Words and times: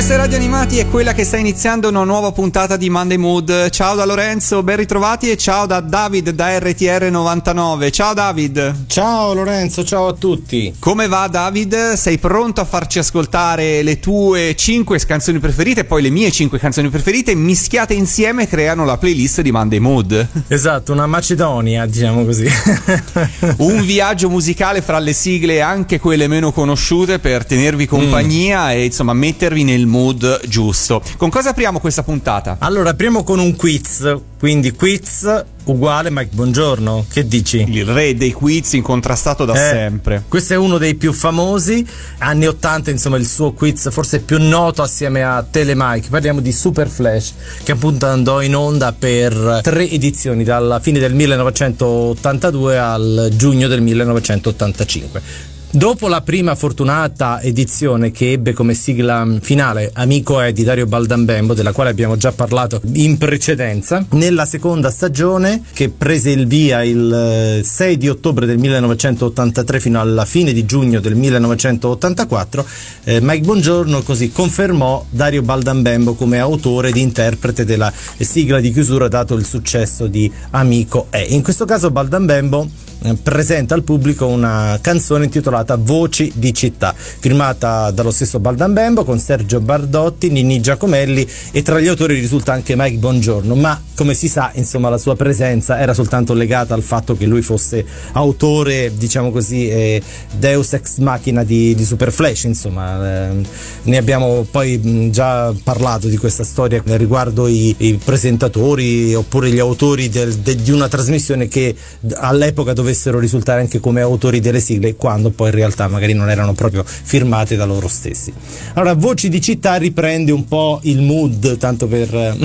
Questa 0.00 0.16
è 0.16 0.22
Radio 0.22 0.38
Animati 0.38 0.78
è 0.78 0.88
quella 0.88 1.12
che 1.12 1.24
sta 1.24 1.36
iniziando 1.36 1.90
una 1.90 2.04
nuova 2.04 2.32
puntata 2.32 2.78
di 2.78 2.88
Monday 2.88 3.18
Mood. 3.18 3.68
Ciao 3.68 3.94
da 3.94 4.06
Lorenzo, 4.06 4.62
ben 4.62 4.76
ritrovati 4.76 5.30
e 5.30 5.36
ciao 5.36 5.66
da 5.66 5.80
David 5.80 6.30
da 6.30 6.56
RTR99. 6.56 7.90
Ciao 7.92 8.14
David. 8.14 8.86
Ciao 8.86 9.34
Lorenzo, 9.34 9.84
ciao 9.84 10.06
a 10.06 10.14
tutti. 10.14 10.74
Come 10.78 11.06
va 11.06 11.26
David? 11.26 11.92
Sei 11.96 12.16
pronto 12.16 12.62
a 12.62 12.64
farci 12.64 12.98
ascoltare 12.98 13.82
le 13.82 14.00
tue 14.00 14.56
5 14.56 14.98
canzoni 15.00 15.38
preferite 15.38 15.80
e 15.80 15.84
poi 15.84 16.00
le 16.00 16.08
mie 16.08 16.30
5 16.30 16.58
canzoni 16.58 16.88
preferite 16.88 17.34
mischiate 17.34 17.92
insieme 17.92 18.48
creano 18.48 18.86
la 18.86 18.96
playlist 18.96 19.42
di 19.42 19.52
Monday 19.52 19.80
Mood. 19.80 20.28
Esatto, 20.48 20.92
una 20.92 21.06
Macedonia, 21.06 21.84
diciamo 21.84 22.24
così. 22.24 22.48
Un 23.58 23.84
viaggio 23.84 24.30
musicale 24.30 24.80
fra 24.80 24.98
le 24.98 25.12
sigle 25.12 25.60
anche 25.60 26.00
quelle 26.00 26.26
meno 26.26 26.52
conosciute 26.52 27.18
per 27.18 27.44
tenervi 27.44 27.84
compagnia 27.84 28.68
mm. 28.68 28.70
e 28.70 28.84
insomma 28.86 29.12
mettervi 29.12 29.62
nel 29.62 29.88
mood 29.90 30.46
giusto. 30.46 31.02
Con 31.18 31.28
cosa 31.28 31.50
apriamo 31.50 31.80
questa 31.80 32.02
puntata? 32.02 32.56
Allora, 32.60 32.90
apriamo 32.90 33.22
con 33.22 33.38
un 33.38 33.54
quiz, 33.56 34.16
quindi 34.38 34.72
quiz 34.72 35.44
uguale 35.64 36.10
Mike 36.10 36.30
Buongiorno, 36.32 37.06
che 37.08 37.26
dici? 37.26 37.64
Il 37.68 37.84
re 37.84 38.14
dei 38.14 38.32
quiz 38.32 38.72
incontrastato 38.72 39.44
da 39.44 39.54
eh, 39.54 39.70
sempre. 39.70 40.24
Questo 40.26 40.54
è 40.54 40.56
uno 40.56 40.78
dei 40.78 40.94
più 40.94 41.12
famosi, 41.12 41.86
anni 42.18 42.46
80 42.46 42.90
insomma 42.90 43.16
il 43.16 43.26
suo 43.26 43.52
quiz 43.52 43.90
forse 43.90 44.20
più 44.20 44.38
noto 44.40 44.82
assieme 44.82 45.22
a 45.22 45.44
Telemike, 45.48 46.08
parliamo 46.08 46.40
di 46.40 46.52
Super 46.52 46.88
Flash 46.88 47.34
che 47.62 47.72
appunto 47.72 48.06
andò 48.06 48.40
in 48.42 48.56
onda 48.56 48.92
per 48.92 49.60
tre 49.62 49.88
edizioni 49.88 50.44
dalla 50.44 50.80
fine 50.80 50.98
del 50.98 51.14
1982 51.14 52.78
al 52.78 53.28
giugno 53.34 53.68
del 53.68 53.80
1985. 53.82 55.49
Dopo 55.72 56.08
la 56.08 56.20
prima 56.20 56.56
fortunata 56.56 57.40
edizione 57.40 58.10
che 58.10 58.32
ebbe 58.32 58.52
come 58.52 58.74
sigla 58.74 59.24
finale 59.40 59.92
Amico 59.94 60.40
è 60.40 60.52
di 60.52 60.64
Dario 60.64 60.86
Baldambembo, 60.86 61.54
della 61.54 61.70
quale 61.70 61.90
abbiamo 61.90 62.16
già 62.16 62.32
parlato 62.32 62.80
in 62.94 63.16
precedenza, 63.18 64.04
nella 64.10 64.46
seconda 64.46 64.90
stagione 64.90 65.62
che 65.72 65.88
prese 65.88 66.30
il 66.30 66.48
via 66.48 66.82
il 66.82 67.60
6 67.62 67.92
eh, 67.92 67.96
di 67.96 68.08
ottobre 68.08 68.46
del 68.46 68.58
1983 68.58 69.78
fino 69.78 70.00
alla 70.00 70.24
fine 70.24 70.52
di 70.52 70.64
giugno 70.64 70.98
del 70.98 71.14
1984, 71.14 72.66
eh, 73.04 73.20
Mike 73.20 73.44
Bongiorno 73.44 74.02
così 74.02 74.32
confermò 74.32 75.06
Dario 75.08 75.42
Baldambembo 75.42 76.14
come 76.14 76.40
autore 76.40 76.88
ed 76.88 76.96
interprete 76.96 77.64
della 77.64 77.92
sigla 78.18 78.58
di 78.58 78.72
chiusura 78.72 79.06
dato 79.06 79.34
il 79.34 79.44
successo 79.44 80.08
di 80.08 80.28
Amico 80.50 81.06
è. 81.10 81.24
In 81.28 81.44
questo 81.44 81.64
caso 81.64 81.92
Baldambembo 81.92 82.88
presenta 83.22 83.74
al 83.74 83.82
pubblico 83.82 84.26
una 84.26 84.78
canzone 84.80 85.24
intitolata 85.24 85.76
Voci 85.76 86.30
di 86.34 86.52
città, 86.52 86.94
firmata 86.94 87.90
dallo 87.90 88.10
stesso 88.10 88.38
Baldambembo 88.38 89.04
con 89.04 89.18
Sergio 89.18 89.60
Bardotti, 89.60 90.28
Nini 90.28 90.60
Giacomelli 90.60 91.26
e 91.50 91.62
tra 91.62 91.80
gli 91.80 91.88
autori 91.88 92.14
risulta 92.14 92.52
anche 92.52 92.74
Mike 92.76 92.98
Bongiorno, 92.98 93.54
ma 93.54 93.80
come 93.94 94.14
si 94.14 94.28
sa, 94.28 94.50
insomma, 94.54 94.88
la 94.88 94.98
sua 94.98 95.16
presenza 95.16 95.78
era 95.78 95.94
soltanto 95.94 96.34
legata 96.34 96.74
al 96.74 96.82
fatto 96.82 97.16
che 97.16 97.26
lui 97.26 97.42
fosse 97.42 97.84
autore, 98.12 98.92
diciamo 98.94 99.30
così, 99.30 99.68
eh, 99.68 100.02
Deus 100.38 100.72
ex 100.72 100.98
machina 100.98 101.44
di, 101.44 101.74
di 101.74 101.84
Super 101.84 102.10
Flash, 102.12 102.44
insomma, 102.44 103.28
eh, 103.28 103.42
ne 103.82 103.96
abbiamo 103.96 104.46
poi 104.50 104.78
mh, 104.78 105.10
già 105.10 105.52
parlato 105.62 106.08
di 106.08 106.16
questa 106.16 106.44
storia 106.44 106.82
riguardo 106.84 107.46
i, 107.46 107.74
i 107.78 108.00
presentatori 108.02 109.14
oppure 109.14 109.50
gli 109.50 109.58
autori 109.58 110.08
del, 110.08 110.34
de, 110.36 110.56
di 110.56 110.70
una 110.70 110.88
trasmissione 110.88 111.48
che 111.48 111.74
all'epoca 112.14 112.72
doveva 112.72 112.88
dovessero 112.90 113.18
risultare 113.18 113.60
anche 113.60 113.78
come 113.78 114.00
autori 114.00 114.40
delle 114.40 114.60
sigle 114.60 114.96
quando 114.96 115.30
poi 115.30 115.48
in 115.48 115.54
realtà 115.54 115.86
magari 115.88 116.12
non 116.12 116.28
erano 116.28 116.52
proprio 116.52 116.84
firmate 116.84 117.56
da 117.56 117.64
loro 117.64 117.88
stessi. 117.88 118.32
Allora, 118.74 118.94
Voci 118.94 119.28
di 119.28 119.40
città 119.40 119.76
riprende 119.76 120.32
un 120.32 120.44
po' 120.46 120.80
il 120.82 121.00
mood, 121.00 121.56
tanto 121.56 121.86
per 121.86 122.10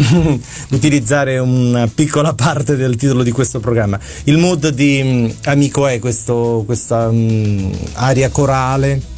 utilizzare 0.72 1.38
una 1.38 1.88
piccola 1.94 2.34
parte 2.34 2.76
del 2.76 2.96
titolo 2.96 3.24
di 3.24 3.32
questo 3.32 3.60
programma. 3.60 4.00
Il 4.26 4.38
mood 4.38 4.70
di 4.70 5.02
um, 5.04 5.34
Amico 5.46 5.88
è 5.88 6.00
questo, 6.00 6.64
questa 6.66 7.08
um, 7.08 7.72
aria 7.94 8.30
corale 8.30 9.14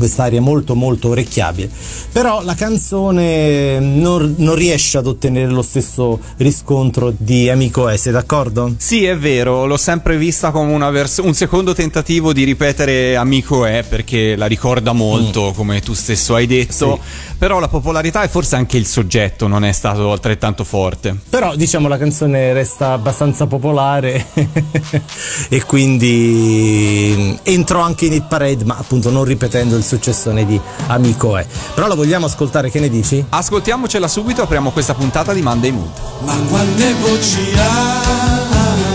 quest'aria 0.00 0.40
molto 0.40 0.74
molto 0.74 1.10
orecchiabile 1.10 1.70
però 2.10 2.42
la 2.42 2.54
canzone 2.54 3.78
non, 3.78 4.34
non, 4.38 4.54
riesce 4.56 4.98
ad 4.98 5.06
ottenere 5.06 5.50
lo 5.50 5.62
stesso 5.62 6.18
riscontro 6.38 7.12
di 7.16 7.48
Amico 7.48 7.88
S 7.94 8.00
sei 8.00 8.12
d'accordo? 8.12 8.74
Sì 8.78 9.04
è 9.04 9.16
vero 9.16 9.66
l'ho 9.66 9.76
sempre 9.76 10.16
vista 10.16 10.50
come 10.50 10.90
vers- 10.90 11.20
un 11.22 11.34
secondo 11.34 11.74
tentativo 11.74 12.32
di 12.32 12.44
ripetere 12.44 13.14
Amico 13.14 13.66
è 13.66 13.84
perché 13.86 14.36
la 14.36 14.46
ricorda 14.46 14.92
molto 14.92 15.50
mm. 15.50 15.54
come 15.54 15.80
tu 15.80 15.92
stesso 15.92 16.34
hai 16.34 16.46
detto 16.46 16.98
sì. 17.02 17.34
però 17.38 17.58
la 17.58 17.68
popolarità 17.68 18.22
e 18.22 18.28
forse 18.28 18.56
anche 18.56 18.78
il 18.78 18.86
soggetto 18.86 19.46
non 19.46 19.64
è 19.64 19.72
stato 19.72 20.10
altrettanto 20.10 20.64
forte 20.64 21.14
però 21.28 21.54
diciamo 21.54 21.88
la 21.88 21.98
canzone 21.98 22.54
resta 22.54 22.92
abbastanza 22.92 23.46
popolare 23.46 24.24
e 25.50 25.62
quindi 25.64 27.38
entrò 27.42 27.80
anche 27.80 28.06
in 28.06 28.14
hit 28.14 28.28
parade 28.28 28.64
ma 28.64 28.76
appunto 28.78 29.10
non 29.10 29.24
ripetendo 29.24 29.76
il 29.76 29.84
successone 29.90 30.46
di 30.46 30.60
Amico 30.86 31.36
è. 31.36 31.44
Però 31.74 31.88
la 31.88 31.94
vogliamo 31.94 32.26
ascoltare, 32.26 32.70
che 32.70 32.78
ne 32.78 32.88
dici? 32.88 33.24
Ascoltiamocela 33.28 34.06
subito, 34.06 34.42
apriamo 34.42 34.70
questa 34.70 34.94
puntata 34.94 35.32
di 35.32 35.42
Monday 35.42 35.72
Mood. 35.72 35.90
Ma 36.20 36.36
quante 36.48 36.94
voci 37.00 37.52
ha 37.56 38.88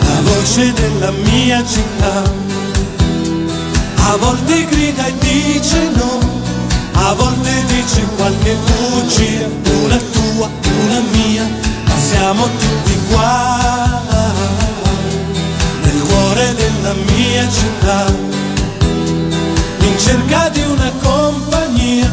la 0.00 0.20
voce 0.22 0.72
della 0.72 1.10
mia 1.10 1.62
città? 1.66 2.46
A 4.10 4.16
volte 4.16 4.64
grida 4.64 5.04
e 5.06 5.12
dice 5.18 5.90
no, 5.94 6.18
a 6.92 7.12
volte 7.12 7.50
dice 7.66 8.06
qualche 8.16 8.56
bugia, 8.64 9.46
una 9.84 9.98
tua, 9.98 10.48
una 10.84 11.00
mia, 11.12 11.46
ma 11.86 11.94
siamo 11.98 12.44
tutti 12.44 12.98
qua, 13.10 14.00
nel 15.82 16.02
cuore 16.08 16.54
della 16.54 16.94
mia 16.94 17.46
città 17.50 18.37
cerca 20.08 20.48
di 20.48 20.62
una 20.62 20.90
compagnia 21.02 22.10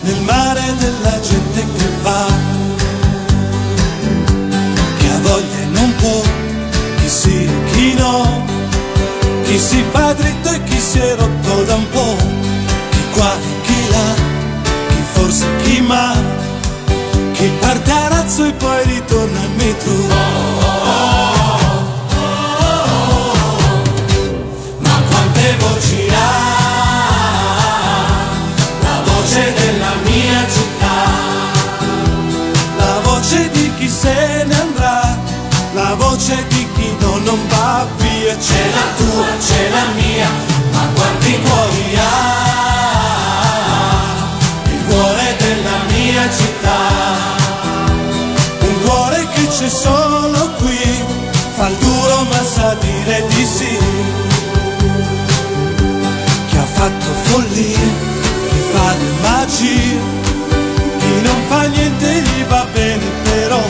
nel 0.00 0.20
mare 0.22 0.60
della 0.78 1.20
gente 1.20 1.60
che 1.76 1.88
va, 2.02 2.26
che 4.98 5.06
ha 5.08 5.18
voglia 5.22 5.58
e 5.60 5.66
non 5.66 5.94
può, 5.98 6.20
chi 6.96 7.08
sì 7.08 7.44
e 7.44 7.70
chi 7.70 7.94
no, 7.94 8.44
chi 9.44 9.56
si 9.56 9.84
fa 9.92 10.14
dritto 10.14 10.50
e 10.50 10.64
chi 10.64 10.80
si 10.80 10.98
è 10.98 11.14
rotto 11.14 11.62
da 11.62 11.74
un 11.76 11.88
po', 11.90 12.16
chi 12.90 13.02
qua 13.12 13.32
e 13.34 13.60
chi 13.62 13.88
là, 13.88 14.14
chi 14.88 15.02
forse 15.12 15.46
chi 15.62 15.80
ma, 15.80 16.12
chi 17.34 17.48
parte 17.60 17.90
a 17.92 18.08
razzo 18.08 18.46
e 18.46 18.52
poi 18.52 18.84
ritorna 18.84 19.40
al 19.40 19.50
metro. 19.56 20.17
C'è 38.38 38.70
la 38.70 38.86
tua, 38.96 39.26
c'è 39.38 39.68
la 39.70 39.86
mia, 39.94 40.28
ma 40.72 40.88
quanti 40.94 41.40
cuori 41.40 41.96
ha 41.96 42.36
il 44.70 44.84
cuore 44.86 45.36
della 45.38 45.78
mia 45.92 46.30
città, 46.30 46.80
un 48.60 48.82
cuore 48.84 49.28
che 49.34 49.46
c'è 49.48 49.68
solo 49.68 50.52
qui, 50.58 51.04
fa 51.56 51.68
il 51.68 51.76
duro 51.76 52.22
ma 52.30 52.42
sa 52.42 52.74
dire 52.74 53.26
di 53.28 53.44
sì, 53.44 53.78
che 56.48 56.58
ha 56.58 56.66
fatto 56.66 57.06
follia 57.24 58.16
fa 58.72 58.92
le 58.92 59.10
magie, 59.22 59.96
chi 60.98 61.20
non 61.22 61.38
fa 61.48 61.62
niente 61.66 62.22
gli 62.22 62.44
va 62.48 62.66
bene 62.72 63.04
però, 63.22 63.62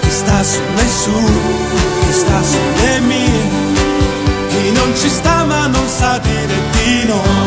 chi 0.00 0.10
sta 0.10 0.42
sulle 0.42 0.88
sue, 0.88 1.32
chi 2.00 2.12
sta 2.12 2.42
sulle 2.42 2.60
mie, 2.62 2.72
chi 2.74 2.81
ci 4.94 5.08
sta 5.08 5.44
ma 5.44 5.66
non 5.66 5.88
sa 5.88 6.18
dire 6.18 6.54
di 6.72 7.04
no. 7.06 7.41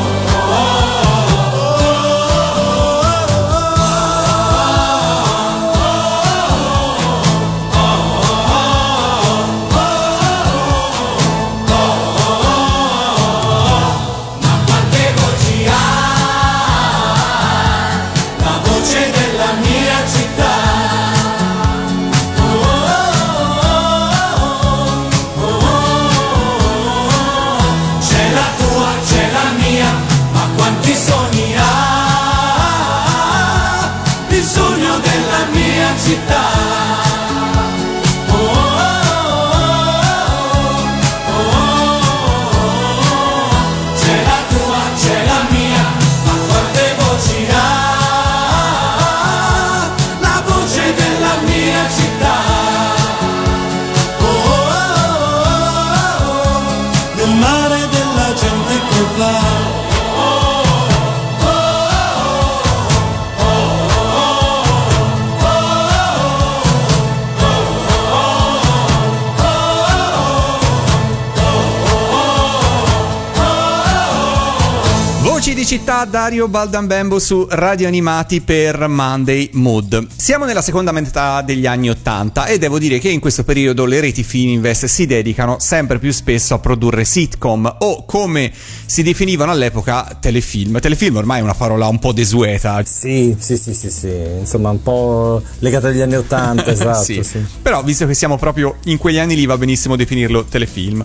Città 75.65 76.05
Dario 76.05 76.47
Baldambembo 76.47 77.17
su 77.17 77.47
Radio 77.49 77.87
Animati 77.87 78.41
per 78.41 78.87
Monday 78.87 79.49
Mood. 79.53 80.09
Siamo 80.15 80.45
nella 80.45 80.61
seconda 80.61 80.91
metà 80.91 81.41
degli 81.41 81.65
anni 81.65 81.89
Ottanta 81.89 82.45
e 82.45 82.59
devo 82.59 82.77
dire 82.77 82.99
che 82.99 83.09
in 83.09 83.19
questo 83.19 83.43
periodo 83.43 83.85
le 83.85 83.99
reti 83.99 84.21
Fininvest 84.21 84.85
si 84.85 85.07
dedicano 85.07 85.57
sempre 85.57 85.97
più 85.97 86.11
spesso 86.11 86.53
a 86.53 86.59
produrre 86.59 87.03
sitcom 87.03 87.77
o 87.79 88.05
come 88.05 88.51
si 88.85 89.01
definivano 89.01 89.49
all'epoca 89.49 90.15
telefilm. 90.21 90.79
Telefilm 90.79 91.15
ormai 91.15 91.39
è 91.39 91.41
una 91.41 91.55
parola 91.55 91.87
un 91.87 91.97
po' 91.97 92.11
desueta. 92.11 92.83
Sì, 92.85 93.35
sì, 93.39 93.57
sì, 93.57 93.73
sì, 93.73 93.89
sì, 93.89 94.13
insomma 94.41 94.69
un 94.69 94.83
po' 94.83 95.41
legata 95.59 95.87
agli 95.87 96.01
anni 96.01 96.15
Ottanta, 96.15 96.67
esatto. 96.69 97.03
Sì. 97.03 97.23
sì. 97.23 97.43
Però 97.63 97.81
visto 97.81 98.05
che 98.05 98.13
siamo 98.13 98.37
proprio 98.37 98.75
in 98.83 98.99
quegli 98.99 99.17
anni 99.17 99.33
lì 99.33 99.47
va 99.47 99.57
benissimo 99.57 99.95
definirlo 99.95 100.43
telefilm. 100.45 101.03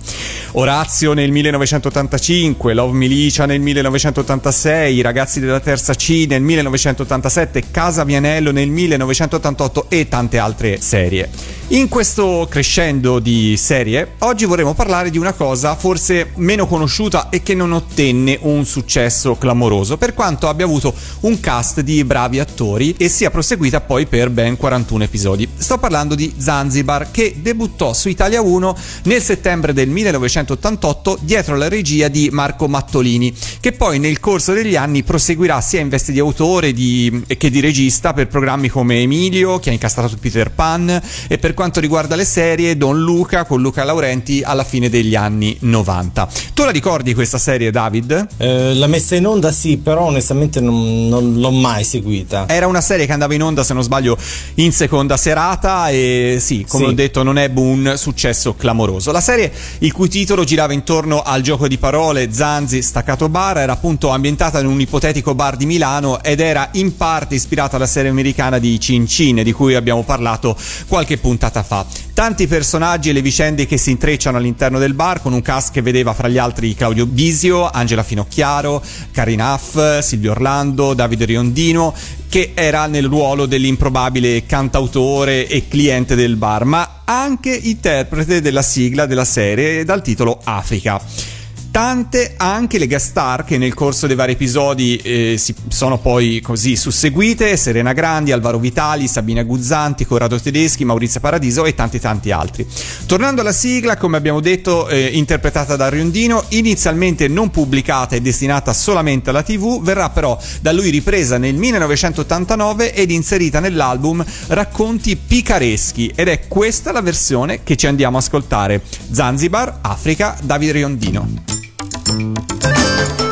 Orazio 0.52 1.14
nel 1.14 1.30
1985, 1.30 2.74
Love 2.74 2.92
Milicia 2.92 3.46
nel 3.46 3.60
1986, 3.60 4.49
I 4.52 5.00
ragazzi 5.00 5.38
della 5.38 5.60
terza 5.60 5.94
C 5.94 6.26
nel 6.28 6.42
1987, 6.42 7.70
Casa 7.70 8.02
Vianello 8.02 8.50
nel 8.50 8.68
1988 8.68 9.86
e 9.88 10.08
tante 10.08 10.38
altre 10.38 10.80
serie. 10.80 11.30
In 11.68 11.88
questo 11.88 12.48
crescendo 12.50 13.20
di 13.20 13.56
serie, 13.56 14.14
oggi 14.18 14.44
vorremmo 14.46 14.74
parlare 14.74 15.08
di 15.08 15.18
una 15.18 15.34
cosa 15.34 15.76
forse 15.76 16.32
meno 16.34 16.66
conosciuta 16.66 17.28
e 17.28 17.44
che 17.44 17.54
non 17.54 17.70
ottenne 17.70 18.38
un 18.42 18.64
successo 18.64 19.36
clamoroso, 19.36 19.96
per 19.96 20.12
quanto 20.12 20.48
abbia 20.48 20.64
avuto 20.64 20.92
un 21.20 21.38
cast 21.38 21.82
di 21.82 22.02
bravi 22.02 22.40
attori 22.40 22.96
e 22.98 23.08
sia 23.08 23.30
proseguita 23.30 23.80
poi 23.80 24.06
per 24.06 24.30
ben 24.30 24.56
41 24.56 25.04
episodi. 25.04 25.48
Sto 25.56 25.78
parlando 25.78 26.16
di 26.16 26.34
Zanzibar 26.36 27.12
che 27.12 27.36
debuttò 27.38 27.92
su 27.92 28.08
Italia 28.08 28.40
1 28.40 28.76
nel 29.04 29.22
settembre 29.22 29.72
del 29.72 29.90
1988 29.90 31.18
dietro 31.20 31.56
la 31.56 31.68
regia 31.68 32.08
di 32.08 32.30
Marco 32.32 32.66
Mattolini, 32.66 33.32
che 33.60 33.70
poi 33.70 34.00
nel 34.00 34.18
corso 34.18 34.38
degli 34.44 34.76
anni 34.76 35.02
proseguirà 35.02 35.60
sia 35.60 35.80
in 35.80 35.88
veste 35.88 36.12
di 36.12 36.18
autore 36.18 36.72
di- 36.72 37.24
che 37.36 37.50
di 37.50 37.60
regista 37.60 38.12
per 38.12 38.26
programmi 38.28 38.68
come 38.68 39.00
Emilio, 39.00 39.58
che 39.58 39.70
ha 39.70 39.72
incastrato 39.72 40.16
Peter 40.20 40.50
Pan, 40.50 41.00
e 41.28 41.38
per 41.38 41.54
quanto 41.54 41.80
riguarda 41.80 42.14
le 42.16 42.24
serie 42.24 42.76
Don 42.76 42.98
Luca 43.00 43.44
con 43.44 43.60
Luca 43.60 43.84
Laurenti 43.84 44.42
alla 44.42 44.64
fine 44.64 44.88
degli 44.88 45.14
anni 45.14 45.56
90. 45.60 46.28
Tu 46.54 46.62
la 46.64 46.70
ricordi 46.70 47.14
questa 47.14 47.38
serie, 47.38 47.70
David? 47.70 48.26
Eh, 48.38 48.74
la 48.74 48.86
messa 48.86 49.14
in 49.16 49.26
onda 49.26 49.52
sì, 49.52 49.76
però 49.76 50.04
onestamente 50.04 50.60
non, 50.60 51.08
non 51.08 51.34
l'ho 51.34 51.50
mai 51.50 51.84
seguita. 51.84 52.46
Era 52.48 52.66
una 52.66 52.80
serie 52.80 53.06
che 53.06 53.12
andava 53.12 53.34
in 53.34 53.42
onda, 53.42 53.62
se 53.64 53.74
non 53.74 53.82
sbaglio, 53.82 54.16
in 54.54 54.72
seconda 54.72 55.16
serata 55.16 55.88
e 55.90 56.38
sì, 56.40 56.64
come 56.68 56.84
Sì. 56.84 56.90
ho 56.90 56.94
detto, 56.94 57.22
non 57.22 57.38
ebbe 57.38 57.60
un 57.60 57.94
successo 57.96 58.54
clamoroso. 58.54 59.12
La 59.12 59.20
serie, 59.20 59.52
il 59.80 59.92
cui 59.92 60.08
titolo 60.08 60.44
girava 60.44 60.72
intorno 60.72 61.22
al 61.22 61.42
gioco 61.42 61.68
di 61.68 61.78
parole 61.78 62.32
Zanzi 62.32 62.82
Staccato 62.82 63.28
Bar, 63.28 63.58
era 63.58 63.72
appunto 63.72 64.08
ambientata 64.08 64.28
in 64.60 64.66
un 64.66 64.80
ipotetico 64.80 65.34
bar 65.34 65.56
di 65.56 65.66
Milano 65.66 66.22
ed 66.22 66.40
era 66.40 66.68
in 66.72 66.96
parte 66.96 67.34
ispirata 67.34 67.76
alla 67.76 67.86
serie 67.86 68.10
americana 68.10 68.58
di 68.58 68.78
Cin 68.78 69.06
Cin, 69.06 69.42
di 69.42 69.52
cui 69.52 69.74
abbiamo 69.74 70.02
parlato 70.04 70.56
qualche 70.86 71.18
puntata 71.18 71.62
fa. 71.62 71.84
Tanti 72.14 72.46
personaggi 72.46 73.10
e 73.10 73.12
le 73.12 73.22
vicende 73.22 73.66
che 73.66 73.76
si 73.76 73.90
intrecciano 73.90 74.36
all'interno 74.36 74.78
del 74.78 74.94
bar, 74.94 75.20
con 75.20 75.32
un 75.32 75.42
cast 75.42 75.72
che 75.72 75.82
vedeva 75.82 76.14
fra 76.14 76.28
gli 76.28 76.38
altri 76.38 76.74
Claudio 76.74 77.06
Bisio, 77.06 77.68
Angela 77.68 78.02
Finocchiaro, 78.02 78.82
Karina 79.10 79.52
Aff, 79.52 79.98
Silvio 80.00 80.32
Orlando, 80.32 80.94
Davide 80.94 81.24
Riondino, 81.24 81.94
che 82.28 82.52
era 82.54 82.86
nel 82.86 83.06
ruolo 83.06 83.46
dell'improbabile 83.46 84.46
cantautore 84.46 85.48
e 85.48 85.66
cliente 85.66 86.14
del 86.14 86.36
bar, 86.36 86.64
ma 86.64 87.00
anche 87.04 87.52
interprete 87.52 88.40
della 88.40 88.62
sigla 88.62 89.06
della 89.06 89.24
serie 89.24 89.84
dal 89.84 90.02
titolo 90.02 90.40
Africa. 90.44 91.38
Tante 91.70 92.34
anche 92.36 92.78
le 92.78 92.88
guest 92.88 93.10
star 93.10 93.44
che 93.44 93.56
nel 93.56 93.74
corso 93.74 94.08
dei 94.08 94.16
vari 94.16 94.32
episodi 94.32 94.96
eh, 94.96 95.36
si 95.38 95.54
sono 95.68 95.98
poi 95.98 96.40
così 96.40 96.74
susseguite, 96.74 97.56
Serena 97.56 97.92
Grandi, 97.92 98.32
Alvaro 98.32 98.58
Vitali, 98.58 99.06
Sabina 99.06 99.44
Guzzanti, 99.44 100.04
Corrado 100.04 100.40
Tedeschi, 100.40 100.84
Maurizio 100.84 101.20
Paradiso 101.20 101.64
e 101.64 101.74
tanti 101.76 102.00
tanti 102.00 102.32
altri. 102.32 102.66
Tornando 103.06 103.42
alla 103.42 103.52
sigla, 103.52 103.96
come 103.96 104.16
abbiamo 104.16 104.40
detto, 104.40 104.88
eh, 104.88 105.10
interpretata 105.12 105.76
da 105.76 105.88
Riondino, 105.88 106.42
inizialmente 106.48 107.28
non 107.28 107.50
pubblicata 107.50 108.16
e 108.16 108.20
destinata 108.20 108.72
solamente 108.72 109.30
alla 109.30 109.44
TV, 109.44 109.80
verrà 109.80 110.10
però 110.10 110.36
da 110.60 110.72
lui 110.72 110.90
ripresa 110.90 111.38
nel 111.38 111.54
1989 111.54 112.94
ed 112.94 113.12
inserita 113.12 113.60
nell'album 113.60 114.24
Racconti 114.48 115.14
picareschi 115.14 116.10
ed 116.16 116.26
è 116.26 116.48
questa 116.48 116.90
la 116.90 117.00
versione 117.00 117.62
che 117.62 117.76
ci 117.76 117.86
andiamo 117.86 118.16
a 118.16 118.20
ascoltare. 118.20 118.82
Zanzibar, 119.12 119.78
Africa, 119.82 120.36
Davide 120.42 120.72
Riondino. 120.72 121.69
A 122.08 123.29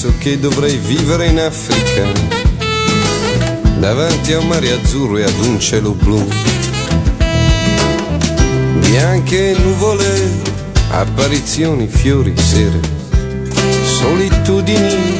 penso 0.00 0.18
che 0.18 0.38
dovrei 0.38 0.78
vivere 0.78 1.26
in 1.26 1.38
Africa, 1.38 2.10
davanti 3.76 4.32
a 4.32 4.38
un 4.38 4.46
mare 4.46 4.72
azzurro 4.72 5.18
e 5.18 5.24
ad 5.24 5.38
un 5.44 5.60
cielo 5.60 5.90
blu. 5.90 6.26
Bianche 8.78 9.54
nuvole, 9.62 10.30
apparizioni, 10.88 11.86
fiori, 11.86 12.32
sere, 12.34 12.80
solitudini, 13.84 15.18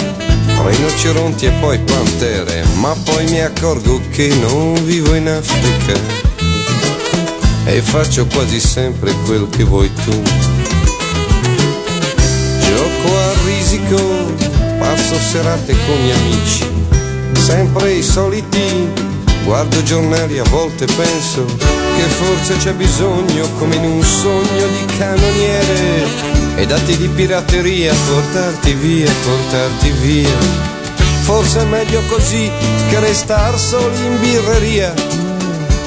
rinoceronti 0.65 1.45
e 1.45 1.51
poi 1.61 1.79
pantere, 1.81 2.65
ma 2.77 2.97
poi 3.05 3.27
mi 3.27 3.41
accorgo 3.41 4.01
che 4.11 4.29
non 4.29 4.83
vivo 4.83 5.15
in 5.15 5.29
Africa 5.29 6.01
e 7.67 7.83
faccio 7.83 8.25
quasi 8.25 8.59
sempre 8.59 9.13
quel 9.27 9.47
che 9.51 9.63
vuoi 9.63 9.93
tu. 9.93 10.23
Gioco 12.63 13.19
a 13.19 13.33
risico, 13.45 14.20
passo 14.91 15.21
serate 15.21 15.73
con 15.87 15.95
gli 16.05 16.11
amici, 16.11 16.65
sempre 17.39 17.93
i 17.93 18.03
soliti, 18.03 18.89
guardo 19.45 19.81
giornali 19.85 20.41
a 20.41 20.43
volte 20.51 20.85
penso 20.87 21.45
che 21.45 22.03
forse 22.03 22.57
c'è 22.57 22.73
bisogno, 22.73 23.49
come 23.57 23.77
in 23.77 23.85
un 23.85 24.03
sogno 24.03 24.67
di 24.67 24.85
cannoniere, 24.99 26.09
e 26.57 26.67
dati 26.67 26.97
di 26.97 27.07
pirateria, 27.07 27.95
portarti 28.09 28.73
via, 28.73 29.09
portarti 29.25 29.91
via. 29.91 30.39
Forse 31.21 31.61
è 31.61 31.65
meglio 31.67 32.03
così 32.09 32.51
che 32.89 32.99
restar 32.99 33.57
soli 33.61 33.97
in 34.05 34.19
birreria, 34.19 34.93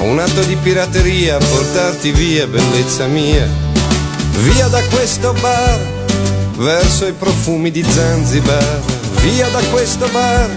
un 0.00 0.18
atto 0.18 0.42
di 0.44 0.56
pirateria, 0.56 1.36
portarti 1.36 2.10
via, 2.10 2.46
bellezza 2.46 3.04
mia. 3.06 3.46
via 4.38 4.68
da 4.68 4.80
questo 4.84 5.34
bar, 5.42 5.78
verso 6.56 7.06
i 7.06 7.12
profumi 7.12 7.70
di 7.70 7.84
Zanzibar, 7.86 8.93
via 9.24 9.48
da 9.48 9.60
questo 9.70 10.06
bar, 10.08 10.50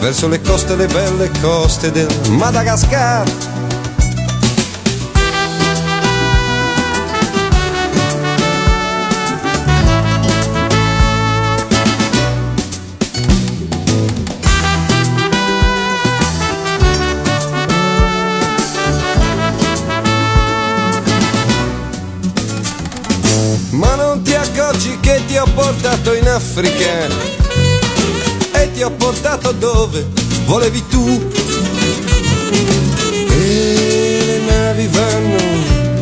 verso 0.00 0.26
le 0.26 0.40
coste, 0.40 0.74
le 0.74 0.86
belle 0.86 1.30
coste 1.42 1.92
del 1.92 2.08
Madagascar. 2.30 3.24
Ma 23.70 23.94
non 23.94 24.22
ti 24.22 24.34
accorgi 24.34 24.98
che 25.00 25.20
ti 25.26 25.36
ho 25.36 25.44
portato 25.54 26.14
in 26.14 26.26
Africa 26.26 27.44
ti 28.76 28.82
ho 28.82 28.90
portato 28.90 29.52
dove 29.52 30.06
volevi 30.44 30.86
tu. 30.88 31.30
E 33.30 34.22
le 34.26 34.38
navi 34.46 34.86
vanno, 34.88 35.38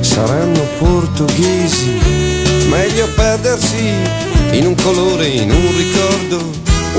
saranno 0.01 0.61
portoghesi, 0.79 2.01
meglio 2.69 3.07
perdersi 3.15 3.93
in 4.51 4.67
un 4.67 4.75
colore, 4.83 5.29
in 5.29 5.53
un 5.53 5.77
ricordo, 5.77 6.51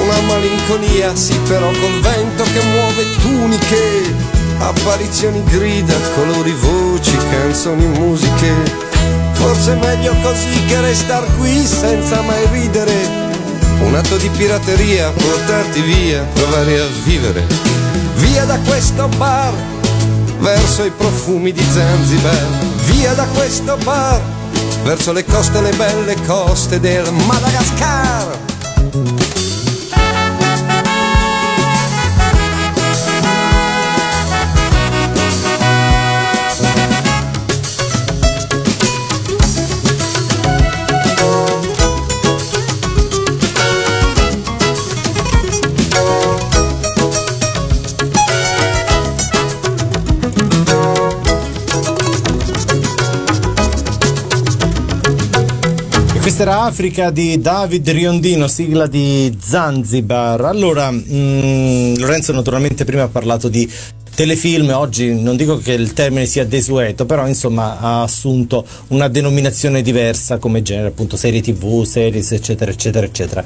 una 0.02 0.22
malinconia, 0.22 1.14
sì 1.14 1.38
però 1.46 1.68
col 1.68 2.00
vento 2.00 2.44
che 2.44 2.62
muove 2.72 3.06
tuniche, 3.22 4.16
apparizioni, 4.60 5.44
grida, 5.44 5.96
colori, 6.16 6.54
voci, 6.54 7.18
canzoni, 7.30 7.86
musiche. 7.86 8.54
Forse 9.34 9.74
è 9.74 9.76
meglio 9.76 10.16
così 10.22 10.66
che 10.68 10.80
restar 10.80 11.26
qui 11.36 11.66
senza 11.66 12.22
mai 12.22 12.48
ridere. 12.54 13.25
Un 13.82 13.96
atto 13.96 14.18
di 14.18 14.30
pirateria, 14.30 15.12
portarti 15.12 15.82
via, 15.82 16.24
provare 16.34 16.80
a 16.80 16.86
vivere. 17.04 17.46
Via 18.16 18.46
da 18.46 18.58
questo 18.60 19.08
bar, 19.18 19.54
verso 20.40 20.84
i 20.84 20.92
profumi 20.92 21.52
di 21.52 21.64
Zanzibar. 21.64 22.46
Via 22.86 23.14
da 23.14 23.26
questo 23.26 23.78
bar, 23.84 24.22
verso 24.84 25.12
le 25.12 25.24
coste, 25.26 25.62
le 25.62 25.72
belle 25.72 26.16
coste 26.26 26.80
del 26.80 27.12
Madagascar. 27.12 28.38
Questa 56.36 56.64
Africa 56.64 57.12
di 57.12 57.40
David 57.40 57.90
Riondino, 57.92 58.50
sigla 58.50 58.88
di 58.88 59.34
Zanzibar. 59.40 60.44
Allora, 60.44 60.92
mm, 60.92 61.96
Lorenzo 61.96 62.34
naturalmente 62.34 62.84
prima 62.84 63.04
ha 63.04 63.08
parlato 63.08 63.48
di 63.48 63.72
telefilm, 64.14 64.70
oggi 64.72 65.14
non 65.14 65.38
dico 65.38 65.58
che 65.58 65.72
il 65.72 65.94
termine 65.94 66.26
sia 66.26 66.46
desueto, 66.46 67.06
però 67.06 67.26
insomma 67.26 67.80
ha 67.80 68.02
assunto 68.02 68.66
una 68.88 69.08
denominazione 69.08 69.82
diversa 69.82 70.38
come 70.38 70.62
genere, 70.62 70.90
appunto 70.90 71.16
serie 71.16 71.40
tv, 71.40 71.84
series, 71.86 72.34
eccetera, 72.34 72.70
eccetera, 72.70 73.06
eccetera. 73.06 73.46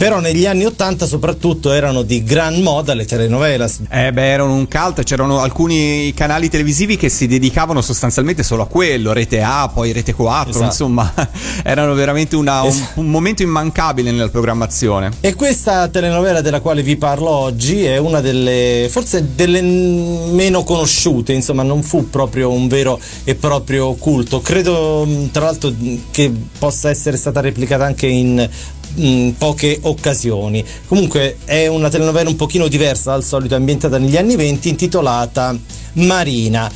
Però 0.00 0.18
negli 0.18 0.46
anni 0.46 0.64
Ottanta 0.64 1.04
soprattutto 1.04 1.72
erano 1.72 2.00
di 2.00 2.24
gran 2.24 2.62
moda 2.62 2.94
le 2.94 3.04
telenovelas. 3.04 3.80
Eh 3.90 4.10
beh, 4.10 4.30
erano 4.30 4.54
un 4.54 4.66
cult, 4.66 5.02
c'erano 5.02 5.40
alcuni 5.40 6.14
canali 6.14 6.48
televisivi 6.48 6.96
che 6.96 7.10
si 7.10 7.26
dedicavano 7.26 7.82
sostanzialmente 7.82 8.42
solo 8.42 8.62
a 8.62 8.66
quello, 8.66 9.12
Rete 9.12 9.42
A, 9.42 9.70
poi 9.70 9.92
Rete 9.92 10.14
4, 10.14 10.48
Esatto. 10.52 10.64
insomma, 10.64 11.12
erano 11.62 11.92
veramente 11.92 12.34
una- 12.34 12.62
un, 12.62 12.86
un 12.94 13.10
momento 13.10 13.42
immancabile 13.42 14.10
nella 14.10 14.30
programmazione. 14.30 15.10
E 15.20 15.34
questa 15.34 15.86
telenovela 15.88 16.40
della 16.40 16.62
quale 16.62 16.82
vi 16.82 16.96
parlo 16.96 17.28
oggi 17.28 17.84
è 17.84 17.98
una 17.98 18.22
delle, 18.22 18.88
forse 18.90 19.34
delle 19.34 19.60
meno 19.60 20.64
conosciute, 20.64 21.34
insomma 21.34 21.62
non 21.62 21.82
fu 21.82 22.08
proprio 22.08 22.50
un 22.50 22.68
vero 22.68 22.98
e 23.24 23.34
proprio 23.34 23.92
culto. 23.96 24.40
Credo 24.40 25.06
tra 25.30 25.44
l'altro 25.44 25.70
che 26.10 26.32
possa 26.58 26.88
essere 26.88 27.18
stata 27.18 27.40
replicata 27.40 27.84
anche 27.84 28.06
in 28.06 28.48
mh, 28.94 29.30
poche 29.38 29.78
occasioni. 29.82 30.64
Comunque 30.86 31.38
è 31.44 31.66
una 31.66 31.88
telenovela 31.88 32.28
un 32.28 32.36
pochino 32.36 32.68
diversa 32.68 33.10
dal 33.12 33.24
solito, 33.24 33.54
ambientata 33.54 33.98
negli 33.98 34.16
anni 34.16 34.36
20, 34.36 34.68
intitolata 34.68 35.56
Marina 35.94 36.70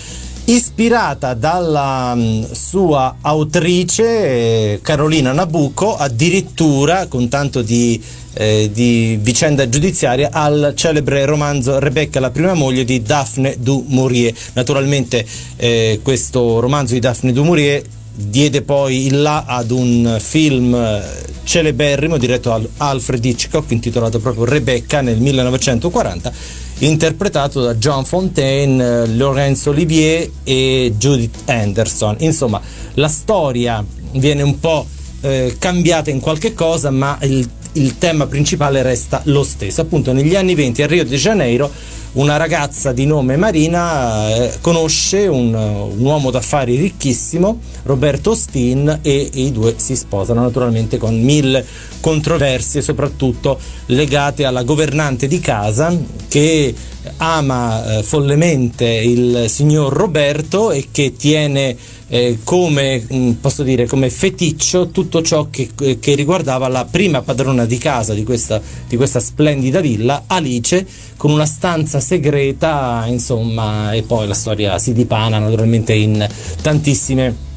ispirata 0.47 1.33
dalla 1.35 2.15
mh, 2.15 2.53
sua 2.53 3.17
autrice 3.21 4.05
eh, 4.05 4.81
Carolina 4.83 5.33
Nabucco, 5.33 5.97
addirittura 5.97 7.07
con 7.07 7.29
tanto 7.29 7.63
di, 7.63 8.01
eh, 8.35 8.71
di 8.73 9.19
vicenda 9.21 9.69
giudiziaria, 9.69 10.31
al 10.33 10.73
celebre 10.77 11.25
romanzo 11.25 11.79
Rebecca, 11.79 12.21
la 12.21 12.31
prima 12.31 12.55
moglie 12.55 12.85
di 12.85 13.01
Daphne 13.03 13.57
du 13.59 13.85
Maurier. 13.89 14.35
Naturalmente 14.53 15.25
eh, 15.57 16.01
questo 16.03 16.61
romanzo 16.61 16.93
di 16.93 17.01
Daphne 17.01 17.33
du 17.33 17.43
Maurier 17.45 17.83
diede 18.15 18.63
poi 18.63 19.07
il 19.07 19.23
là 19.23 19.45
ad 19.47 19.71
un 19.71 20.19
film 20.21 21.03
celeberrimo 21.43 22.17
diretto 22.17 22.49
da 22.49 22.61
Alfred 22.89 23.25
Hitchcock 23.25 23.71
intitolato 23.73 24.19
proprio 24.21 24.45
Rebecca 24.45 25.01
nel 25.01 25.19
1940 25.19 26.63
interpretato 26.79 27.63
da 27.63 27.75
John 27.75 28.05
Fontaine, 28.05 29.07
Laurence 29.07 29.69
Olivier 29.69 30.29
e 30.43 30.95
Judith 30.97 31.49
Anderson. 31.49 32.17
Insomma, 32.19 32.61
la 32.95 33.09
storia 33.09 33.85
viene 34.13 34.43
un 34.43 34.59
po' 34.59 34.87
eh, 35.21 35.57
cambiata 35.59 36.11
in 36.11 36.21
qualche 36.21 36.53
cosa, 36.53 36.91
ma 36.91 37.17
il, 37.23 37.49
il 37.73 37.99
tema 37.99 38.27
principale 38.27 38.83
resta 38.83 39.21
lo 39.25 39.45
stesso. 39.45 39.81
Appunto, 39.81 40.13
negli 40.13 40.35
anni 40.35 40.55
20 40.55 40.83
a 40.83 40.87
Rio 40.87 41.05
de 41.05 41.17
Janeiro 41.17 41.71
una 42.15 42.37
ragazza 42.37 42.93
di 42.93 43.07
nome 43.07 43.37
Marina 43.37 44.29
eh, 44.29 44.59
conosce 44.61 45.27
un, 45.27 45.53
un 45.55 46.05
uomo 46.05 46.31
d'affari 46.31 46.77
ricchissimo, 46.77 47.59
Roberto 47.85 48.35
Steen, 48.35 49.01
e 49.03 49.31
i 49.35 49.51
due 49.51 49.75
si 49.79 49.97
sposano 49.97 50.43
naturalmente 50.43 50.97
con 50.99 51.21
mille 51.21 51.65
controversie, 52.01 52.83
soprattutto 52.83 53.59
legate 53.87 54.45
alla 54.45 54.63
governante 54.63 55.27
di 55.27 55.41
casa 55.41 55.97
che 56.29 56.75
ama 57.19 57.99
eh, 57.99 58.03
follemente 58.03 58.87
il 58.87 59.45
signor 59.49 59.93
Roberto 59.93 60.71
e 60.71 60.89
che 60.91 61.15
tiene 61.17 61.77
eh, 62.09 62.39
come, 62.45 63.37
posso 63.41 63.63
dire, 63.63 63.87
come 63.87 64.11
feticcio 64.11 64.89
tutto 64.89 65.23
ciò 65.23 65.49
che, 65.51 65.71
che 65.75 66.15
riguardava 66.15 66.69
la 66.69 66.87
prima 66.89 67.23
padrona 67.23 67.65
di 67.67 67.79
casa 67.79 68.15
di 68.15 68.25
questa, 68.25 68.61
di 68.89 68.97
questa 68.97 69.21
splendida 69.21 69.81
villa, 69.81 70.25
Alice, 70.27 70.87
con 71.17 71.31
una 71.31 71.47
stanza 71.47 72.01
segreta, 72.01 73.05
insomma, 73.07 73.93
e 73.93 74.03
poi 74.03 74.27
la 74.27 74.35
storia 74.35 74.79
si 74.79 74.93
dipana 74.93 75.39
naturalmente 75.39 75.93
in 75.93 76.27
tantissime 76.63 77.53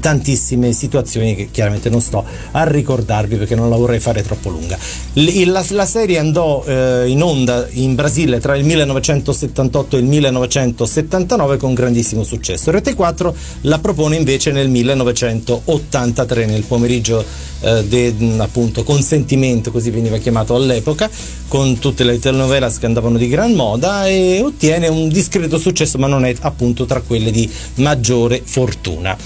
tantissime 0.00 0.72
situazioni 0.72 1.34
che 1.34 1.48
chiaramente 1.50 1.90
non 1.90 2.00
sto 2.00 2.24
a 2.52 2.64
ricordarvi 2.64 3.36
perché 3.36 3.54
non 3.54 3.70
la 3.70 3.76
vorrei 3.76 4.00
fare 4.00 4.22
troppo 4.22 4.50
lunga. 4.50 4.78
La, 5.14 5.64
la 5.70 5.86
serie 5.86 6.18
andò 6.18 6.64
eh, 6.66 7.04
in 7.08 7.22
onda 7.22 7.66
in 7.70 7.94
Brasile 7.94 8.40
tra 8.40 8.56
il 8.56 8.64
1978 8.64 9.96
e 9.96 10.00
il 10.00 10.06
1979 10.06 11.56
con 11.56 11.74
grandissimo 11.74 12.22
successo. 12.22 12.70
Rete 12.70 12.94
4 12.94 13.34
la 13.62 13.78
propone 13.78 14.16
invece 14.16 14.50
nel 14.50 14.68
1983 14.68 16.46
nel 16.46 16.62
pomeriggio 16.64 17.24
eh, 17.60 17.84
de, 17.84 18.14
appunto 18.38 18.82
consentimento 18.82 19.70
così 19.70 19.90
veniva 19.90 20.18
chiamato 20.18 20.54
all'epoca 20.54 21.08
con 21.48 21.78
tutte 21.78 22.04
le 22.04 22.18
telenovelas 22.18 22.78
che 22.78 22.86
andavano 22.86 23.16
di 23.16 23.28
gran 23.28 23.52
moda 23.52 24.06
e 24.06 24.42
ottiene 24.42 24.88
un 24.88 25.08
discreto 25.08 25.58
successo 25.58 25.98
ma 25.98 26.06
non 26.06 26.24
è 26.24 26.34
appunto 26.40 26.84
tra 26.84 27.00
quelle 27.00 27.30
di 27.30 27.50
maggiore 27.76 28.42
fortuna 28.44 29.16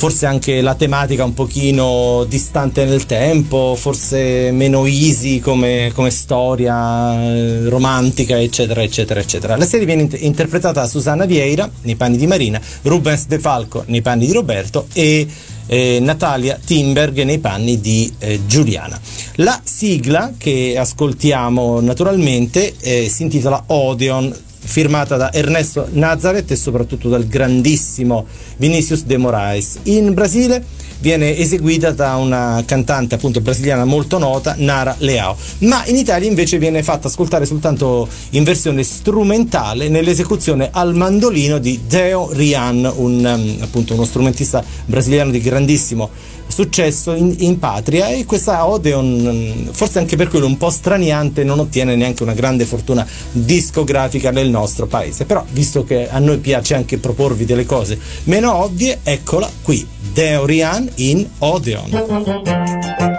forse 0.00 0.24
anche 0.24 0.62
la 0.62 0.76
tematica 0.76 1.24
un 1.24 1.34
pochino 1.34 2.24
distante 2.26 2.86
nel 2.86 3.04
tempo, 3.04 3.74
forse 3.76 4.50
meno 4.50 4.86
easy 4.86 5.40
come, 5.40 5.92
come 5.94 6.08
storia 6.08 7.22
eh, 7.22 7.68
romantica, 7.68 8.40
eccetera, 8.40 8.82
eccetera, 8.82 9.20
eccetera. 9.20 9.56
La 9.56 9.66
serie 9.66 9.84
viene 9.84 10.00
int- 10.00 10.16
interpretata 10.18 10.80
da 10.80 10.86
Susanna 10.86 11.26
Vieira 11.26 11.70
nei 11.82 11.96
panni 11.96 12.16
di 12.16 12.26
Marina, 12.26 12.58
Rubens 12.80 13.26
De 13.26 13.38
Falco 13.38 13.84
nei 13.88 14.00
panni 14.00 14.24
di 14.24 14.32
Roberto 14.32 14.86
e 14.94 15.26
eh, 15.66 15.98
Natalia 16.00 16.58
Timberg 16.64 17.20
nei 17.20 17.38
panni 17.38 17.78
di 17.78 18.10
eh, 18.20 18.40
Giuliana. 18.46 18.98
La 19.34 19.60
sigla 19.62 20.32
che 20.38 20.78
ascoltiamo 20.78 21.82
naturalmente 21.82 22.74
eh, 22.80 23.06
si 23.10 23.24
intitola 23.24 23.64
Odeon 23.66 24.34
firmata 24.62 25.16
da 25.16 25.32
Ernesto 25.32 25.88
Nazareth 25.92 26.50
e 26.50 26.56
soprattutto 26.56 27.08
dal 27.08 27.26
grandissimo 27.26 28.26
Vinicius 28.56 29.04
de 29.04 29.16
Moraes. 29.16 29.78
In 29.84 30.12
Brasile 30.14 30.64
viene 31.00 31.36
eseguita 31.36 31.92
da 31.92 32.16
una 32.16 32.62
cantante 32.66 33.14
appunto 33.14 33.40
brasiliana 33.40 33.84
molto 33.84 34.18
nota, 34.18 34.54
Nara 34.58 34.94
Leao. 34.98 35.36
Ma 35.60 35.84
in 35.86 35.96
Italia 35.96 36.28
invece 36.28 36.58
viene 36.58 36.82
fatta 36.82 37.08
ascoltare 37.08 37.46
soltanto 37.46 38.06
in 38.30 38.44
versione 38.44 38.82
strumentale 38.82 39.88
nell'esecuzione 39.88 40.68
al 40.70 40.94
mandolino 40.94 41.58
di 41.58 41.80
Deo 41.86 42.30
Rian, 42.32 42.90
un, 42.96 43.58
appunto 43.60 43.94
uno 43.94 44.04
strumentista 44.04 44.62
brasiliano 44.84 45.30
di 45.30 45.40
grandissimo 45.40 46.10
successo 46.50 47.12
in, 47.14 47.34
in, 47.38 47.58
patria 47.58 48.08
e 48.08 48.24
questa 48.24 48.66
Odeon 48.66 49.68
forse 49.72 49.98
anche 49.98 50.16
per 50.16 50.28
quello 50.28 50.46
un 50.46 50.56
po' 50.56 50.70
straniante 50.70 51.44
non 51.44 51.58
ottiene 51.58 51.96
neanche 51.96 52.22
una 52.22 52.34
grande 52.34 52.64
fortuna 52.64 53.06
discografica 53.30 54.30
nel 54.30 54.48
nostro 54.48 54.86
paese. 54.86 55.24
Però 55.24 55.44
visto 55.50 55.84
che 55.84 56.08
a 56.08 56.18
noi 56.18 56.38
piace 56.38 56.74
anche 56.74 56.98
proporvi 56.98 57.44
delle 57.44 57.66
cose 57.66 57.98
meno 58.24 58.54
ovvie 58.54 59.00
eccola 59.02 59.50
qui 59.62 59.86
Deorian 60.12 60.90
in 60.96 61.26
Odeon 61.38 63.09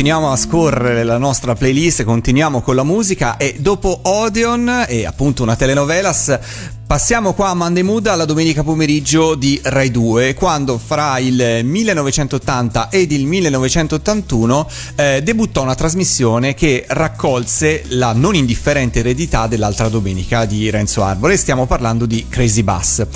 continuiamo 0.00 0.32
a 0.32 0.36
scorrere 0.36 1.04
la 1.04 1.18
nostra 1.18 1.54
playlist, 1.54 2.04
continuiamo 2.04 2.62
con 2.62 2.74
la 2.74 2.84
musica 2.84 3.36
e 3.36 3.56
dopo 3.58 4.00
Odeon 4.04 4.86
e 4.88 5.04
appunto 5.04 5.42
una 5.42 5.56
telenovelas 5.56 6.38
Passiamo 6.90 7.34
qua 7.34 7.50
a 7.50 7.54
Mood 7.54 8.08
alla 8.08 8.24
domenica 8.24 8.64
pomeriggio 8.64 9.36
di 9.36 9.60
Rai 9.62 9.92
2, 9.92 10.34
quando 10.34 10.76
fra 10.76 11.20
il 11.20 11.60
1980 11.62 12.88
ed 12.88 13.12
il 13.12 13.26
1981 13.26 14.68
eh, 14.96 15.22
debuttò 15.22 15.62
una 15.62 15.76
trasmissione 15.76 16.52
che 16.54 16.84
raccolse 16.88 17.84
la 17.90 18.12
non 18.12 18.34
indifferente 18.34 18.98
eredità 18.98 19.46
dell'altra 19.46 19.88
domenica 19.88 20.46
di 20.46 20.68
Renzo 20.68 21.04
Arbore. 21.04 21.36
Stiamo 21.36 21.64
parlando 21.66 22.06
di 22.06 22.26
Crazy 22.28 22.64
Bass. 22.64 23.06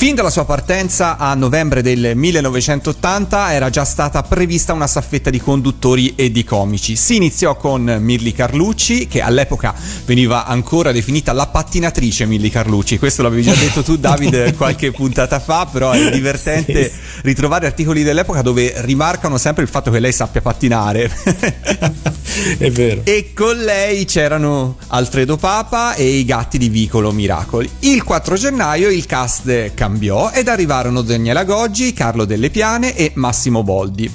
Fin 0.00 0.14
dalla 0.14 0.30
sua 0.30 0.46
partenza 0.46 1.18
a 1.18 1.34
novembre 1.34 1.82
del 1.82 2.12
1980 2.16 3.52
era 3.52 3.68
già 3.68 3.84
stata 3.84 4.22
prevista 4.22 4.72
una 4.72 4.86
saffetta 4.86 5.28
di 5.28 5.38
conduttori 5.38 6.14
e 6.14 6.32
di 6.32 6.42
comici. 6.42 6.96
Si 6.96 7.16
iniziò 7.16 7.54
con 7.54 7.98
Mirli 8.00 8.32
Carlucci, 8.32 9.06
che 9.08 9.20
all'epoca 9.20 9.74
veniva 10.06 10.46
ancora 10.46 10.90
definita 10.90 11.34
la 11.34 11.48
pattinatrice 11.48 12.24
Mirli 12.24 12.48
Carlucci. 12.48 12.96
Questo 12.96 13.20
questo 13.20 13.22
l'avevi 13.22 13.42
già 13.42 13.54
detto 13.54 13.82
tu 13.82 13.98
David 13.98 14.54
qualche 14.56 14.90
puntata 14.90 15.38
fa, 15.38 15.66
però 15.66 15.90
è 15.90 16.10
divertente 16.10 16.84
sì, 16.84 16.90
sì. 16.90 17.20
ritrovare 17.22 17.66
articoli 17.66 18.02
dell'epoca 18.02 18.40
dove 18.40 18.72
rimarcano 18.76 19.36
sempre 19.36 19.64
il 19.64 19.68
fatto 19.68 19.90
che 19.90 20.00
lei 20.00 20.12
sappia 20.12 20.40
pattinare. 20.40 21.10
è 22.58 22.70
vero. 22.70 23.02
E 23.04 23.32
con 23.34 23.56
lei 23.56 24.04
c'erano 24.04 24.76
Alfredo 24.88 25.36
Papa 25.36 25.94
e 25.94 26.06
i 26.06 26.24
gatti 26.24 26.58
di 26.58 26.68
Vicolo 26.68 27.12
Miracoli. 27.12 27.68
Il 27.80 28.02
4 28.02 28.36
gennaio 28.36 28.88
il 28.88 29.06
cast 29.06 29.74
cambiò 29.74 30.30
ed 30.30 30.48
arrivarono 30.48 31.02
Daniela 31.02 31.44
Goggi, 31.44 31.92
Carlo 31.92 32.24
Delle 32.24 32.50
Piane 32.50 32.94
e 32.94 33.12
Massimo 33.14 33.62
Boldi. 33.62 34.10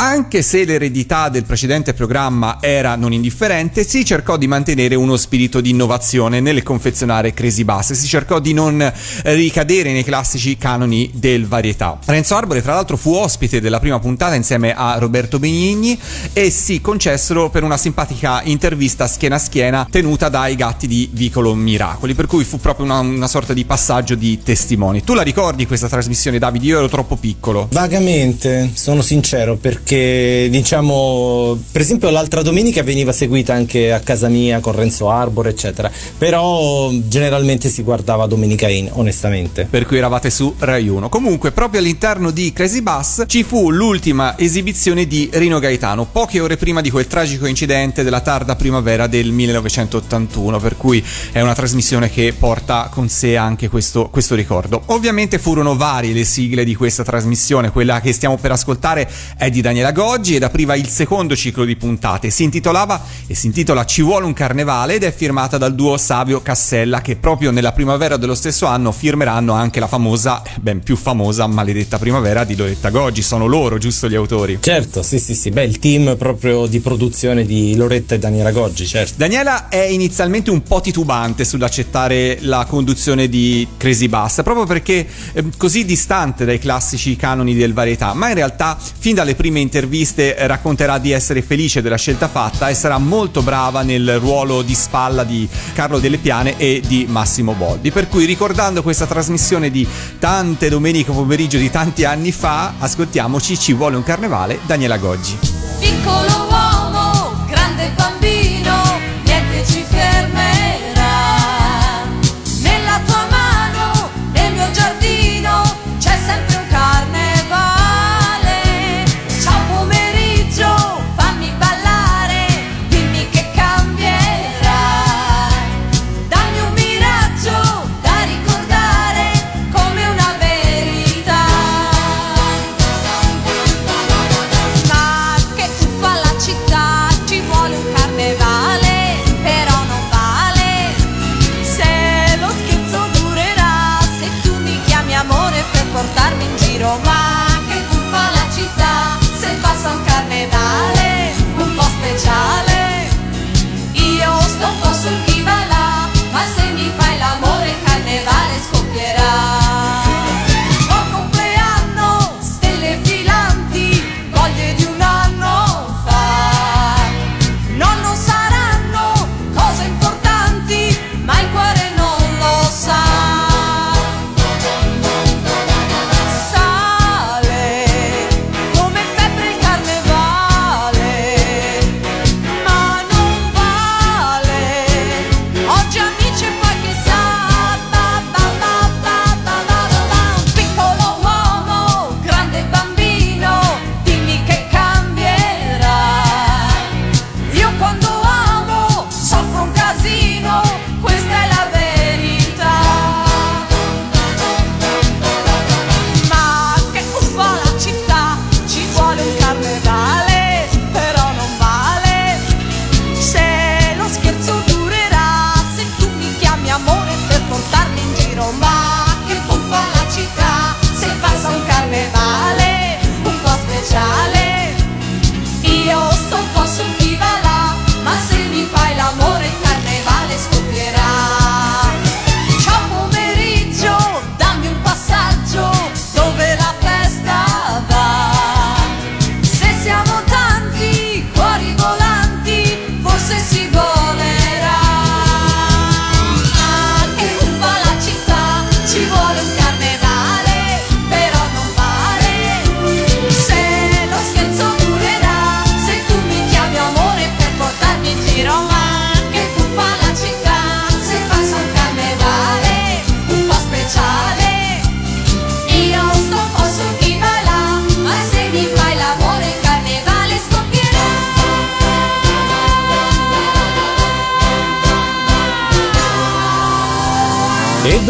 Anche 0.00 0.42
se 0.42 0.64
l'eredità 0.64 1.28
del 1.28 1.42
precedente 1.42 1.92
programma 1.92 2.58
era 2.60 2.94
non 2.94 3.12
indifferente, 3.12 3.82
si 3.82 4.04
cercò 4.04 4.36
di 4.36 4.46
mantenere 4.46 4.94
uno 4.94 5.16
spirito 5.16 5.60
di 5.60 5.70
innovazione 5.70 6.38
nelle 6.38 6.62
confezionare 6.62 7.34
Crazy 7.34 7.64
Bass, 7.64 7.94
si 7.94 8.06
cercò 8.06 8.38
di 8.38 8.52
non 8.52 8.92
ricadere 9.24 9.90
nei 9.90 10.04
classici 10.04 10.56
canoni 10.56 11.10
del 11.14 11.48
varietà. 11.48 11.98
Renzo 12.04 12.36
Arbore, 12.36 12.62
tra 12.62 12.74
l'altro, 12.74 12.96
fu 12.96 13.12
ospite 13.12 13.60
della 13.60 13.80
prima 13.80 13.98
puntata 13.98 14.36
insieme 14.36 14.72
a 14.72 14.98
Roberto 14.98 15.40
Benigni 15.40 15.98
e 16.32 16.48
si 16.50 16.80
concessero 16.80 17.50
per 17.50 17.64
una 17.64 17.76
simpatica 17.76 18.42
intervista 18.44 19.08
schiena 19.08 19.34
a 19.34 19.40
schiena 19.40 19.88
tenuta 19.90 20.28
dai 20.28 20.54
gatti 20.54 20.86
di 20.86 21.10
Vicolo 21.12 21.56
Miracoli, 21.56 22.14
per 22.14 22.26
cui 22.26 22.44
fu 22.44 22.60
proprio 22.60 22.84
una, 22.84 23.00
una 23.00 23.26
sorta 23.26 23.52
di 23.52 23.64
passaggio 23.64 24.14
di 24.14 24.40
testimoni. 24.44 25.02
Tu 25.02 25.14
la 25.14 25.22
ricordi 25.22 25.66
questa 25.66 25.88
trasmissione, 25.88 26.38
Davide? 26.38 26.66
Io 26.66 26.78
ero 26.78 26.88
troppo 26.88 27.16
piccolo. 27.16 27.66
Vagamente, 27.72 28.70
sono 28.74 29.02
sincero, 29.02 29.56
perché 29.56 29.86
che 29.88 30.48
diciamo 30.50 31.58
per 31.72 31.80
esempio 31.80 32.10
l'altra 32.10 32.42
domenica 32.42 32.82
veniva 32.82 33.10
seguita 33.10 33.54
anche 33.54 33.90
a 33.90 34.00
casa 34.00 34.28
mia 34.28 34.60
con 34.60 34.74
Renzo 34.74 35.08
Arbor 35.08 35.46
eccetera 35.48 35.90
però 36.18 36.90
generalmente 36.92 37.70
si 37.70 37.82
guardava 37.82 38.26
Domenica 38.26 38.68
In 38.68 38.90
onestamente. 38.92 39.66
Per 39.70 39.86
cui 39.86 39.96
eravate 39.96 40.28
su 40.28 40.54
Rai 40.58 40.88
1 40.88 41.08
comunque 41.08 41.52
proprio 41.52 41.80
all'interno 41.80 42.30
di 42.30 42.52
Crazy 42.52 42.82
Bus 42.82 43.24
ci 43.28 43.44
fu 43.44 43.70
l'ultima 43.70 44.36
esibizione 44.36 45.06
di 45.06 45.30
Rino 45.32 45.58
Gaetano 45.58 46.04
poche 46.04 46.40
ore 46.40 46.58
prima 46.58 46.82
di 46.82 46.90
quel 46.90 47.06
tragico 47.06 47.46
incidente 47.46 48.02
della 48.02 48.20
tarda 48.20 48.56
primavera 48.56 49.06
del 49.06 49.32
1981 49.32 50.58
per 50.58 50.76
cui 50.76 51.02
è 51.32 51.40
una 51.40 51.54
trasmissione 51.54 52.10
che 52.10 52.34
porta 52.38 52.90
con 52.92 53.08
sé 53.08 53.38
anche 53.38 53.70
questo, 53.70 54.10
questo 54.10 54.34
ricordo. 54.34 54.82
Ovviamente 54.86 55.38
furono 55.38 55.76
varie 55.76 56.12
le 56.12 56.24
sigle 56.24 56.64
di 56.64 56.74
questa 56.74 57.04
trasmissione 57.04 57.70
quella 57.70 58.02
che 58.02 58.12
stiamo 58.12 58.36
per 58.36 58.52
ascoltare 58.52 59.08
è 59.38 59.48
di 59.48 59.62
Daniel 59.62 59.76
Daniela 59.78 59.92
Goggi 59.92 60.34
ed 60.34 60.42
apriva 60.42 60.74
il 60.74 60.88
secondo 60.88 61.36
ciclo 61.36 61.64
di 61.64 61.76
puntate. 61.76 62.30
Si 62.30 62.42
intitolava 62.42 63.00
e 63.28 63.36
si 63.36 63.46
intitola 63.46 63.84
Ci 63.84 64.02
vuole 64.02 64.26
un 64.26 64.32
carnevale 64.32 64.94
ed 64.94 65.04
è 65.04 65.12
firmata 65.12 65.56
dal 65.56 65.76
duo 65.76 65.96
Savio 65.96 66.42
Cassella 66.42 67.00
che 67.00 67.14
proprio 67.14 67.52
nella 67.52 67.70
primavera 67.70 68.16
dello 68.16 68.34
stesso 68.34 68.66
anno 68.66 68.90
firmeranno 68.90 69.52
anche 69.52 69.78
la 69.78 69.86
famosa, 69.86 70.42
ben 70.60 70.80
più 70.80 70.96
famosa, 70.96 71.46
maledetta 71.46 71.96
primavera 71.96 72.42
di 72.42 72.56
Loretta 72.56 72.90
Goggi. 72.90 73.22
Sono 73.22 73.46
loro, 73.46 73.78
giusto, 73.78 74.08
gli 74.08 74.16
autori? 74.16 74.58
Certo, 74.60 75.04
sì, 75.04 75.20
sì, 75.20 75.36
sì. 75.36 75.50
Beh, 75.50 75.62
il 75.62 75.78
team 75.78 76.16
proprio 76.16 76.66
di 76.66 76.80
produzione 76.80 77.44
di 77.44 77.76
Loretta 77.76 78.16
e 78.16 78.18
Daniela 78.18 78.50
Goggi, 78.50 78.84
certo. 78.84 79.14
Daniela 79.16 79.68
è 79.68 79.84
inizialmente 79.84 80.50
un 80.50 80.64
po' 80.64 80.80
titubante 80.80 81.44
sull'accettare 81.44 82.38
la 82.40 82.66
conduzione 82.68 83.28
di 83.28 83.64
Crazy 83.76 84.08
Bass, 84.08 84.42
proprio 84.42 84.66
perché 84.66 85.06
è 85.32 85.44
così 85.56 85.84
distante 85.84 86.44
dai 86.44 86.58
classici 86.58 87.14
canoni 87.14 87.54
del 87.54 87.72
varietà, 87.72 88.12
ma 88.14 88.28
in 88.28 88.34
realtà 88.34 88.76
fin 88.76 89.14
dalle 89.14 89.36
prime 89.36 89.66
interviste 89.68 90.34
racconterà 90.46 90.96
di 90.96 91.12
essere 91.12 91.42
felice 91.42 91.82
della 91.82 91.98
scelta 91.98 92.26
fatta 92.26 92.70
e 92.70 92.74
sarà 92.74 92.96
molto 92.96 93.42
brava 93.42 93.82
nel 93.82 94.18
ruolo 94.18 94.62
di 94.62 94.74
spalla 94.74 95.24
di 95.24 95.46
Carlo 95.74 95.98
Delle 95.98 96.16
Piane 96.16 96.56
e 96.56 96.80
di 96.84 97.04
Massimo 97.06 97.52
Boldi. 97.52 97.90
Per 97.90 98.08
cui 98.08 98.24
ricordando 98.24 98.82
questa 98.82 99.06
trasmissione 99.06 99.70
di 99.70 99.86
tante 100.18 100.70
domeniche 100.70 101.12
pomeriggio 101.12 101.58
di 101.58 101.70
tanti 101.70 102.04
anni 102.04 102.32
fa, 102.32 102.74
ascoltiamoci 102.78 103.58
Ci 103.58 103.74
vuole 103.74 103.96
un 103.96 104.02
carnevale, 104.02 104.58
Daniela 104.64 104.96
Goggi. 104.96 105.36
Piccolo 105.78 106.46
uomo, 106.48 106.67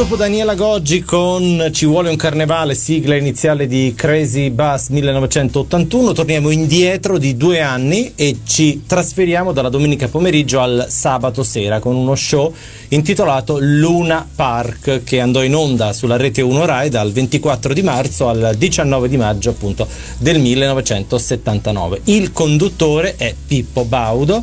dopo 0.08 0.22
Daniela 0.22 0.54
Goggi 0.54 1.02
con 1.02 1.68
Ci 1.70 1.84
vuole 1.84 2.08
un 2.08 2.16
carnevale, 2.16 2.74
sigla 2.74 3.14
iniziale 3.14 3.66
di 3.66 3.92
Crazy 3.94 4.48
Bass 4.48 4.88
1981, 4.88 6.12
torniamo 6.12 6.48
indietro 6.48 7.18
di 7.18 7.36
due 7.36 7.60
anni 7.60 8.12
e 8.14 8.38
ci 8.46 8.84
trasferiamo 8.86 9.52
dalla 9.52 9.68
domenica 9.68 10.08
pomeriggio 10.08 10.60
al 10.60 10.86
sabato 10.88 11.42
sera 11.42 11.78
con 11.78 11.94
uno 11.94 12.14
show 12.14 12.54
intitolato 12.88 13.58
Luna 13.60 14.26
Park 14.34 15.02
che 15.04 15.20
andò 15.20 15.42
in 15.42 15.54
onda 15.54 15.92
sulla 15.92 16.16
rete 16.16 16.40
1 16.40 16.64
Rai 16.64 16.88
dal 16.88 17.12
24 17.12 17.74
di 17.74 17.82
marzo 17.82 18.28
al 18.28 18.54
19 18.56 19.10
di 19.10 19.16
maggio 19.18 19.50
appunto 19.50 19.86
del 20.16 20.38
1979. 20.38 22.00
Il 22.04 22.32
conduttore 22.32 23.14
è 23.16 23.34
Pippo 23.46 23.84
Baudo 23.84 24.42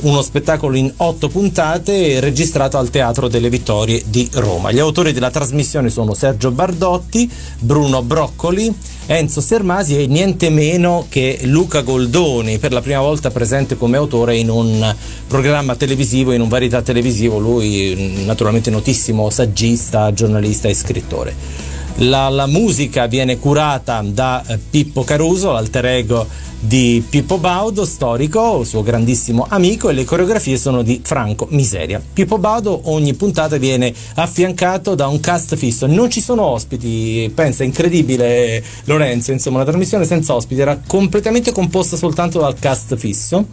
uno 0.00 0.22
spettacolo 0.22 0.76
in 0.76 0.92
otto 0.98 1.28
puntate 1.28 2.20
registrato 2.20 2.76
al 2.78 2.90
Teatro 2.90 3.28
delle 3.28 3.48
Vittorie 3.48 4.02
di 4.06 4.28
Roma. 4.34 4.70
Gli 4.70 4.78
autori 4.78 5.12
della 5.12 5.30
trasmissione 5.30 5.90
sono 5.90 6.14
Sergio 6.14 6.50
Bardotti, 6.50 7.30
Bruno 7.60 8.02
Broccoli, 8.02 8.72
Enzo 9.06 9.40
Sermasi 9.40 9.98
e 9.98 10.06
niente 10.06 10.50
meno 10.50 11.06
che 11.08 11.40
Luca 11.44 11.82
Goldoni, 11.82 12.58
per 12.58 12.72
la 12.72 12.80
prima 12.80 13.00
volta 13.00 13.30
presente 13.30 13.76
come 13.76 13.96
autore 13.96 14.36
in 14.36 14.50
un 14.50 14.94
programma 15.26 15.76
televisivo, 15.76 16.32
in 16.32 16.40
un 16.40 16.48
varietà 16.48 16.82
televisivo, 16.82 17.38
lui 17.38 18.22
naturalmente 18.24 18.70
notissimo 18.70 19.30
saggista, 19.30 20.12
giornalista 20.12 20.68
e 20.68 20.74
scrittore. 20.74 21.72
La, 21.98 22.28
la, 22.28 22.46
musica 22.46 23.06
viene 23.06 23.38
curata 23.38 24.02
da 24.04 24.44
Pippo 24.68 25.04
Caruso, 25.04 25.52
l'alter 25.52 25.86
ego 25.86 26.26
di 26.58 27.04
Pippo 27.08 27.38
Baudo, 27.38 27.84
storico, 27.84 28.64
suo 28.64 28.82
grandissimo 28.82 29.46
amico, 29.48 29.88
e 29.88 29.92
le 29.92 30.02
coreografie 30.04 30.56
sono 30.56 30.82
di 30.82 31.00
Franco 31.04 31.46
Miseria. 31.50 32.02
Pippo 32.12 32.38
Baudo 32.38 32.90
ogni 32.90 33.14
puntata 33.14 33.58
viene 33.58 33.94
affiancato 34.16 34.96
da 34.96 35.06
un 35.06 35.20
cast 35.20 35.54
fisso, 35.54 35.86
non 35.86 36.10
ci 36.10 36.20
sono 36.20 36.42
ospiti, 36.42 37.30
pensa, 37.32 37.62
incredibile 37.62 38.60
Lorenzo, 38.86 39.30
insomma 39.30 39.58
una 39.58 39.66
trasmissione 39.66 40.04
senza 40.04 40.34
ospiti, 40.34 40.60
era 40.60 40.80
completamente 40.84 41.52
composta 41.52 41.96
soltanto 41.96 42.40
dal 42.40 42.58
cast 42.58 42.96
fisso, 42.96 43.46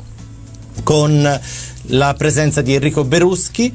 con 0.81 1.39
la 1.85 2.13
presenza 2.15 2.61
di 2.61 2.73
Enrico 2.73 3.03
Beruschi, 3.03 3.71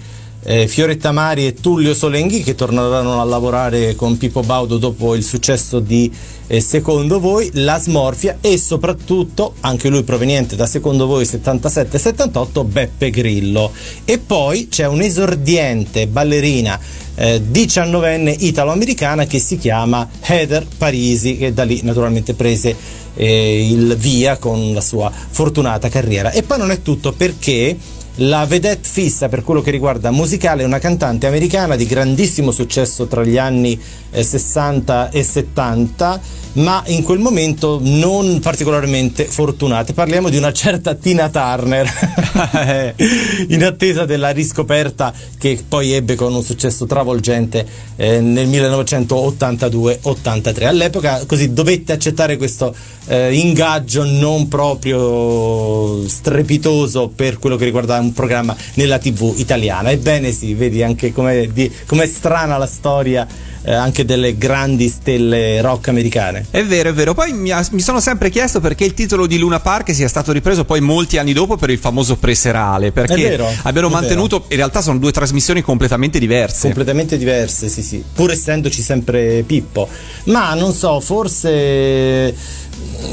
eh, 0.48 0.68
Fioretta 0.68 1.10
Mari 1.10 1.44
e 1.44 1.54
Tullio 1.54 1.92
Solenghi 1.92 2.42
che 2.42 2.54
torneranno 2.54 3.20
a 3.20 3.24
lavorare 3.24 3.96
con 3.96 4.16
Pippo 4.16 4.42
Baudo 4.42 4.78
dopo 4.78 5.16
il 5.16 5.24
successo 5.24 5.80
di 5.80 6.10
eh, 6.46 6.60
Secondo 6.60 7.18
Voi, 7.18 7.50
La 7.54 7.80
Smorfia 7.80 8.38
e 8.40 8.56
soprattutto, 8.56 9.54
anche 9.60 9.88
lui 9.88 10.04
proveniente 10.04 10.54
da 10.54 10.66
Secondo 10.66 11.06
Voi 11.06 11.24
77-78, 11.24 12.64
Beppe 12.64 13.10
Grillo. 13.10 13.72
E 14.04 14.18
poi 14.18 14.68
c'è 14.68 14.86
un 14.86 15.00
esordiente 15.00 16.06
ballerina 16.06 16.78
eh, 17.16 17.42
19enne 17.42 18.36
italo-americana 18.38 19.24
che 19.24 19.40
si 19.40 19.58
chiama 19.58 20.08
Heather 20.20 20.66
Parisi 20.78 21.36
che 21.36 21.52
da 21.52 21.64
lì 21.64 21.80
naturalmente 21.82 22.34
prese 22.34 22.76
eh, 23.16 23.68
il 23.68 23.96
via 23.96 24.36
con 24.36 24.72
la 24.72 24.80
sua 24.80 25.10
fortunata 25.10 25.88
carriera. 25.88 26.30
E 26.30 26.42
poi 26.42 26.58
non 26.58 26.70
è 26.70 26.82
tutto 26.82 27.12
perché 27.12 27.76
la 28.16 28.46
vedette 28.46 28.88
fissa 28.88 29.28
per 29.28 29.42
quello 29.42 29.60
che 29.60 29.70
riguarda 29.70 30.10
musicale 30.10 30.62
è 30.62 30.64
una 30.64 30.78
cantante 30.78 31.26
americana 31.26 31.76
di 31.76 31.84
grandissimo 31.84 32.50
successo 32.50 33.06
tra 33.06 33.22
gli 33.22 33.36
anni 33.36 33.78
eh, 34.10 34.22
60 34.22 35.10
e 35.10 35.22
70, 35.22 36.20
ma 36.52 36.82
in 36.86 37.02
quel 37.02 37.18
momento 37.18 37.78
non 37.82 38.40
particolarmente 38.40 39.26
fortunate. 39.26 39.92
Parliamo 39.92 40.30
di 40.30 40.38
una 40.38 40.52
certa 40.52 40.94
Tina 40.94 41.28
Turner, 41.28 41.86
in 43.48 43.64
attesa 43.64 44.06
della 44.06 44.30
riscoperta 44.30 45.12
che 45.38 45.62
poi 45.66 45.92
ebbe 45.92 46.14
con 46.14 46.32
un 46.34 46.42
successo 46.42 46.86
travolgente 46.86 47.66
eh, 47.96 48.20
nel 48.20 48.48
1982-83. 48.48 50.64
All'epoca 50.64 51.22
così 51.26 51.52
dovette 51.52 51.92
accettare 51.92 52.38
questo 52.38 52.74
eh, 53.06 53.34
ingaggio 53.34 54.04
non 54.04 54.48
proprio 54.48 56.08
strepitoso 56.08 57.10
per 57.14 57.38
quello 57.38 57.56
che 57.56 57.64
riguarda 57.64 57.96
un 58.06 58.12
programma 58.12 58.56
nella 58.74 58.98
tv 58.98 59.34
italiana. 59.36 59.90
Ebbene 59.90 60.32
sì, 60.32 60.54
vedi 60.54 60.82
anche 60.82 61.12
com'è, 61.12 61.48
di, 61.48 61.70
com'è 61.86 62.06
strana 62.06 62.56
la 62.56 62.66
storia 62.66 63.26
eh, 63.66 63.74
anche 63.74 64.04
delle 64.04 64.38
grandi 64.38 64.88
stelle 64.88 65.60
rock 65.60 65.88
americane. 65.88 66.46
È 66.50 66.64
vero, 66.64 66.90
è 66.90 66.92
vero. 66.92 67.14
Poi 67.14 67.32
mi, 67.32 67.50
ha- 67.50 67.66
mi 67.72 67.80
sono 67.80 68.00
sempre 68.00 68.30
chiesto 68.30 68.60
perché 68.60 68.84
il 68.84 68.94
titolo 68.94 69.26
di 69.26 69.38
Luna 69.38 69.58
Park 69.58 69.92
sia 69.92 70.08
stato 70.08 70.30
ripreso 70.30 70.64
poi 70.64 70.80
molti 70.80 71.18
anni 71.18 71.32
dopo 71.32 71.56
per 71.56 71.70
il 71.70 71.78
famoso 71.78 72.16
preserale. 72.16 72.92
Perché 72.92 73.14
È 73.14 73.28
vero, 73.28 73.48
abbiano 73.62 73.88
mantenuto, 73.88 74.44
in 74.48 74.56
realtà 74.56 74.80
sono 74.82 74.98
due 74.98 75.10
trasmissioni 75.10 75.62
completamente 75.62 76.20
diverse. 76.20 76.62
completamente 76.62 77.18
diverse, 77.18 77.68
sì, 77.68 77.82
sì, 77.82 78.04
pur 78.14 78.30
essendoci 78.30 78.82
sempre 78.82 79.42
Pippo. 79.44 79.88
Ma 80.26 80.54
non 80.54 80.72
so, 80.72 81.00
forse 81.00 82.34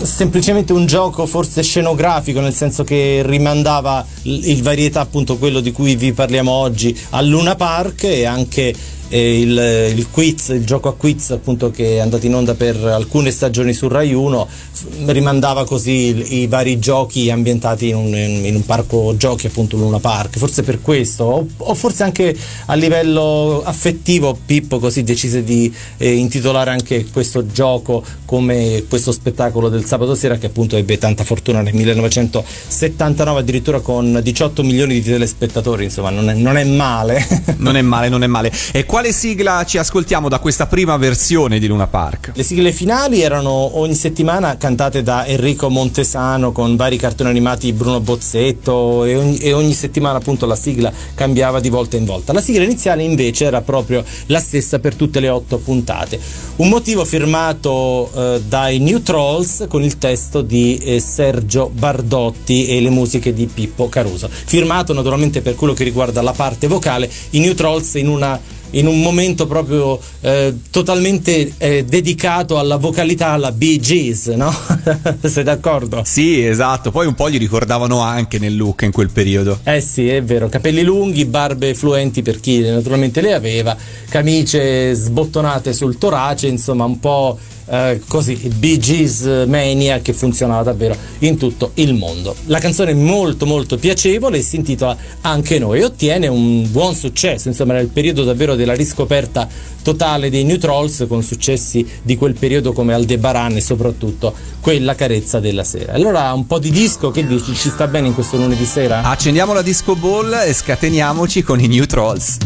semplicemente 0.03 0.73
un 0.73 0.85
gioco 0.85 1.25
forse 1.25 1.63
scenografico, 1.63 2.39
nel 2.39 2.53
senso 2.53 2.83
che 2.83 3.21
rimandava 3.25 4.05
il 4.23 4.61
varietà, 4.61 5.01
appunto 5.01 5.37
quello 5.37 5.59
di 5.59 5.71
cui 5.71 5.95
vi 5.95 6.13
parliamo 6.13 6.51
oggi, 6.51 6.97
al 7.11 7.27
Luna 7.27 7.55
Park 7.55 8.03
e 8.03 8.25
anche 8.25 8.73
eh, 9.13 9.39
il, 9.41 9.93
il 9.95 10.09
quiz, 10.09 10.49
il 10.49 10.65
gioco 10.65 10.89
a 10.89 10.95
quiz 10.95 11.29
appunto 11.29 11.69
che 11.69 11.97
è 11.97 11.99
andato 11.99 12.25
in 12.25 12.33
onda 12.33 12.55
per 12.55 12.75
alcune 12.77 13.29
stagioni 13.29 13.71
su 13.71 13.87
Rai 13.87 14.11
1 14.11 14.47
f- 14.71 14.85
rimandava 15.05 15.65
così 15.65 15.91
i, 15.91 16.41
i 16.41 16.47
vari 16.47 16.79
giochi 16.79 17.29
ambientati 17.29 17.89
in 17.89 17.95
un, 17.95 18.15
in 18.15 18.55
un 18.55 18.65
parco 18.65 19.15
giochi 19.15 19.45
appunto 19.45 19.77
Luna 19.77 19.99
Park. 19.99 20.39
Forse 20.39 20.63
per 20.63 20.81
questo 20.81 21.25
o, 21.25 21.47
o 21.57 21.75
forse 21.75 22.01
anche 22.01 22.35
a 22.65 22.73
livello 22.73 23.61
affettivo 23.63 24.35
Pippo 24.43 24.79
così 24.79 25.03
decise 25.03 25.43
di 25.43 25.71
eh, 25.97 26.11
intitolare 26.13 26.71
anche 26.71 27.05
questo 27.05 27.45
gioco 27.45 28.03
come 28.25 28.85
questo 28.89 29.11
spettacolo 29.11 29.69
del 29.69 29.85
sabato 29.85 30.15
sera 30.15 30.37
che 30.37 30.47
appunto 30.47 30.75
ebbe 30.75 30.97
tanta 30.97 31.23
fortuna 31.23 31.61
nel 31.61 31.75
1979 31.75 33.39
addirittura 33.39 33.79
con 33.79 34.19
18 34.23 34.63
milioni 34.63 34.95
di 34.95 35.03
telespettatori. 35.03 35.83
Insomma 35.83 36.09
non 36.09 36.29
è, 36.31 36.33
non 36.33 36.57
è 36.57 36.63
male. 36.63 37.41
Non 37.57 37.77
è 37.77 37.81
male, 37.81 38.09
non 38.09 38.23
è 38.23 38.27
male. 38.27 38.51
E 38.71 38.85
quale 39.03 39.17
sigla 39.17 39.65
ci 39.65 39.77
ascoltiamo 39.77 40.29
da 40.29 40.39
questa 40.39 40.65
prima 40.65 40.95
versione 40.95 41.59
di 41.59 41.67
Luna 41.67 41.87
Park? 41.87 42.31
Le 42.35 42.43
sigle 42.43 42.71
finali 42.71 43.19
erano 43.19 43.77
ogni 43.77 43.95
settimana 43.95 44.55
cantate 44.55 45.03
da 45.03 45.25
Enrico 45.25 45.69
Montesano 45.69 46.53
con 46.53 46.77
vari 46.77 46.95
cartoni 46.95 47.29
animati 47.29 47.65
di 47.65 47.73
Bruno 47.73 47.99
Bozzetto 47.99 49.03
e 49.03 49.17
ogni, 49.17 49.37
e 49.39 49.51
ogni 49.51 49.73
settimana 49.73 50.19
appunto 50.19 50.45
la 50.45 50.55
sigla 50.55 50.89
cambiava 51.15 51.59
di 51.59 51.67
volta 51.67 51.97
in 51.97 52.05
volta. 52.05 52.31
La 52.31 52.39
sigla 52.39 52.63
iniziale 52.63 53.03
invece 53.03 53.43
era 53.43 53.59
proprio 53.59 54.05
la 54.27 54.39
stessa 54.39 54.79
per 54.79 54.95
tutte 54.95 55.19
le 55.19 55.27
otto 55.27 55.57
puntate. 55.57 56.17
Un 56.55 56.69
motivo 56.69 57.03
firmato 57.03 58.09
eh, 58.15 58.41
dai 58.47 58.79
New 58.79 59.01
Trolls 59.01 59.65
con 59.67 59.83
il 59.83 59.97
testo 59.97 60.41
di 60.41 60.77
eh, 60.77 61.01
Sergio 61.01 61.69
Bardotti 61.73 62.67
e 62.67 62.79
le 62.79 62.89
musiche 62.89 63.33
di 63.33 63.47
Pippo 63.47 63.89
Caruso. 63.89 64.29
Firmato 64.29 64.93
naturalmente 64.93 65.41
per 65.41 65.55
quello 65.55 65.73
che 65.73 65.83
riguarda 65.83 66.21
la 66.21 66.31
parte 66.31 66.67
vocale, 66.67 67.11
i 67.31 67.39
New 67.39 67.53
Trolls 67.53 67.95
in 67.95 68.07
una 68.07 68.39
in 68.73 68.87
un 68.87 69.01
momento 69.01 69.47
proprio 69.47 69.99
eh, 70.21 70.53
totalmente 70.69 71.53
eh, 71.57 71.83
dedicato 71.85 72.57
alla 72.57 72.77
vocalità 72.77 73.29
alla 73.29 73.51
Bee 73.51 73.79
Gees, 73.79 74.27
no? 74.27 74.53
Sei 75.23 75.43
d'accordo? 75.43 76.01
Sì, 76.05 76.45
esatto. 76.45 76.91
Poi 76.91 77.07
un 77.07 77.15
po' 77.15 77.29
gli 77.29 77.37
ricordavano 77.37 78.01
anche 78.01 78.39
nel 78.39 78.55
look 78.55 78.83
in 78.83 78.91
quel 78.91 79.09
periodo. 79.09 79.59
Eh 79.63 79.81
sì, 79.81 80.07
è 80.07 80.23
vero, 80.23 80.49
capelli 80.49 80.83
lunghi, 80.83 81.25
barbe 81.25 81.73
fluenti 81.73 82.21
per 82.21 82.39
chi 82.39 82.61
naturalmente 82.61 83.21
le 83.21 83.33
aveva, 83.33 83.75
camicie 84.09 84.93
sbottonate 84.93 85.73
sul 85.73 85.97
torace, 85.97 86.47
insomma 86.47 86.85
un 86.85 86.99
po' 86.99 87.37
eh, 87.65 88.01
così, 88.07 88.35
Bee 88.35 88.77
Gees 88.77 89.45
Mania 89.47 89.99
che 89.99 90.13
funzionava 90.13 90.63
davvero 90.63 90.95
in 91.19 91.37
tutto 91.37 91.71
il 91.75 91.93
mondo. 91.93 92.35
La 92.45 92.59
canzone 92.59 92.91
è 92.91 92.95
molto 92.95 93.45
molto 93.45 93.77
piacevole, 93.77 94.41
si 94.41 94.57
intitola 94.57 94.95
Anche 95.21 95.59
noi 95.59 95.79
e 95.79 95.85
ottiene 95.85 96.27
un 96.27 96.69
buon 96.71 96.95
successo, 96.95 97.47
insomma 97.47 97.73
era 97.73 97.81
il 97.81 97.89
periodo 97.89 98.23
davvero 98.23 98.55
della 98.55 98.73
riscoperta 98.73 99.47
totale 99.81 100.29
dei 100.29 100.43
New 100.43 100.57
Trolls 100.57 101.05
con 101.07 101.21
successi 101.21 101.85
di 102.01 102.15
quel 102.15 102.33
periodo 102.33 102.73
come 102.73 102.93
Aldebaran 102.93 103.55
e 103.55 103.61
soprattutto 103.61 104.33
quella 104.59 104.95
carezza 104.95 105.39
della 105.39 105.63
sera. 105.63 105.93
Allora 105.93 106.31
un 106.33 106.47
po' 106.47 106.59
di 106.59 106.71
disco, 106.71 107.11
che 107.11 107.25
dici, 107.25 107.53
ci 107.53 107.69
sta 107.69 107.87
bene 107.87 108.07
in 108.07 108.13
questo 108.13 108.37
lunedì 108.37 108.65
sera? 108.65 109.03
Accendiamo 109.03 109.53
la 109.53 109.61
disco 109.61 109.95
ball 109.95 110.33
e 110.45 110.53
scateniamoci 110.53 111.43
con 111.43 111.59
i 111.59 111.67
New 111.67 111.85
Trolls. 111.85 112.37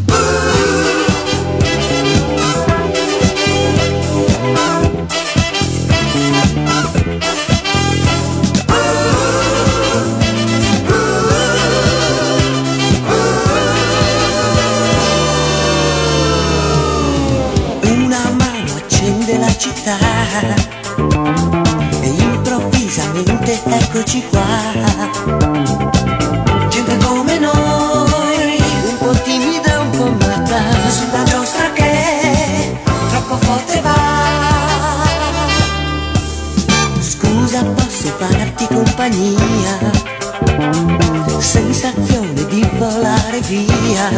Compagnia? 39.08 39.92
Sensazione 41.40 42.46
di 42.48 42.68
volare 42.78 43.40
via 43.42 44.10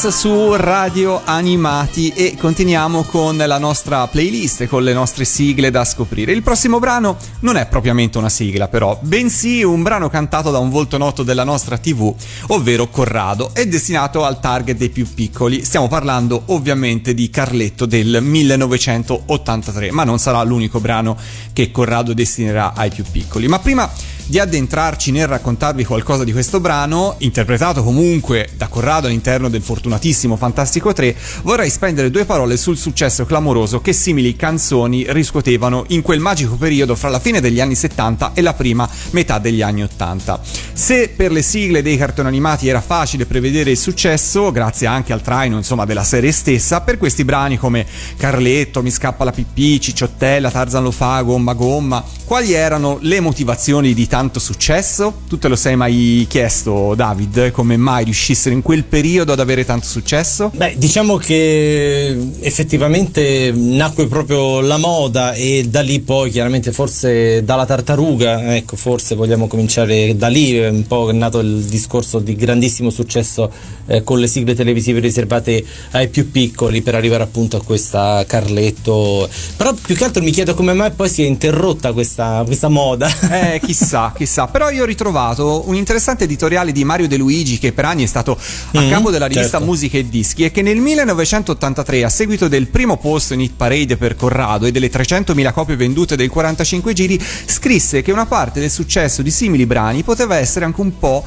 Trolls 0.00 0.16
su 0.16 0.54
Radio 0.54 1.20
Animati 1.24 2.08
e 2.08 2.34
continuiamo 2.38 3.02
con 3.02 3.36
la 3.36 3.58
nostra 3.58 4.06
playlist, 4.06 4.66
con 4.66 4.82
le 4.82 4.94
nostre 4.94 5.26
sigle 5.26 5.70
da 5.70 5.84
scoprire. 5.84 6.32
Il 6.32 6.42
prossimo 6.42 6.78
brano 6.78 7.18
non 7.40 7.56
è 7.56 7.66
propriamente 7.66 8.16
una 8.16 8.30
sigla 8.30 8.68
però, 8.68 8.98
bensì 9.02 9.62
un 9.62 9.82
brano 9.82 10.08
cantato 10.08 10.50
da 10.50 10.58
un 10.58 10.70
volto 10.70 10.96
noto 10.96 11.22
della 11.22 11.44
nostra 11.44 11.76
TV, 11.76 12.14
ovvero 12.46 12.88
Corrado, 12.88 13.50
è 13.52 13.66
destinato 13.66 14.24
al 14.24 14.40
target 14.40 14.78
dei 14.78 14.88
più 14.88 15.06
piccoli. 15.12 15.64
Stiamo 15.64 15.86
parlando 15.86 16.44
ovviamente 16.46 17.12
di 17.12 17.28
Carletto 17.28 17.84
del 17.84 18.20
1983, 18.22 19.90
ma 19.90 20.04
non 20.04 20.18
sarà 20.18 20.42
l'unico 20.42 20.80
brano 20.80 21.14
che 21.52 21.70
Corrado 21.70 22.14
destinerà 22.14 22.72
ai 22.74 22.90
più 22.90 23.04
piccoli. 23.10 23.48
Ma 23.48 23.58
prima 23.58 23.90
di 24.30 24.38
addentrarci 24.38 25.10
nel 25.10 25.26
raccontarvi 25.26 25.84
qualcosa 25.84 26.22
di 26.22 26.30
questo 26.30 26.60
brano, 26.60 27.16
interpretato 27.18 27.82
comunque 27.82 28.48
da 28.56 28.68
Corrado 28.68 29.08
all'interno 29.08 29.48
del 29.48 29.60
fortunatissimo 29.60 30.36
Fantastico 30.36 30.92
3, 30.92 31.16
vorrei 31.42 31.68
spendere 31.68 32.12
due 32.12 32.24
parole 32.24 32.56
sul 32.56 32.76
successo 32.76 33.26
clamoroso 33.26 33.80
che 33.80 33.92
simili 33.92 34.36
canzoni 34.36 35.04
riscuotevano 35.08 35.84
in 35.88 36.02
quel 36.02 36.20
magico 36.20 36.54
periodo 36.54 36.94
fra 36.94 37.08
la 37.08 37.18
fine 37.18 37.40
degli 37.40 37.60
anni 37.60 37.74
70 37.74 38.30
e 38.34 38.40
la 38.40 38.54
prima 38.54 38.88
metà 39.10 39.40
degli 39.40 39.62
anni 39.62 39.82
80. 39.82 40.40
Se 40.74 41.08
per 41.08 41.32
le 41.32 41.42
sigle 41.42 41.82
dei 41.82 41.96
cartoni 41.96 42.28
animati 42.28 42.68
era 42.68 42.80
facile 42.80 43.26
prevedere 43.26 43.72
il 43.72 43.78
successo, 43.78 44.52
grazie 44.52 44.86
anche 44.86 45.12
al 45.12 45.22
traino 45.22 45.56
insomma 45.56 45.84
della 45.84 46.04
serie 46.04 46.30
stessa, 46.30 46.82
per 46.82 46.98
questi 46.98 47.24
brani 47.24 47.58
come 47.58 47.84
Carletto, 48.16 48.80
Mi 48.80 48.92
scappa 48.92 49.24
la 49.24 49.32
pipì, 49.32 49.80
Cicciottella, 49.80 50.52
Tarzan 50.52 50.84
lo 50.84 50.92
fa, 50.92 51.20
Gomma 51.22 51.54
Gomma, 51.54 52.04
quali 52.24 52.52
erano 52.52 52.98
le 53.00 53.18
motivazioni 53.18 53.92
di 53.92 54.06
tanto 54.20 54.38
successo? 54.38 55.22
Tu 55.28 55.38
te 55.38 55.48
lo 55.48 55.56
sei 55.56 55.76
mai 55.76 56.26
chiesto, 56.28 56.94
David, 56.94 57.52
come 57.52 57.78
mai 57.78 58.04
riuscissero 58.04 58.54
in 58.54 58.60
quel 58.60 58.84
periodo 58.84 59.32
ad 59.32 59.40
avere 59.40 59.64
tanto 59.64 59.86
successo? 59.86 60.50
Beh, 60.54 60.74
diciamo 60.76 61.16
che 61.16 62.14
effettivamente 62.40 63.50
nacque 63.56 64.08
proprio 64.08 64.60
la 64.60 64.76
moda 64.76 65.32
e 65.32 65.68
da 65.70 65.80
lì 65.80 66.00
poi 66.00 66.30
chiaramente 66.30 66.70
forse 66.70 67.42
dalla 67.44 67.64
tartaruga, 67.64 68.54
ecco, 68.56 68.76
forse 68.76 69.14
vogliamo 69.14 69.46
cominciare 69.46 70.14
da 70.14 70.28
lì, 70.28 70.54
è 70.54 70.68
un 70.68 70.86
po' 70.86 71.08
è 71.08 71.14
nato 71.14 71.38
il 71.38 71.62
discorso 71.62 72.18
di 72.18 72.36
grandissimo 72.36 72.90
successo 72.90 73.50
eh, 73.86 74.04
con 74.04 74.18
le 74.18 74.26
sigle 74.26 74.54
televisive 74.54 75.00
riservate 75.00 75.64
ai 75.92 76.08
più 76.08 76.30
piccoli 76.30 76.82
per 76.82 76.94
arrivare 76.94 77.22
appunto 77.22 77.56
a 77.56 77.62
questa 77.62 78.22
Carletto. 78.26 79.26
Però 79.56 79.72
più 79.72 79.94
che 79.94 80.04
altro 80.04 80.22
mi 80.22 80.30
chiedo 80.30 80.52
come 80.52 80.74
mai 80.74 80.90
poi 80.90 81.08
si 81.08 81.22
è 81.22 81.26
interrotta 81.26 81.92
questa, 81.94 82.42
questa 82.44 82.68
moda. 82.68 83.08
Eh, 83.30 83.60
chissà, 83.64 84.09
chissà. 84.12 84.46
Però 84.46 84.70
io 84.70 84.82
ho 84.82 84.86
ritrovato 84.86 85.68
un 85.68 85.74
interessante 85.74 86.24
editoriale 86.24 86.72
di 86.72 86.84
Mario 86.84 87.08
De 87.08 87.16
Luigi, 87.16 87.58
che 87.58 87.72
per 87.72 87.84
anni 87.84 88.04
è 88.04 88.06
stato 88.06 88.38
a 88.72 88.80
Mhm, 88.80 88.90
capo 88.90 89.10
della 89.10 89.26
rivista 89.26 89.50
certo. 89.58 89.64
Musica 89.66 89.98
e 89.98 90.08
Dischi, 90.08 90.44
e 90.44 90.50
che 90.50 90.62
nel 90.62 90.78
1983, 90.78 92.04
a 92.04 92.08
seguito 92.08 92.48
del 92.48 92.68
primo 92.68 92.96
posto 92.98 93.34
in 93.34 93.40
hit 93.40 93.52
parade 93.56 93.96
per 93.96 94.16
Corrado 94.16 94.66
e 94.66 94.72
delle 94.72 94.90
300.000 94.90 95.52
copie 95.52 95.76
vendute 95.76 96.16
del 96.16 96.28
45 96.28 96.92
giri, 96.92 97.20
scrisse 97.46 98.02
che 98.02 98.12
una 98.12 98.26
parte 98.26 98.60
del 98.60 98.70
successo 98.70 99.22
di 99.22 99.30
simili 99.30 99.66
brani 99.66 100.02
poteva 100.02 100.36
essere 100.36 100.64
anche 100.64 100.80
un 100.80 100.98
po' 100.98 101.24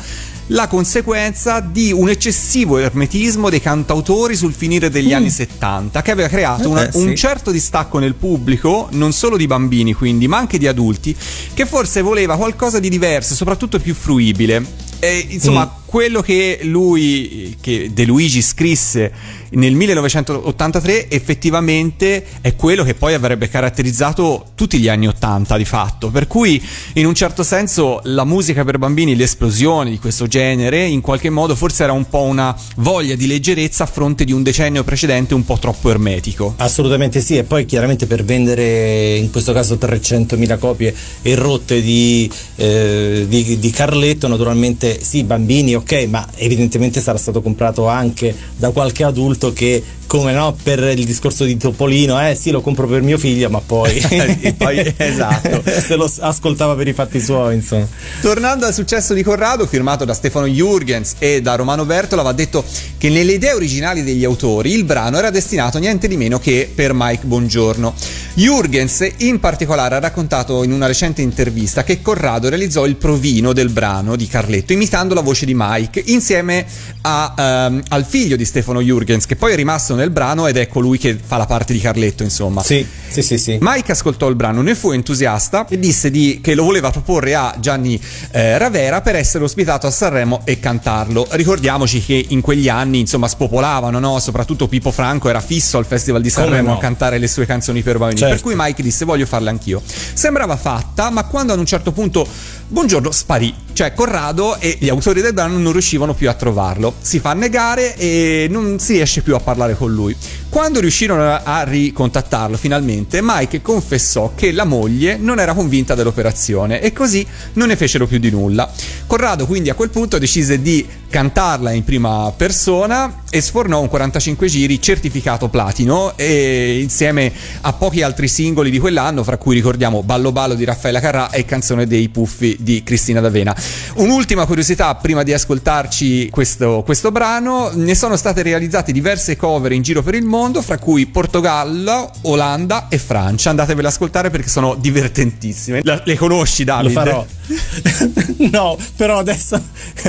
la 0.47 0.67
conseguenza 0.67 1.61
di 1.61 1.93
un 1.93 2.09
eccessivo 2.09 2.77
ermetismo 2.77 3.49
dei 3.49 3.61
cantautori 3.61 4.35
sul 4.35 4.53
finire 4.53 4.89
degli 4.89 5.13
anni 5.13 5.29
70 5.29 6.01
che 6.01 6.11
aveva 6.11 6.27
creato 6.27 6.69
una- 6.69 6.81
Mm. 6.81 6.85
Eh 6.85 6.89
beh, 6.91 6.97
un 6.97 7.07
sì. 7.09 7.15
certo 7.15 7.49
distacco 7.51 7.97
nel 7.99 8.15
pubblico, 8.15 8.87
non 8.91 9.13
solo 9.13 9.37
di 9.37 9.47
bambini 9.47 9.93
quindi, 9.93 10.27
ma 10.27 10.37
anche 10.37 10.57
di 10.57 10.67
adulti, 10.67 11.15
che 11.53 11.65
forse 11.65 12.01
voleva 12.01 12.35
qualcosa 12.35 12.62
di 12.79 12.89
diverso, 12.89 13.35
soprattutto 13.35 13.79
più 13.79 13.93
fruibile. 13.93 14.65
E, 14.99 15.25
insomma, 15.29 15.65
Mm. 15.65 15.81
quello 15.85 16.21
che 16.21 16.59
lui, 16.63 17.57
che 17.59 17.89
De 17.93 18.05
Luigi 18.05 18.41
scrisse 18.41 19.11
nel 19.53 19.73
1983, 19.75 21.09
effettivamente 21.09 22.25
è 22.41 22.55
quello 22.55 22.83
che 22.83 22.95
poi 22.95 23.13
avrebbe 23.13 23.49
caratterizzato 23.49 24.47
tutti 24.55 24.79
gli 24.79 24.87
anni 24.87 25.07
80 25.07 25.57
di 25.57 25.65
fatto. 25.65 26.09
Per 26.09 26.27
cui, 26.27 26.61
in 26.93 27.05
un 27.05 27.13
certo 27.13 27.43
senso, 27.43 27.99
la 28.03 28.23
musica 28.23 28.63
per 28.63 28.77
bambini, 28.77 29.15
l'esplosione 29.15 29.89
di 29.89 29.99
questo 29.99 30.27
genere, 30.27 30.85
in 30.85 31.01
qualche 31.01 31.29
modo 31.29 31.55
forse 31.55 31.83
era 31.83 31.91
un 31.91 32.07
po' 32.09 32.21
una 32.21 32.55
voglia 32.77 33.15
di 33.15 33.27
leggerezza 33.27 33.83
a 33.83 33.87
fronte 33.87 34.25
di 34.25 34.31
un 34.31 34.43
decennio 34.43 34.83
precedente 34.83 35.33
un 35.33 35.45
po' 35.45 35.57
troppo 35.57 35.89
ermetico. 35.89 36.53
Assolutamente 36.57 37.21
sì, 37.21 37.37
e 37.37 37.43
poi 37.43 37.65
chiaramente 37.65 38.07
per 38.07 38.23
vendere 38.23 39.15
in 39.15 39.29
questo 39.29 39.53
caso 39.53 39.75
300.000 39.75 40.57
copie 40.57 40.93
e 41.21 41.35
rotte 41.35 41.81
di, 41.81 42.29
eh, 42.55 43.25
di, 43.27 43.59
di 43.59 43.69
Carletto, 43.69 44.27
naturalmente 44.27 44.99
sì, 45.01 45.23
bambini, 45.23 45.75
ok, 45.75 46.07
ma 46.09 46.27
evidentemente 46.35 47.01
sarà 47.01 47.17
stato 47.17 47.41
comprato 47.41 47.87
anche 47.87 48.35
da 48.55 48.71
qualche 48.71 49.03
adulto 49.03 49.42
che, 49.51 49.83
come 50.07 50.31
no, 50.31 50.55
per 50.61 50.79
il 50.95 51.05
discorso 51.05 51.43
di 51.43 51.57
Topolino, 51.57 52.25
eh 52.25 52.35
sì, 52.35 52.51
lo 52.51 52.61
compro 52.61 52.87
per 52.87 53.01
mio 53.01 53.17
figlio, 53.17 53.49
ma 53.49 53.59
poi, 53.59 53.99
poi- 54.55 54.93
esatto. 54.95 55.61
se 55.81 55.95
lo 55.95 56.09
ascoltava 56.19 56.75
per 56.75 56.87
i 56.87 56.93
fatti 56.93 57.19
suoi, 57.19 57.55
insomma. 57.55 57.87
Tornando 58.21 58.65
al 58.65 58.73
successo 58.73 59.13
di 59.13 59.23
Corrado, 59.23 59.65
firmato 59.65 60.05
da 60.05 60.13
Stefano 60.13 60.45
Jurgens 60.45 61.15
e 61.19 61.41
da 61.41 61.55
Romano 61.55 61.83
Bertola, 61.83 62.21
va 62.21 62.31
detto 62.31 62.63
che 62.97 63.09
nelle 63.09 63.33
idee 63.33 63.53
originali 63.53 64.03
degli 64.03 64.23
autori 64.23 64.71
il 64.71 64.85
brano 64.85 65.17
era 65.17 65.29
destinato 65.29 65.79
niente 65.79 66.07
di 66.07 66.15
meno 66.15 66.39
che 66.39 66.71
per 66.73 66.91
Mike 66.93 67.25
Bongiorno. 67.25 67.93
Jurgens 68.35 69.07
in 69.17 69.39
particolare 69.39 69.95
ha 69.95 69.99
raccontato 69.99 70.63
in 70.63 70.71
una 70.71 70.87
recente 70.87 71.21
intervista 71.21 71.83
che 71.83 72.01
Corrado 72.01 72.49
realizzò 72.49 72.85
il 72.85 72.95
provino 72.95 73.53
del 73.53 73.69
brano 73.69 74.15
di 74.15 74.27
Carletto 74.27 74.73
imitando 74.73 75.13
la 75.13 75.21
voce 75.21 75.45
di 75.45 75.53
Mike 75.55 76.01
insieme 76.07 76.65
a, 77.01 77.33
ehm, 77.37 77.83
al 77.89 78.05
figlio 78.05 78.35
di 78.35 78.45
Stefano 78.45 78.81
Jurgens 78.81 79.25
che 79.33 79.35
poi 79.35 79.53
è 79.53 79.55
rimasto 79.55 79.95
nel 79.95 80.11
brano 80.11 80.45
ed 80.47 80.57
è 80.57 80.67
colui 80.67 80.99
che 80.99 81.17
fa 81.21 81.37
la 81.37 81.47
parte 81.47 81.73
di 81.73 81.79
Carletto 81.79 82.21
insomma. 82.23 82.61
Sì, 82.61 82.85
sì, 83.09 83.23
sì, 83.23 83.37
sì. 83.37 83.57
Mike 83.59 83.91
ascoltò 83.91 84.29
il 84.29 84.35
brano, 84.35 84.61
ne 84.61 84.75
fu 84.75 84.91
entusiasta 84.91 85.65
e 85.67 85.79
disse 85.79 86.11
di- 86.11 86.39
che 86.41 86.53
lo 86.53 86.63
voleva 86.63 86.91
proporre 86.91 87.33
a 87.33 87.55
Gianni 87.59 87.99
eh, 88.31 88.57
Ravera 88.57 89.01
per 89.01 89.15
essere 89.15 89.43
ospitato 89.43 89.87
a 89.87 89.91
Sanremo 89.91 90.41
e 90.43 90.59
cantarlo. 90.59 91.27
Ricordiamoci 91.31 92.03
che 92.03 92.25
in 92.29 92.41
quegli 92.41 92.69
anni, 92.69 92.99
insomma, 92.99 93.27
spopolavano, 93.27 93.97
no? 93.97 94.19
Soprattutto 94.19 94.67
Pippo 94.67 94.91
Franco 94.91 95.29
era 95.29 95.41
fisso 95.41 95.79
al 95.79 95.85
Festival 95.85 96.21
di 96.21 96.29
Sanremo 96.29 96.69
no? 96.69 96.77
a 96.77 96.79
cantare 96.79 97.17
le 97.17 97.27
sue 97.27 97.47
canzoni 97.47 97.81
per 97.81 97.97
bambini. 97.97 98.19
Certo. 98.19 98.35
Per 98.35 98.43
cui 98.43 98.53
Mike 98.55 98.83
disse 98.83 99.03
voglio 99.03 99.25
farle 99.25 99.49
anch'io. 99.49 99.81
Sembrava 100.13 100.55
fatta, 100.57 101.09
ma 101.09 101.23
quando 101.23 101.53
ad 101.53 101.59
un 101.59 101.65
certo 101.65 101.91
punto 101.91 102.27
Buongiorno 102.67 103.11
sparì, 103.11 103.53
cioè 103.73 103.93
Corrado 103.93 104.59
e 104.59 104.77
gli 104.79 104.89
autori 104.89 105.21
del 105.21 105.33
brano 105.33 105.57
non 105.57 105.73
riuscivano 105.73 106.13
più 106.13 106.29
a 106.29 106.33
trovarlo. 106.33 106.95
Si 106.99 107.19
fa 107.19 107.33
negare 107.33 107.95
e 107.97 108.47
non 108.49 108.79
si 108.79 108.93
riesce 108.93 109.21
più 109.21 109.35
a 109.35 109.39
parlare 109.39 109.75
con 109.75 109.93
lui. 109.93 110.15
Quando 110.53 110.79
riuscirono 110.79 111.41
a- 111.43 111.63
ricontattarlo 111.63 112.57
finalmente, 112.57 113.21
Mike 113.23 113.63
confessò 113.63 114.33
che 114.35 114.51
la 114.51 114.65
moglie 114.65 115.17
non 115.17 115.39
era 115.39 115.55
convinta 115.55 115.95
dell'operazione 115.95 116.79
e 116.79 116.93
così 116.93 117.25
non 117.53 117.69
ne 117.69 117.75
fecero 117.75 118.05
più 118.05 118.19
di 118.19 118.29
nulla. 118.29 118.71
Corrado 119.07 119.47
quindi 119.47 119.71
a 119.71 119.73
quel 119.73 119.89
punto 119.89 120.19
decise 120.19 120.61
di 120.61 120.85
cantarla 121.09 121.71
in 121.71 121.83
prima 121.83 122.31
persona 122.35 123.21
e 123.29 123.39
sfornò 123.39 123.79
un 123.81 123.87
45 123.87 124.47
giri 124.47 124.81
certificato 124.81 125.47
platino 125.47 126.17
e 126.17 126.79
insieme 126.81 127.31
a 127.61 127.73
pochi 127.73 128.01
altri 128.01 128.27
singoli 128.27 128.71
di 128.71 128.79
quell'anno, 128.79 129.23
fra 129.23 129.37
cui 129.37 129.53
ricordiamo 129.53 130.01
Ballo 130.01 130.31
Ballo 130.31 130.55
di 130.55 130.65
Raffaella 130.65 130.99
Carrà 130.99 131.29
e 131.29 131.45
Canzone 131.45 131.85
dei 131.85 132.09
Puffi 132.09 132.57
di 132.59 132.81
Cristina 132.83 133.21
D'Avena. 133.21 133.55
Un'ultima 133.95 134.47
curiosità 134.47 134.93
prima 134.95 135.21
di 135.21 135.33
ascoltarci 135.33 136.29
questo, 136.31 136.81
questo 136.83 137.11
brano, 137.11 137.69
ne 137.73 137.93
sono 137.93 138.15
state 138.15 138.41
realizzate 138.41 138.91
diverse 138.91 139.35
cover 139.35 139.71
in 139.71 139.83
giro 139.83 140.01
per 140.01 140.15
il 140.15 140.23
mondo, 140.23 140.41
fra 140.61 140.77
cui 140.77 141.05
Portogallo, 141.05 142.11
Olanda 142.23 142.87
e 142.89 142.97
Francia. 142.97 143.49
Andatevele 143.49 143.87
ad 143.87 143.93
ascoltare 143.93 144.29
perché 144.29 144.49
sono 144.49 144.75
divertentissime. 144.75 145.81
La- 145.83 146.01
le 146.03 146.15
conosci 146.15 146.63
Lo 146.65 146.73
Davide? 146.73 146.93
farò. 146.93 147.25
no, 148.51 148.77
però 148.95 149.19
adesso 149.19 149.61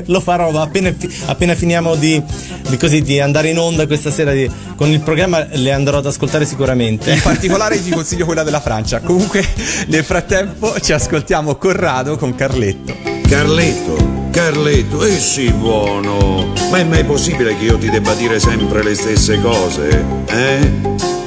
lo 0.07 0.21
farò. 0.21 0.51
ma 0.51 0.63
Appena, 0.63 0.95
appena 1.27 1.55
finiamo 1.55 1.95
di, 1.95 2.21
di 2.69 2.77
così, 2.77 3.03
di 3.03 3.21
andare 3.21 3.49
in 3.51 3.59
onda 3.59 3.87
questa 3.87 4.11
sera 4.11 4.33
di- 4.33 4.51
con 4.77 4.89
il 4.91 5.01
programma, 5.01 5.47
le 5.53 5.73
andrò 5.73 5.99
ad 5.99 6.07
ascoltare 6.07 6.45
sicuramente. 6.47 7.13
In 7.13 7.21
particolare 7.23 7.81
ti 7.83 7.91
consiglio 7.91 8.25
quella 8.25 8.43
della 8.43 8.61
Francia. 8.61 9.01
Comunque, 9.01 9.45
nel 9.89 10.05
frattempo 10.05 10.79
ci 10.81 10.93
ascoltiamo 10.93 11.55
Corrado 11.57 12.17
con 12.17 12.35
Carletto. 12.35 12.95
Carletto, 13.29 14.24
Carletto, 14.35 15.05
eh 15.05 15.17
sì, 15.17 15.53
buono. 15.53 16.53
Ma 16.69 16.79
è 16.79 16.83
mai 16.83 17.05
possibile 17.05 17.57
che 17.57 17.67
io 17.67 17.79
ti 17.79 17.89
debba 17.89 18.15
dire 18.15 18.41
sempre 18.41 18.83
le 18.83 18.97
stesse 18.97 19.41
cose? 19.41 20.05
Eh? 20.27 20.73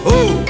Oh! 0.03 0.43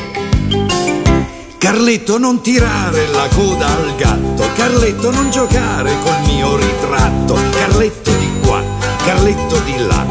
Carletto, 1.60 2.18
non 2.18 2.42
tirare 2.42 3.10
la 3.10 3.28
coda 3.36 3.68
al 3.68 3.96
gatto. 3.96 4.44
Carletto, 4.56 5.12
non 5.12 5.30
giocare 5.30 5.96
col 6.02 6.34
mio 6.34 6.56
ritratto. 6.56 7.38
Carletto 7.52 8.12
di 8.14 8.32
qua, 8.44 8.64
Carletto 9.06 9.60
di 9.60 9.78
là. 9.88 10.04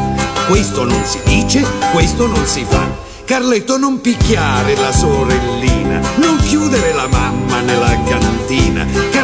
Questo 0.47 0.85
non 0.85 1.03
si 1.03 1.19
dice, 1.25 1.65
questo 1.91 2.27
non 2.27 2.45
si 2.45 2.65
fa. 2.65 2.89
Carletto, 3.25 3.77
non 3.77 3.99
picchiare 3.99 4.73
la 4.77 4.93
sorellina. 4.93 5.99
Non 6.15 6.37
chiudere 6.37 6.93
la 6.93 7.07
mamma 7.07 7.59
nella 7.59 7.93
cantina. 8.07 9.16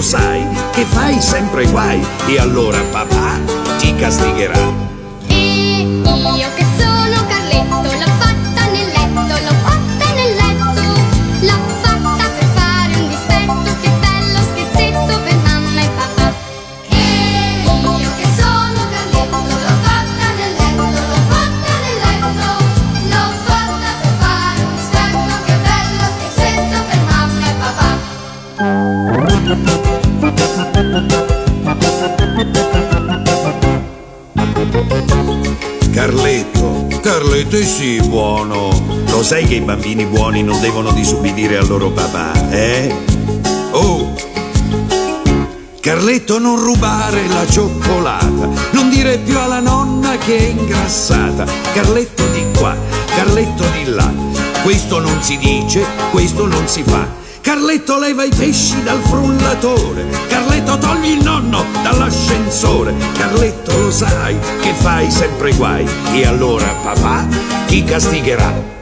Lo 0.00 0.06
sai 0.06 0.48
che 0.72 0.82
fai 0.84 1.20
sempre 1.20 1.66
guai. 1.66 2.02
E 2.26 2.38
allora 2.38 2.80
papà 2.90 3.38
ti 3.76 3.94
castigherà. 3.94 4.56
I, 5.26 5.82
io 5.82 6.48
che 6.56 6.64
Carletto, 37.20 37.28
Carletto 37.28 37.56
e 37.56 37.64
sì, 37.64 38.00
buono. 38.08 39.02
Lo 39.08 39.22
sai 39.22 39.44
che 39.44 39.56
i 39.56 39.60
bambini 39.60 40.06
buoni 40.06 40.42
non 40.42 40.58
devono 40.60 40.90
disubbidire 40.90 41.58
al 41.58 41.68
loro 41.68 41.90
papà, 41.90 42.48
eh? 42.50 42.94
Oh! 43.72 44.14
Carletto 45.80 46.38
non 46.38 46.58
rubare 46.58 47.26
la 47.28 47.46
cioccolata, 47.46 48.48
non 48.72 48.88
dire 48.88 49.18
più 49.18 49.38
alla 49.38 49.60
nonna 49.60 50.16
che 50.16 50.38
è 50.38 50.42
ingrassata. 50.44 51.44
Carletto 51.74 52.26
di 52.28 52.44
qua, 52.56 52.74
Carletto 53.14 53.64
di 53.74 53.90
là. 53.90 54.10
Questo 54.62 54.98
non 54.98 55.22
si 55.22 55.36
dice, 55.36 55.84
questo 56.10 56.46
non 56.46 56.66
si 56.68 56.82
fa. 56.82 57.19
Carletto 57.50 57.98
leva 57.98 58.22
i 58.22 58.30
pesci 58.30 58.80
dal 58.84 59.00
frullatore. 59.00 60.06
Carletto 60.28 60.78
togli 60.78 61.16
il 61.16 61.24
nonno 61.24 61.64
dall'ascensore. 61.82 62.94
Carletto 63.14 63.76
lo 63.76 63.90
sai 63.90 64.38
che 64.60 64.72
fai 64.72 65.10
sempre 65.10 65.52
guai. 65.54 65.84
E 66.12 66.26
allora 66.26 66.68
papà 66.80 67.26
ti 67.66 67.82
castigherà. 67.82 68.79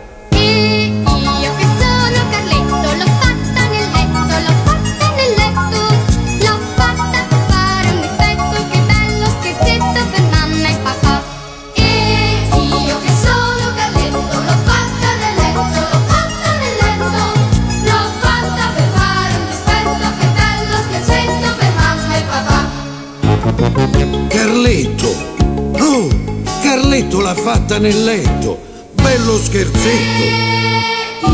Fatta 27.68 27.78
nel 27.78 28.02
letto. 28.02 28.58
Bello 28.92 29.36
scherzetto. 29.36 30.24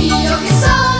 Io 0.01 0.39
che 0.43 0.49
sono 0.49 0.94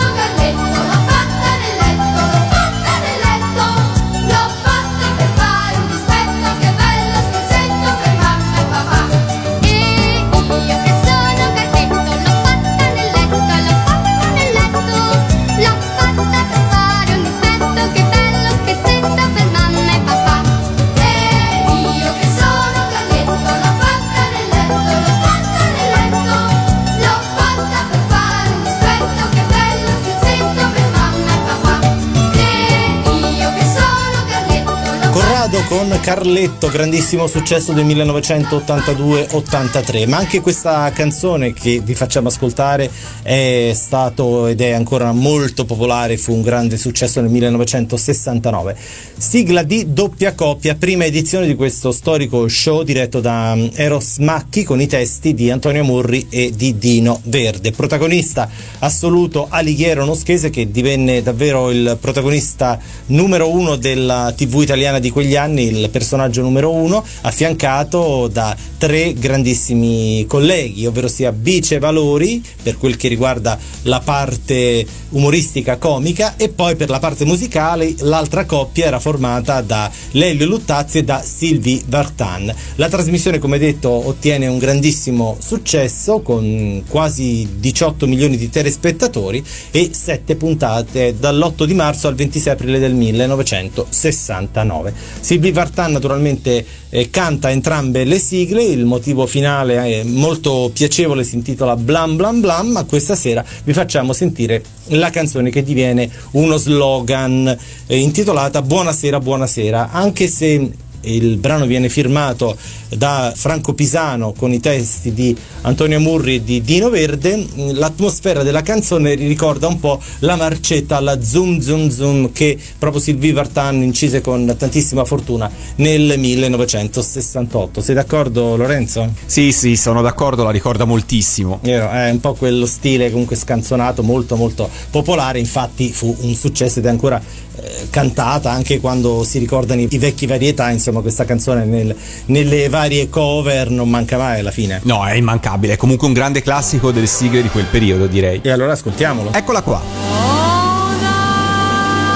on 35.91 35.94
Carletto, 36.05 36.69
grandissimo 36.69 37.25
successo 37.25 37.73
del 37.73 37.83
1982-83, 37.87 40.07
ma 40.07 40.17
anche 40.17 40.39
questa 40.39 40.91
canzone 40.91 41.51
che 41.51 41.81
vi 41.83 41.95
facciamo 41.95 42.27
ascoltare 42.27 42.91
è 43.23 43.71
stato 43.73 44.45
ed 44.45 44.61
è 44.61 44.69
ancora 44.69 45.11
molto 45.13 45.65
popolare, 45.65 46.17
fu 46.17 46.31
un 46.31 46.43
grande 46.43 46.77
successo 46.77 47.21
nel 47.21 47.31
1969. 47.31 48.77
Sigla 49.17 49.63
di 49.63 49.93
doppia 49.93 50.35
coppia, 50.35 50.75
prima 50.75 51.05
edizione 51.05 51.47
di 51.47 51.55
questo 51.55 51.91
storico 51.91 52.47
show 52.49 52.83
diretto 52.83 53.19
da 53.19 53.53
um, 53.55 53.71
Eros 53.73 54.19
Macchi 54.19 54.63
con 54.63 54.79
i 54.79 54.85
testi 54.85 55.33
di 55.33 55.49
Antonio 55.49 55.83
Murri 55.83 56.27
e 56.29 56.51
di 56.55 56.77
Dino 56.77 57.19
Verde. 57.23 57.71
Protagonista 57.71 58.47
assoluto 58.77 59.47
Alighiero 59.49 60.05
Noschese 60.05 60.51
che 60.51 60.69
divenne 60.69 61.23
davvero 61.23 61.71
il 61.71 61.97
protagonista 61.99 62.77
numero 63.07 63.49
uno 63.49 63.75
della 63.75 64.31
TV 64.37 64.61
italiana 64.61 64.99
di 64.99 65.09
quegli 65.09 65.35
anni, 65.35 65.63
il 65.63 65.93
personaggio 65.95 66.41
numero 66.41 66.73
uno, 66.73 67.01
affiancato 67.21 68.27
da 68.27 68.53
tre 68.77 69.13
grandissimi 69.13 70.25
colleghi, 70.27 70.85
ovvero 70.85 71.07
sia 71.07 71.31
Vice 71.31 71.79
Valori 71.79 72.43
per 72.61 72.77
quel 72.77 72.97
che 72.97 73.07
riguarda 73.07 73.57
la 73.83 74.01
parte 74.01 74.85
umoristica 75.11 75.77
comica 75.77 76.35
e 76.35 76.49
poi 76.49 76.75
per 76.75 76.89
la 76.89 76.99
parte 76.99 77.23
musicale 77.23 77.95
l'altra 77.99 78.43
coppia 78.43 78.87
era 78.87 78.99
formata 78.99 79.61
da 79.61 79.89
Lelio 80.11 80.45
Luttazzi 80.47 80.97
e 80.97 81.03
da 81.05 81.23
Sylvie 81.25 81.81
Vartan. 81.87 82.53
La 82.75 82.89
trasmissione 82.89 83.39
come 83.39 83.57
detto 83.57 83.89
ottiene 83.89 84.47
un 84.47 84.57
grandissimo 84.57 85.37
successo 85.39 86.19
con 86.19 86.83
quasi 86.89 87.47
18 87.57 88.05
milioni 88.05 88.35
di 88.35 88.49
telespettatori 88.49 89.41
e 89.71 89.91
7 89.93 90.35
puntate 90.35 91.15
dall'8 91.17 91.63
di 91.63 91.73
marzo 91.73 92.09
al 92.09 92.15
26 92.15 92.51
aprile 92.51 92.79
del 92.79 92.93
1969. 92.95 94.93
Sylvie 95.21 95.53
Vartan 95.53 95.84
naturalmente 95.87 96.65
eh, 96.89 97.09
canta 97.09 97.51
entrambe 97.51 98.03
le 98.03 98.19
sigle, 98.19 98.63
il 98.63 98.85
motivo 98.85 99.25
finale 99.25 99.77
è 99.77 100.03
molto 100.03 100.71
piacevole, 100.73 101.23
si 101.23 101.35
intitola 101.35 101.75
Blam 101.75 102.15
Blam 102.15 102.39
Blam, 102.39 102.67
ma 102.69 102.83
questa 102.85 103.15
sera 103.15 103.43
vi 103.63 103.73
facciamo 103.73 104.13
sentire 104.13 104.63
la 104.89 105.09
canzone 105.09 105.49
che 105.49 105.63
diviene 105.63 106.09
uno 106.31 106.57
slogan 106.57 107.57
eh, 107.87 107.97
intitolata 107.97 108.61
Buonasera, 108.61 109.19
buonasera, 109.19 109.91
anche 109.91 110.27
se 110.27 110.69
il 111.05 111.37
brano 111.37 111.65
viene 111.65 111.89
firmato 111.89 112.57
da 112.89 113.33
Franco 113.35 113.73
Pisano 113.73 114.33
con 114.33 114.51
i 114.51 114.59
testi 114.59 115.13
di 115.13 115.35
Antonio 115.61 115.99
Murri 115.99 116.35
e 116.35 116.43
di 116.43 116.61
Dino 116.61 116.89
Verde, 116.89 117.45
l'atmosfera 117.73 118.43
della 118.43 118.61
canzone 118.61 119.15
ricorda 119.15 119.67
un 119.67 119.79
po' 119.79 120.01
la 120.19 120.35
marcetta 120.35 120.97
alla 120.97 121.21
zoom 121.21 121.59
zoom 121.59 121.89
zoom 121.89 122.31
che 122.31 122.57
proprio 122.77 123.01
Sylvie 123.01 123.33
Vartan 123.33 123.81
incise 123.81 124.21
con 124.21 124.55
tantissima 124.57 125.05
fortuna 125.05 125.49
nel 125.77 126.17
1968. 126.17 127.81
Sei 127.81 127.95
d'accordo 127.95 128.55
Lorenzo? 128.55 129.11
Sì, 129.25 129.51
sì, 129.51 129.75
sono 129.75 130.01
d'accordo, 130.01 130.43
la 130.43 130.51
ricorda 130.51 130.85
moltissimo. 130.85 131.59
È 131.61 132.09
un 132.09 132.19
po' 132.19 132.33
quello 132.33 132.65
stile 132.65 133.11
comunque 133.11 133.35
scanzonato 133.35 134.03
molto 134.03 134.35
molto 134.35 134.69
popolare, 134.89 135.39
infatti 135.39 135.91
fu 135.91 136.15
un 136.21 136.33
successo 136.35 136.79
ed 136.79 136.85
è 136.85 136.89
ancora 136.89 137.21
eh, 137.57 137.87
cantata 137.89 138.51
anche 138.51 138.79
quando 138.79 139.23
si 139.23 139.39
ricordano 139.39 139.81
i 139.81 139.97
vecchi 139.97 140.25
varietà, 140.25 140.69
insomma 140.69 140.94
questa 141.01 141.25
canzone 141.25 141.65
nel- 141.65 141.95
nelle 142.27 142.69
varie 142.69 143.09
cover 143.09 143.69
non 143.69 143.89
manca 143.89 144.17
mai 144.17 144.39
alla 144.39 144.51
fine. 144.51 144.79
No, 144.83 145.05
è 145.05 145.13
immancabile, 145.13 145.73
è 145.73 145.77
comunque 145.77 146.07
un 146.07 146.13
grande 146.13 146.41
classico 146.41 146.91
delle 146.91 147.07
sigle 147.07 147.41
di 147.41 147.49
quel 147.49 147.65
periodo, 147.65 148.07
direi. 148.07 148.39
E 148.43 148.49
allora 148.51 148.73
ascoltiamolo. 148.73 149.31
Eccola 149.33 149.61
qua. 149.61 149.81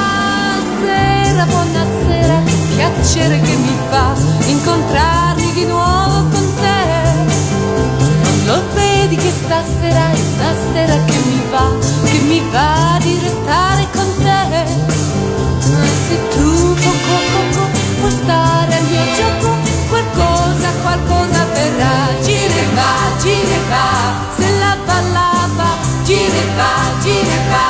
Buonasera, 0.09 1.45
buonasera, 1.45 2.41
piacere 2.75 3.39
che 3.39 3.55
mi 3.55 3.75
fa 3.89 4.13
incontrarmi 4.47 5.53
di 5.53 5.65
nuovo 5.65 6.27
con 6.29 6.53
te. 6.59 6.83
Non 8.23 8.45
lo 8.45 8.61
vedi 8.73 9.15
che 9.15 9.31
stasera 9.43 10.11
è 10.11 10.19
una 10.35 10.53
sera 10.73 10.95
che 11.05 11.17
mi 11.25 11.41
va, 11.51 11.71
che 12.05 12.19
mi 12.19 12.41
va 12.51 12.97
di 13.01 13.19
restare 13.21 13.87
con 13.93 14.07
te. 14.23 14.65
Se 16.07 16.17
tu 16.35 16.73
poco 16.73 17.15
poco 17.51 17.67
puoi 17.99 18.11
stare 18.11 18.58
al 18.79 18.85
mio 18.87 19.05
gioco, 19.13 19.49
qualcosa, 19.89 20.69
qualcosa 20.81 21.45
verrà. 21.53 21.95
Gira 22.23 22.59
e 22.63 22.67
va, 22.73 22.91
gira 23.21 23.55
e 23.55 23.61
va, 23.69 23.87
se 24.37 24.49
lava, 24.59 25.67
gira 26.03 26.39
e 26.43 26.47
va, 26.57 26.73
gira 27.03 27.33
e 27.35 27.41
va, 27.51 27.67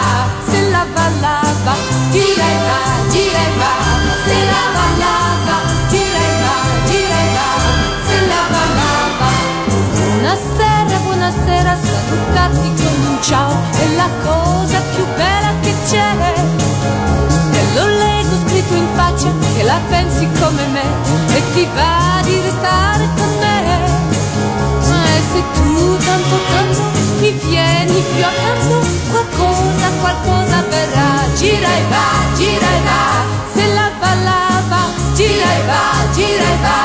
se 0.49 0.69
lava 0.69 1.05
lava, 1.25 1.73
gira 2.11 2.45
e 2.45 2.57
va, 2.67 2.81
gira 3.11 3.43
va, 3.59 3.73
se 4.25 4.37
lava 4.51 4.85
lava, 5.03 5.55
gira 5.89 6.21
e 6.27 6.33
va, 6.43 6.55
gira 6.89 7.21
va, 7.35 7.49
se 8.07 8.17
lava 8.31 8.63
lava. 8.77 9.29
Buonasera, 9.95 10.97
buonasera, 11.05 11.77
salutarti 11.87 12.69
con 12.81 12.95
un 13.09 13.17
ciao 13.21 13.53
è 13.79 13.95
la 13.95 14.09
cosa 14.23 14.79
più 14.95 15.05
bella 15.15 15.53
che 15.61 15.73
c'è 15.89 16.58
dice 19.19 19.33
che 19.53 19.63
la 19.63 19.79
pensi 19.89 20.27
come 20.39 20.65
me 20.67 20.83
e 21.35 21.43
ti 21.53 21.67
va 21.75 22.21
di 22.23 22.39
restare 22.39 23.09
con 23.17 23.37
me. 23.39 23.57
E 25.03 25.21
se 25.31 25.43
tu 25.53 25.97
tanto 25.97 26.35
tanto 26.51 26.81
mi 27.19 27.31
vieni 27.31 28.03
più 28.13 28.23
accanto, 28.23 28.87
qualcosa, 29.11 29.89
qualcosa 29.99 30.63
verrà. 30.69 31.27
Gira 31.35 31.67
e 31.67 31.83
va, 31.89 32.35
gira 32.35 32.67
e 32.67 32.81
va, 32.83 33.25
se 33.53 33.73
la 33.73 33.91
balla 33.99 34.63
va, 34.69 34.83
gira 35.13 35.53
e 35.53 35.65
va, 35.65 36.13
gira 36.13 36.43
e 36.43 36.57
va, 36.61 36.79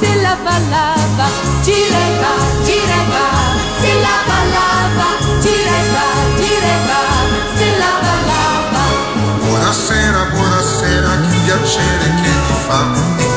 se 0.00 0.14
la 0.20 0.36
balla 0.42 0.94
va, 1.16 1.28
gira 1.62 1.98
e 1.98 2.18
va, 2.20 2.64
gira 2.64 2.94
e 2.94 3.10
va, 3.14 3.26
se 3.80 3.92
la 4.00 4.16
ballava. 4.26 4.75
Piacere 11.56 12.14
che 12.16 12.30
ti 12.46 12.52
fa 12.66 13.35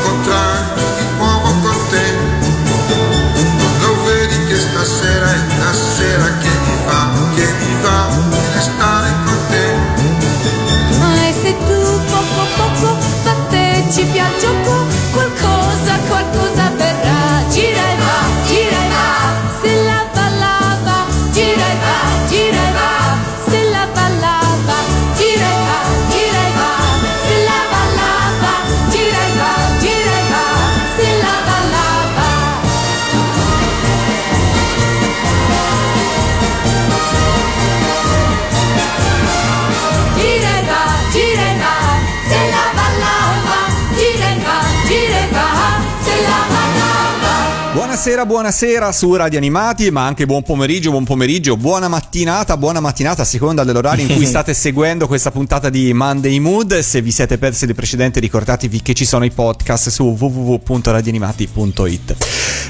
Buonasera, 48.30 48.92
su 48.92 49.16
Radio 49.16 49.40
Animati, 49.40 49.90
ma 49.90 50.06
anche 50.06 50.28
buon 50.28 50.44
pomeriggio, 50.44 50.92
buon 50.92 51.04
pomeriggio, 51.04 51.58
buona 51.58 51.88
mattinata, 51.88 52.58
buona 52.58 52.80
mattinata 52.80 53.24
a 53.24 53.26
seconda 53.26 53.64
dell'orario 53.64 54.06
in 54.06 54.14
cui 54.14 54.28
state 54.30 54.54
seguendo 54.54 55.08
questa 55.08 55.32
puntata 55.32 55.72
di 55.72 55.92
Monday 55.94 56.38
Mood. 56.38 56.78
Se 56.78 57.02
vi 57.02 57.12
siete 57.12 57.40
persi 57.40 57.66
le 57.66 57.74
precedenti, 57.74 58.20
ricordatevi 58.20 58.84
che 58.84 58.94
ci 58.94 59.06
sono 59.06 59.26
i 59.26 59.32
podcast 59.32 59.90
su 59.90 60.16
www.radioanimati.it. 60.16 62.18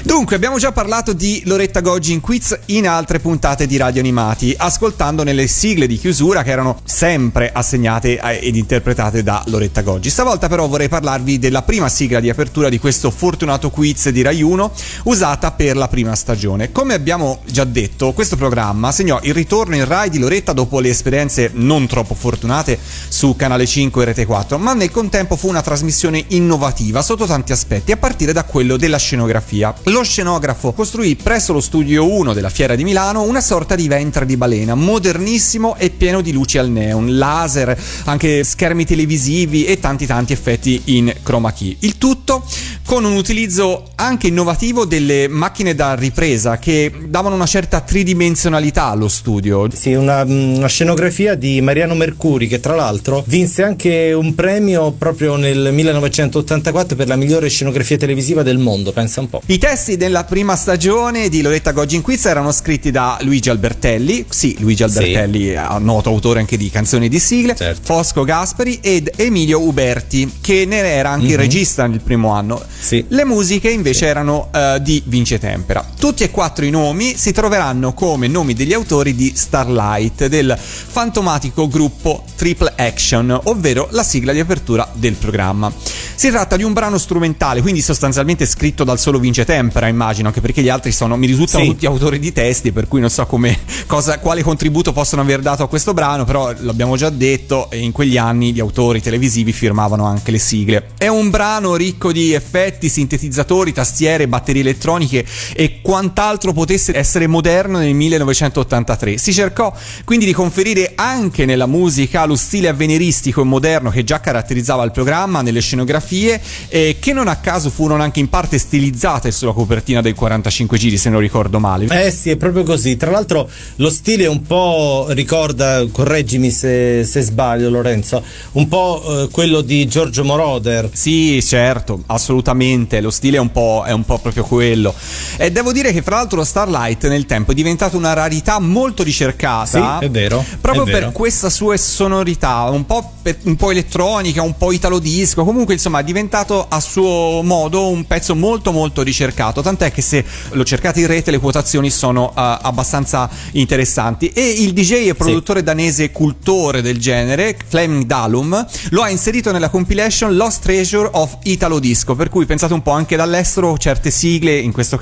Dunque, 0.02 0.34
abbiamo 0.34 0.56
già 0.56 0.72
parlato 0.72 1.12
di 1.12 1.42
Loretta 1.44 1.80
Goggi 1.80 2.14
in 2.14 2.20
quiz 2.20 2.58
in 2.66 2.88
altre 2.88 3.18
puntate 3.18 3.66
di 3.66 3.76
Radio 3.76 4.00
Animati, 4.00 4.54
ascoltando 4.56 5.24
nelle 5.24 5.46
sigle 5.46 5.86
di 5.86 5.98
chiusura 5.98 6.42
che 6.42 6.52
erano 6.52 6.80
sempre 6.84 7.50
assegnate 7.52 8.18
ed 8.40 8.56
interpretate 8.56 9.22
da 9.22 9.42
Loretta 9.48 9.82
Goggi. 9.82 10.08
Stavolta 10.08 10.48
però 10.48 10.66
vorrei 10.68 10.88
parlarvi 10.88 11.38
della 11.38 11.60
prima 11.60 11.90
sigla 11.90 12.20
di 12.20 12.30
apertura 12.30 12.70
di 12.70 12.78
questo 12.78 13.10
fortunato 13.10 13.68
quiz 13.68 14.08
di 14.08 14.22
Rai 14.22 14.40
1 14.40 14.72
usata 15.04 15.48
per 15.50 15.76
la 15.76 15.88
prima 15.88 16.14
stagione. 16.14 16.72
Come 16.72 16.94
abbiamo 16.94 17.40
già 17.46 17.64
detto, 17.64 18.12
questo 18.12 18.36
programma 18.36 18.92
segnò 18.92 19.18
il 19.22 19.34
ritorno 19.34 19.74
in 19.74 19.84
Rai 19.84 20.10
di 20.10 20.18
Loretta 20.18 20.52
dopo 20.52 20.80
le 20.80 20.88
esperienze 20.88 21.50
non 21.54 21.86
troppo 21.86 22.14
fortunate 22.14 22.78
su 23.08 23.36
Canale 23.36 23.66
5 23.66 24.02
e 24.02 24.04
Rete 24.04 24.26
4, 24.26 24.58
ma 24.58 24.74
nel 24.74 24.90
contempo 24.90 25.36
fu 25.36 25.48
una 25.48 25.62
trasmissione 25.62 26.24
innovativa 26.28 27.02
sotto 27.02 27.26
tanti 27.26 27.52
aspetti, 27.52 27.92
a 27.92 27.96
partire 27.96 28.32
da 28.32 28.44
quello 28.44 28.76
della 28.76 28.98
scenografia. 28.98 29.74
Lo 29.84 30.02
scenografo 30.02 30.72
costruì 30.72 31.16
presso 31.16 31.52
lo 31.52 31.60
studio 31.60 32.10
1 32.10 32.32
della 32.32 32.50
Fiera 32.50 32.74
di 32.74 32.84
Milano 32.84 33.22
una 33.22 33.40
sorta 33.40 33.74
di 33.74 33.88
ventre 33.88 34.26
di 34.26 34.36
balena, 34.36 34.74
modernissimo 34.74 35.76
e 35.76 35.90
pieno 35.90 36.20
di 36.20 36.32
luci 36.32 36.58
al 36.58 36.70
neon, 36.70 37.16
laser, 37.16 37.78
anche 38.04 38.44
schermi 38.44 38.84
televisivi 38.84 39.64
e 39.64 39.78
tanti 39.78 40.06
tanti 40.06 40.32
effetti 40.32 40.82
in 40.86 41.12
chroma 41.22 41.52
key. 41.52 41.76
Il 41.80 41.98
tutto 41.98 42.44
con 42.84 43.04
un 43.04 43.14
utilizzo 43.14 43.90
anche 43.94 44.26
innovativo 44.26 44.84
delle 44.84 45.28
macchine 45.40 45.74
da 45.74 45.94
ripresa 45.94 46.58
che 46.58 46.92
davano 47.08 47.34
una 47.34 47.46
certa 47.46 47.80
tridimensionalità 47.80 48.84
allo 48.84 49.08
studio. 49.08 49.68
Sì, 49.72 49.94
una, 49.94 50.22
una 50.22 50.66
scenografia 50.68 51.34
di 51.34 51.60
Mariano 51.62 51.94
Mercuri 51.94 52.46
che 52.46 52.60
tra 52.60 52.74
l'altro 52.74 53.24
vinse 53.26 53.62
anche 53.62 54.12
un 54.12 54.34
premio 54.34 54.92
proprio 54.92 55.36
nel 55.36 55.72
1984 55.72 56.94
per 56.96 57.08
la 57.08 57.16
migliore 57.16 57.48
scenografia 57.48 57.96
televisiva 57.96 58.42
del 58.42 58.58
mondo, 58.58 58.92
pensa 58.92 59.20
un 59.20 59.30
po'. 59.30 59.40
I 59.46 59.58
testi 59.58 59.96
della 59.96 60.24
prima 60.24 60.54
stagione 60.56 61.28
di 61.28 61.40
Loretta 61.42 61.72
Goggi 61.72 61.96
in 61.96 62.02
Quiz 62.02 62.26
erano 62.26 62.52
scritti 62.52 62.90
da 62.90 63.18
Luigi 63.22 63.48
Albertelli, 63.50 64.26
sì, 64.28 64.56
Luigi 64.60 64.82
Albertelli, 64.82 65.46
è 65.48 65.62
noto 65.78 66.10
autore 66.10 66.40
anche 66.40 66.56
di 66.58 66.68
canzoni 66.70 67.08
di 67.08 67.18
sigle, 67.18 67.54
Certo. 67.56 67.80
Fosco 67.82 68.24
Gasperi 68.24 68.78
ed 68.82 69.10
Emilio 69.16 69.60
Uberti, 69.60 70.30
che 70.40 70.64
ne 70.66 70.76
era 70.78 71.10
anche 71.10 71.26
il 71.26 71.32
Mhm. 71.32 71.38
regista 71.38 71.86
nel 71.86 72.00
primo 72.00 72.30
anno. 72.32 72.62
Sì. 72.78 73.04
Le 73.08 73.24
musiche 73.24 73.70
invece 73.70 74.06
erano 74.06 74.48
eh, 74.52 74.78
di 74.82 75.02
Vince 75.30 75.38
Tempera. 75.38 75.86
Tutti 75.98 76.24
e 76.24 76.30
quattro 76.30 76.64
i 76.64 76.70
nomi 76.70 77.16
si 77.16 77.30
troveranno 77.32 77.92
come 77.92 78.26
nomi 78.26 78.54
degli 78.54 78.72
autori 78.72 79.14
di 79.14 79.32
Starlight, 79.36 80.26
del 80.26 80.58
fantomatico 80.58 81.68
gruppo 81.68 82.24
Triple 82.34 82.72
Action, 82.74 83.38
ovvero 83.44 83.86
la 83.92 84.02
sigla 84.02 84.32
di 84.32 84.40
apertura 84.40 84.88
del 84.92 85.14
programma. 85.14 85.72
Si 86.20 86.28
tratta 86.28 86.56
di 86.56 86.64
un 86.64 86.72
brano 86.72 86.98
strumentale, 86.98 87.62
quindi 87.62 87.80
sostanzialmente 87.80 88.44
scritto 88.44 88.84
dal 88.84 88.98
solo 88.98 89.18
Vince 89.18 89.44
Tempera, 89.44 89.86
immagino, 89.86 90.28
anche 90.28 90.40
perché 90.40 90.62
gli 90.62 90.68
altri 90.68 90.92
sono, 90.92 91.16
mi 91.16 91.26
risultano 91.26 91.64
Sì. 91.64 91.70
tutti 91.70 91.86
autori 91.86 92.18
di 92.18 92.32
testi, 92.32 92.72
per 92.72 92.88
cui 92.88 93.00
non 93.00 93.08
so 93.08 93.24
come, 93.26 93.58
cosa, 93.86 94.18
quale 94.18 94.42
contributo 94.42 94.92
possono 94.92 95.22
aver 95.22 95.40
dato 95.40 95.62
a 95.62 95.68
questo 95.68 95.94
brano, 95.94 96.24
però 96.24 96.52
l'abbiamo 96.58 96.96
già 96.96 97.08
detto, 97.08 97.70
e 97.70 97.78
in 97.78 97.92
quegli 97.92 98.18
anni 98.18 98.52
gli 98.52 98.60
autori 98.60 99.00
televisivi 99.00 99.52
firmavano 99.52 100.04
anche 100.04 100.30
le 100.30 100.38
sigle. 100.38 100.88
È 100.98 101.08
un 101.08 101.30
brano 101.30 101.74
ricco 101.76 102.12
di 102.12 102.34
effetti, 102.34 102.90
sintetizzatori, 102.90 103.72
tastiere, 103.72 104.28
batterie 104.28 104.60
elettroniche 104.60 105.19
e 105.54 105.80
quant'altro 105.80 106.52
potesse 106.52 106.96
essere 106.96 107.26
moderno 107.26 107.78
nel 107.78 107.94
1983. 107.94 109.18
Si 109.18 109.32
cercò 109.32 109.74
quindi 110.04 110.24
di 110.24 110.32
conferire 110.32 110.92
anche 110.94 111.44
nella 111.44 111.66
musica 111.66 112.24
lo 112.24 112.36
stile 112.36 112.68
avveniristico 112.68 113.42
e 113.42 113.44
moderno 113.44 113.90
che 113.90 114.04
già 114.04 114.20
caratterizzava 114.20 114.84
il 114.84 114.90
programma, 114.90 115.42
nelle 115.42 115.60
scenografie, 115.60 116.40
e 116.68 116.96
che 116.98 117.12
non 117.12 117.28
a 117.28 117.36
caso 117.36 117.70
furono 117.70 118.02
anche 118.02 118.20
in 118.20 118.28
parte 118.28 118.58
stilizzate 118.58 119.30
sulla 119.30 119.52
copertina 119.52 120.00
del 120.00 120.14
45 120.14 120.78
giri, 120.78 120.96
se 120.96 121.10
non 121.10 121.20
ricordo 121.20 121.58
male. 121.58 121.86
Eh 121.90 122.10
sì, 122.10 122.30
è 122.30 122.36
proprio 122.36 122.62
così. 122.62 122.96
Tra 122.96 123.10
l'altro 123.10 123.48
lo 123.76 123.90
stile 123.90 124.26
un 124.26 124.42
po' 124.42 125.06
ricorda, 125.10 125.84
correggimi 125.90 126.50
se, 126.50 127.04
se 127.04 127.20
sbaglio 127.20 127.70
Lorenzo, 127.70 128.22
un 128.52 128.68
po' 128.68 129.02
eh, 129.04 129.28
quello 129.30 129.60
di 129.60 129.86
Giorgio 129.86 130.24
Moroder. 130.24 130.90
Sì, 130.92 131.42
certo, 131.42 132.02
assolutamente. 132.06 133.00
Lo 133.00 133.10
stile 133.10 133.36
è 133.36 133.40
un 133.40 133.50
po', 133.50 133.84
è 133.86 133.92
un 133.92 134.04
po' 134.04 134.18
proprio 134.18 134.44
quello. 134.44 134.94
E 135.36 135.50
devo 135.50 135.72
dire 135.72 135.92
che, 135.92 136.02
fra 136.02 136.16
l'altro, 136.16 136.44
Starlight 136.44 137.06
nel 137.08 137.26
tempo 137.26 137.52
è 137.52 137.54
diventato 137.54 137.96
una 137.96 138.12
rarità 138.12 138.58
molto 138.58 139.02
ricercata. 139.02 139.98
Sì, 139.98 140.04
è 140.04 140.10
vero, 140.10 140.44
Proprio 140.60 140.84
è 140.84 140.90
per 140.90 141.00
vero. 141.00 141.12
questa 141.12 141.50
sua 141.50 141.76
sonorità, 141.76 142.64
un 142.70 142.84
po', 142.86 143.12
per- 143.22 143.38
un 143.44 143.56
po' 143.56 143.70
elettronica, 143.70 144.42
un 144.42 144.56
po' 144.56 144.72
italo 144.72 144.98
disco. 144.98 145.44
Comunque, 145.44 145.74
insomma, 145.74 146.00
è 146.00 146.04
diventato 146.04 146.66
a 146.68 146.80
suo 146.80 147.42
modo 147.42 147.88
un 147.88 148.06
pezzo 148.06 148.34
molto, 148.34 148.72
molto 148.72 149.02
ricercato. 149.02 149.62
Tant'è 149.62 149.90
che 149.92 150.02
se 150.02 150.24
lo 150.50 150.64
cercate 150.64 151.00
in 151.00 151.06
rete, 151.06 151.30
le 151.30 151.38
quotazioni 151.38 151.90
sono 151.90 152.30
eh, 152.30 152.58
abbastanza 152.62 153.28
interessanti. 153.52 154.28
E 154.28 154.48
il 154.48 154.72
DJ 154.72 155.08
e 155.08 155.14
produttore 155.14 155.62
danese 155.62 156.10
cultore 156.10 156.82
del 156.82 156.98
genere, 156.98 157.56
Fleming 157.66 158.04
Dalum, 158.04 158.66
lo 158.90 159.02
ha 159.02 159.08
inserito 159.10 159.52
nella 159.52 159.68
compilation 159.68 160.36
Lost 160.36 160.62
Treasure 160.62 161.08
of 161.12 161.38
Italo 161.44 161.78
Disco. 161.78 162.14
Per 162.14 162.28
cui 162.28 162.46
pensate 162.46 162.72
un 162.72 162.82
po' 162.82 162.92
anche 162.92 163.16
dall'estero, 163.16 163.76
certe 163.78 164.10
sigle, 164.10 164.56
in 164.58 164.72
questo 164.72 164.96
caso, 164.96 164.99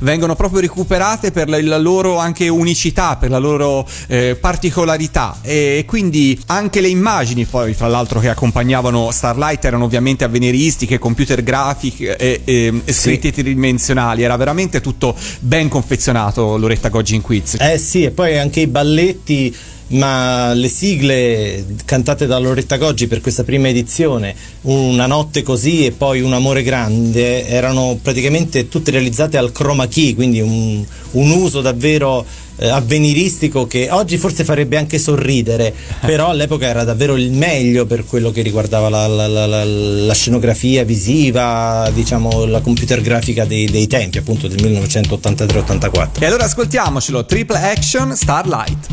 vengono 0.00 0.34
proprio 0.34 0.60
recuperate 0.60 1.30
per 1.30 1.48
la, 1.48 1.78
loro 1.78 2.18
anche 2.18 2.48
unicità, 2.48 3.16
per 3.16 3.30
la 3.30 3.38
loro 3.38 3.86
eh, 4.06 4.36
particolarità. 4.40 5.38
E 5.42 5.84
quindi 5.86 6.40
anche 6.46 6.80
le 6.80 6.88
immagini, 6.88 7.44
poi, 7.44 7.74
fra 7.74 7.88
l'altro, 7.88 8.20
che 8.20 8.28
accompagnavano 8.28 9.10
Starlight 9.10 9.64
erano 9.64 9.84
ovviamente 9.84 10.24
avveniristiche, 10.24 10.98
computer 10.98 11.42
grafiche 11.42 12.16
e, 12.16 12.40
e- 12.44 12.82
e 12.84 12.92
scritte 12.92 13.32
tridimensionali. 13.32 14.22
Era 14.22 14.36
veramente 14.36 14.80
tutto 14.80 15.14
ben 15.40 15.68
confezionato, 15.68 16.56
Loretta 16.56 16.88
Goggi 16.88 17.14
in 17.14 17.22
quiz. 17.22 17.56
Eh 17.58 17.78
sì, 17.78 18.04
e 18.04 18.10
poi 18.10 18.38
anche 18.38 18.60
i 18.60 18.66
balletti, 18.66 19.54
ma 19.88 20.52
le 20.54 20.68
sigle 20.68 21.64
cantate 21.84 22.26
da 22.26 22.38
Loretta 22.38 22.76
Goggi 22.78 23.06
per 23.06 23.20
questa 23.20 23.44
prima 23.44 23.68
edizione, 23.68 24.34
Una 24.62 25.06
notte 25.06 25.42
così 25.42 25.84
e 25.84 25.92
poi 25.92 26.20
Un 26.22 26.32
amore 26.32 26.62
grande, 26.62 27.46
erano 27.46 27.98
praticamente 28.02 28.68
tutte 28.68 28.90
realizzate 28.90 29.36
al 29.36 29.52
chroma 29.52 29.86
key, 29.86 30.14
quindi 30.14 30.40
un, 30.40 30.84
un 31.12 31.30
uso 31.30 31.60
davvero 31.60 32.24
eh, 32.56 32.68
avveniristico 32.68 33.66
che 33.66 33.88
oggi 33.90 34.16
forse 34.16 34.42
farebbe 34.44 34.76
anche 34.78 34.98
sorridere, 34.98 35.74
però 36.00 36.28
all'epoca 36.30 36.66
era 36.66 36.84
davvero 36.84 37.16
il 37.16 37.30
meglio 37.32 37.84
per 37.84 38.04
quello 38.06 38.30
che 38.30 38.42
riguardava 38.42 38.88
la, 38.88 39.06
la- 39.06 39.26
la- 39.26 39.46
la- 39.46 39.64
la 39.64 40.14
scenografia 40.14 40.82
visiva, 40.84 41.90
diciamo 41.92 42.46
la 42.46 42.60
computer 42.60 43.00
grafica 43.02 43.44
dei, 43.44 43.66
dei 43.66 43.86
tempi, 43.86 44.18
appunto 44.18 44.48
del 44.48 44.62
1983-84. 44.64 46.08
E 46.20 46.26
allora 46.26 46.44
ascoltiamocelo, 46.44 47.26
Triple 47.26 47.58
Action 47.60 48.14
Starlight. 48.16 48.86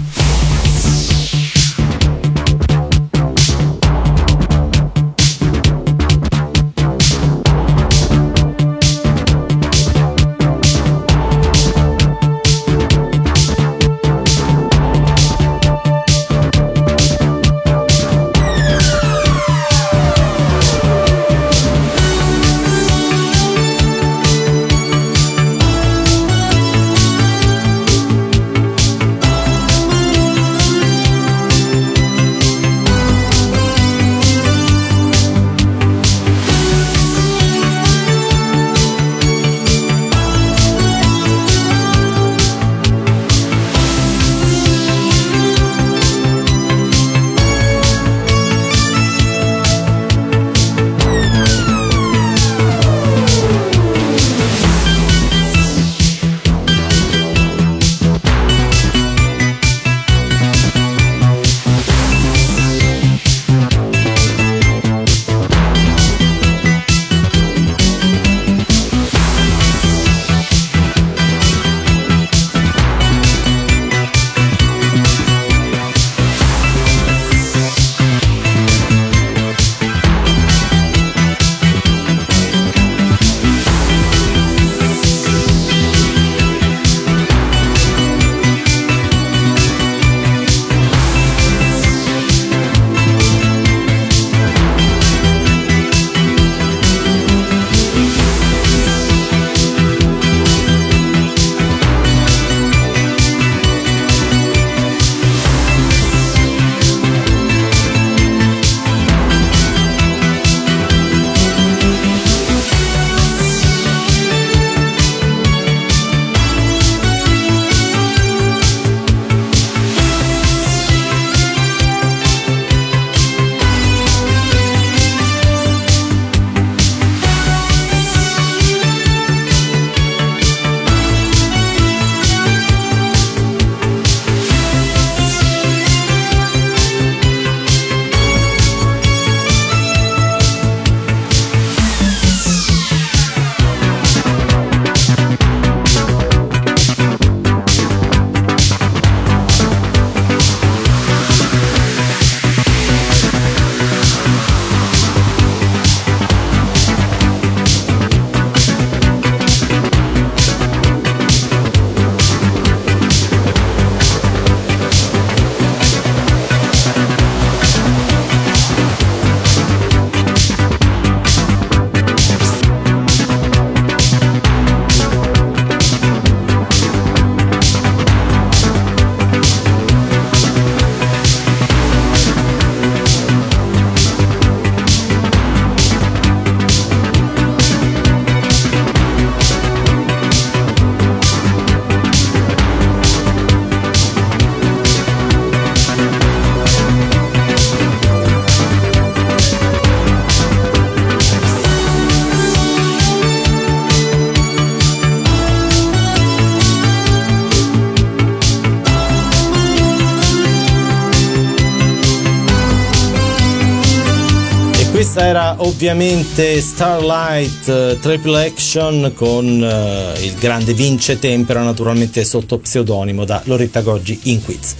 Ovviamente 215.61 216.59
Starlight 216.59 217.67
eh, 217.67 217.97
Triple 217.99 218.45
Action 218.45 219.11
con 219.13 219.45
eh, 219.63 220.25
il 220.25 220.35
grande 220.35 220.73
Vince 220.73 221.19
Tempera, 221.19 221.61
naturalmente 221.61 222.23
sotto 222.23 222.57
pseudonimo 222.57 223.25
da 223.25 223.41
Loretta 223.45 223.81
Goggi 223.81 224.19
in 224.23 224.43
quiz. 224.43 224.75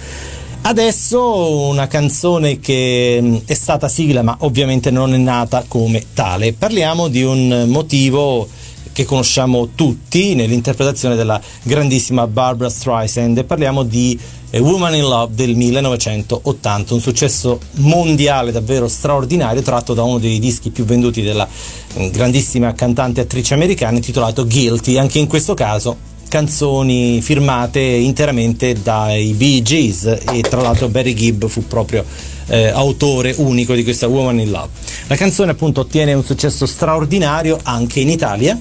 Adesso 0.62 1.68
una 1.68 1.86
canzone 1.86 2.58
che 2.58 3.18
mh, 3.20 3.42
è 3.46 3.54
stata 3.54 3.88
sigla 3.88 4.22
ma 4.22 4.36
ovviamente 4.40 4.90
non 4.90 5.14
è 5.14 5.18
nata 5.18 5.64
come 5.68 6.04
tale. 6.14 6.52
Parliamo 6.52 7.08
di 7.08 7.22
un 7.22 7.66
motivo 7.68 8.48
che 8.92 9.04
conosciamo 9.04 9.70
tutti 9.74 10.34
nell'interpretazione 10.34 11.14
della 11.14 11.40
grandissima 11.62 12.26
Barbara 12.26 12.68
Streisand 12.68 13.38
e 13.38 13.44
parliamo 13.44 13.84
di 13.84 14.18
Woman 14.60 14.94
in 14.94 15.02
Love 15.02 15.34
del 15.34 15.56
1980, 15.56 16.94
un 16.94 17.00
successo 17.00 17.58
mondiale 17.76 18.52
davvero 18.52 18.86
straordinario 18.86 19.62
tratto 19.62 19.94
da 19.94 20.02
uno 20.02 20.18
dei 20.18 20.38
dischi 20.38 20.70
più 20.70 20.84
venduti 20.84 21.22
della 21.22 21.48
eh, 21.94 22.10
grandissima 22.10 22.74
cantante 22.74 23.20
e 23.20 23.24
attrice 23.24 23.54
americana 23.54 23.96
intitolato 23.96 24.46
Guilty, 24.46 24.98
anche 24.98 25.18
in 25.18 25.26
questo 25.26 25.54
caso 25.54 26.10
canzoni 26.28 27.20
firmate 27.20 27.80
interamente 27.80 28.72
dai 28.82 29.32
Bee 29.32 29.60
Gees 29.60 30.04
e 30.32 30.40
tra 30.40 30.62
l'altro 30.62 30.88
Barry 30.88 31.12
Gibb 31.12 31.44
fu 31.44 31.66
proprio 31.66 32.04
eh, 32.46 32.68
autore 32.68 33.34
unico 33.36 33.74
di 33.74 33.84
questa 33.84 34.08
Woman 34.08 34.40
in 34.40 34.50
Love. 34.50 34.68
La 35.08 35.16
canzone 35.16 35.50
appunto 35.50 35.80
ottiene 35.80 36.14
un 36.14 36.24
successo 36.24 36.64
straordinario 36.64 37.58
anche 37.62 38.00
in 38.00 38.08
Italia 38.08 38.58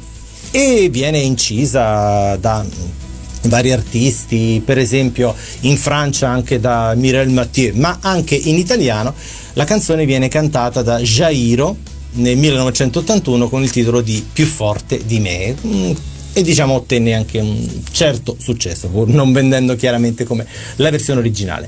e 0.51 0.89
viene 0.89 1.19
incisa 1.19 2.35
da 2.35 2.65
vari 3.43 3.71
artisti, 3.71 4.61
per 4.63 4.77
esempio 4.77 5.35
in 5.61 5.77
Francia 5.77 6.29
anche 6.29 6.59
da 6.59 6.93
Mireille 6.95 7.31
Mathieu, 7.31 7.75
ma 7.75 7.97
anche 8.01 8.35
in 8.35 8.57
italiano 8.57 9.13
la 9.53 9.63
canzone 9.63 10.05
viene 10.05 10.27
cantata 10.27 10.81
da 10.81 10.99
Jairo 10.99 11.75
nel 12.13 12.37
1981 12.37 13.49
con 13.49 13.63
il 13.63 13.71
titolo 13.71 14.01
di 14.01 14.25
Più 14.31 14.45
forte 14.45 15.01
di 15.05 15.19
me. 15.19 15.55
Mm, 15.65 15.91
E 16.33 16.43
diciamo 16.43 16.75
ottenne 16.75 17.13
anche 17.13 17.39
un 17.39 17.67
certo 17.91 18.37
successo, 18.39 18.87
pur 18.87 19.09
non 19.09 19.33
vendendo 19.33 19.75
chiaramente 19.75 20.23
come 20.23 20.45
la 20.77 20.89
versione 20.89 21.19
originale. 21.19 21.67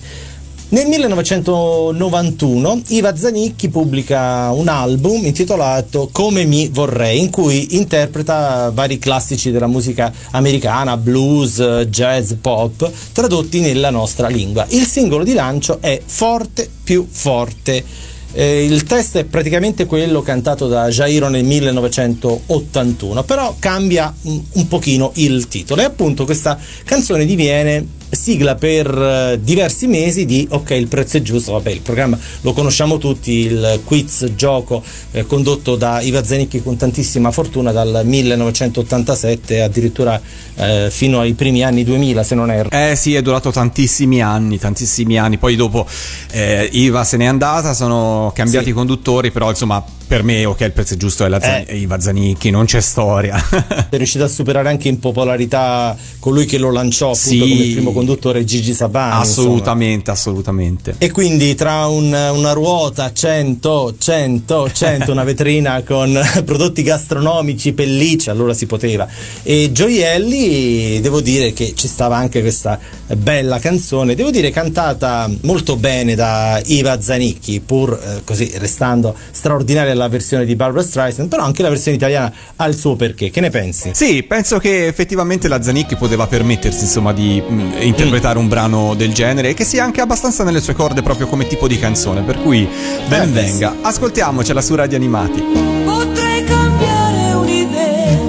Nel 0.74 0.88
1991 0.88 2.82
Iva 2.88 3.16
Zanicchi 3.16 3.70
pubblica 3.70 4.50
un 4.50 4.68
album 4.68 5.24
intitolato 5.24 6.10
Come 6.12 6.46
mi 6.46 6.68
vorrei, 6.70 7.20
in 7.20 7.30
cui 7.30 7.76
interpreta 7.76 8.72
vari 8.74 8.98
classici 8.98 9.52
della 9.52 9.68
musica 9.68 10.12
americana, 10.32 10.98
blues, 10.98 11.62
jazz, 11.90 12.32
pop, 12.42 12.92
tradotti 13.12 13.60
nella 13.60 13.92
nostra 13.92 14.28
lingua. 14.28 14.66
Il 14.70 14.88
singolo 14.88 15.24
di 15.24 15.34
lancio 15.34 15.78
è 15.80 16.02
Forte 16.04 16.68
più 16.84 17.06
forte. 17.08 17.84
Eh, 18.32 18.66
il 18.66 18.82
testo 18.86 19.20
è 19.20 19.26
praticamente 19.26 19.86
quello 19.86 20.24
cantato 20.24 20.68
da 20.68 20.88
Jairo 20.90 21.30
nel 21.30 21.44
1981, 21.44 23.24
però 23.26 23.56
cambia 23.60 24.12
un, 24.24 24.42
un 24.54 24.68
pochino 24.68 25.12
il 25.18 25.48
titolo 25.48 25.82
e 25.82 25.84
appunto 25.84 26.26
questa 26.26 26.58
canzone 26.84 27.26
diviene 27.28 28.02
sigla 28.14 28.56
per 28.56 28.88
eh, 28.88 29.40
diversi 29.42 29.88
mesi 29.88 30.26
di 30.26 30.48
Ok 30.52 30.72
il 30.72 30.88
prezzo 30.88 31.18
è 31.18 31.22
giusto, 31.22 31.54
vabbè 31.54 31.72
il 31.72 31.82
programma 31.82 32.18
lo 32.42 32.54
conosciamo 32.54 32.98
tutti, 32.98 33.32
il 33.32 33.82
quiz 33.84 34.34
gioco 34.36 34.84
eh, 35.12 35.26
condotto 35.26 35.76
da 35.76 36.02
Iva 36.02 36.24
Zenicchi 36.24 36.62
con 36.62 36.78
tantissima 36.78 37.32
fortuna 37.32 37.72
dal 37.72 38.02
1987 38.04 39.62
addirittura 39.62 40.20
eh, 40.56 40.88
fino 40.92 41.20
ai 41.20 41.34
primi 41.34 41.64
anni 41.64 41.84
2000 41.84 42.24
se 42.24 42.36
non 42.36 42.52
erro. 42.52 42.70
Eh 42.72 42.96
sì, 42.96 43.16
è 43.16 43.22
durato 43.22 43.52
tantissimi 43.52 44.22
anni, 44.22 44.58
tantissimi 44.60 45.18
anni. 45.18 45.38
Poi 45.38 45.56
dopo 45.56 45.86
eh, 46.32 46.70
Iva 46.72 47.04
se 47.04 47.18
n'è 47.18 47.26
andata, 47.26 47.74
sono 47.74 48.32
cambiati 48.36 48.66
Sì. 48.66 48.72
i 48.72 48.74
conduttori, 48.74 49.32
però 49.32 49.50
insomma 49.50 49.84
per 50.14 50.22
me 50.22 50.46
ok 50.46 50.60
il 50.62 50.72
prezzo 50.74 50.96
giusto 50.96 51.26
è, 51.26 51.28
la 51.28 51.42
Zan- 51.42 51.64
Eh. 51.66 51.78
Iva 51.78 52.00
Zanicchi, 52.00 52.52
non 52.52 52.66
c'è 52.66 52.82
storia. 52.82 53.36
È 53.90 53.98
riuscito 53.98 54.24
a 54.24 54.28
superare 54.28 54.70
anche 54.70 54.88
in 54.88 55.00
popolarità 55.00 55.98
colui 56.20 56.46
che 56.46 56.60
lo 56.60 56.72
lanciò 56.72 57.08
appunto 57.12 57.30
Sì. 57.30 57.40
come 57.40 57.72
primo 57.72 57.92
conduttore 57.94 58.44
Gigi 58.44 58.76
Sabani. 58.76 59.22
insomma. 59.22 59.48
assolutamente, 59.48 60.12
assolutamente. 60.12 60.96
E 61.00 61.10
quindi 61.10 61.56
tra 61.56 61.88
un- 61.88 62.14
una 62.14 62.52
ruota 62.52 63.12
100, 63.12 63.96
100, 63.98 64.72
100, 64.72 65.12
una 65.12 65.24
vetrina 65.26 65.82
con 65.82 66.16
prodotti 66.46 66.84
gastronomici, 66.84 67.74
pellicce, 67.74 68.30
allora 68.30 68.54
si 68.54 68.68
poteva, 68.68 69.08
e 69.42 69.72
gioielli, 69.72 71.00
devo 71.02 71.22
dire 71.22 71.54
che 71.54 71.74
ci 71.76 71.88
stava 71.88 72.18
anche 72.18 72.42
questa 72.42 72.80
bella 73.18 73.58
canzone, 73.58 74.14
devo 74.14 74.30
dire 74.30 74.52
cantata 74.52 75.28
molto 75.42 75.76
bene 75.76 76.14
da 76.14 76.62
Iva 76.66 77.02
Zanicchi, 77.02 77.62
pur 77.62 78.00
eh, 78.00 78.22
così 78.24 78.52
restando 78.58 79.16
straordinaria 79.32 79.94
la 79.96 80.03
versione 80.08 80.46
di 80.46 80.56
Barbara 80.56 80.84
Streisand, 80.84 81.30
però 81.30 81.44
anche 81.44 81.62
la 81.62 81.70
versione 81.70 81.98
italiana 81.98 82.32
ha 82.56 82.66
il 82.68 82.76
suo 82.76 82.96
perché, 82.96 83.30
che 83.30 83.42
ne 83.42 83.50
pensi? 83.50 83.92
Sì, 83.94 84.24
penso 84.24 84.60
che 84.60 84.88
effettivamente 84.88 85.48
la 85.48 85.62
Zanicchi 85.62 85.96
poteva 85.96 86.28
permettersi 86.28 86.84
insomma 86.84 87.14
di 87.14 87.42
mh, 87.42 87.82
interpretare 87.82 88.38
un 88.38 88.48
brano 88.48 88.94
del 88.96 89.14
genere 89.14 89.50
e 89.50 89.54
che 89.54 89.64
sia 89.64 89.84
anche 89.84 90.02
abbastanza 90.02 90.44
nelle 90.44 90.62
sue 90.62 90.74
corde 90.74 91.02
proprio 91.02 91.28
come 91.28 91.48
tipo 91.48 91.68
di 91.68 91.80
canzone, 91.80 92.22
per 92.22 92.42
cui 92.42 92.68
ben 93.08 93.22
Eh, 93.22 93.26
beh, 93.28 93.42
venga. 93.42 93.76
Ascoltiamocela 93.82 94.62
su 94.62 94.76
Radio 94.76 94.98
Animati. 94.98 95.44
Potrei 95.86 96.44
cambiare 96.44 97.34
un'idea, 97.34 98.20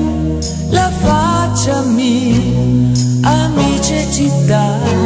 la 0.71 0.91
facciami, 0.91 2.93
amici 3.23 3.95
e 3.95 4.07
città. 4.11 5.04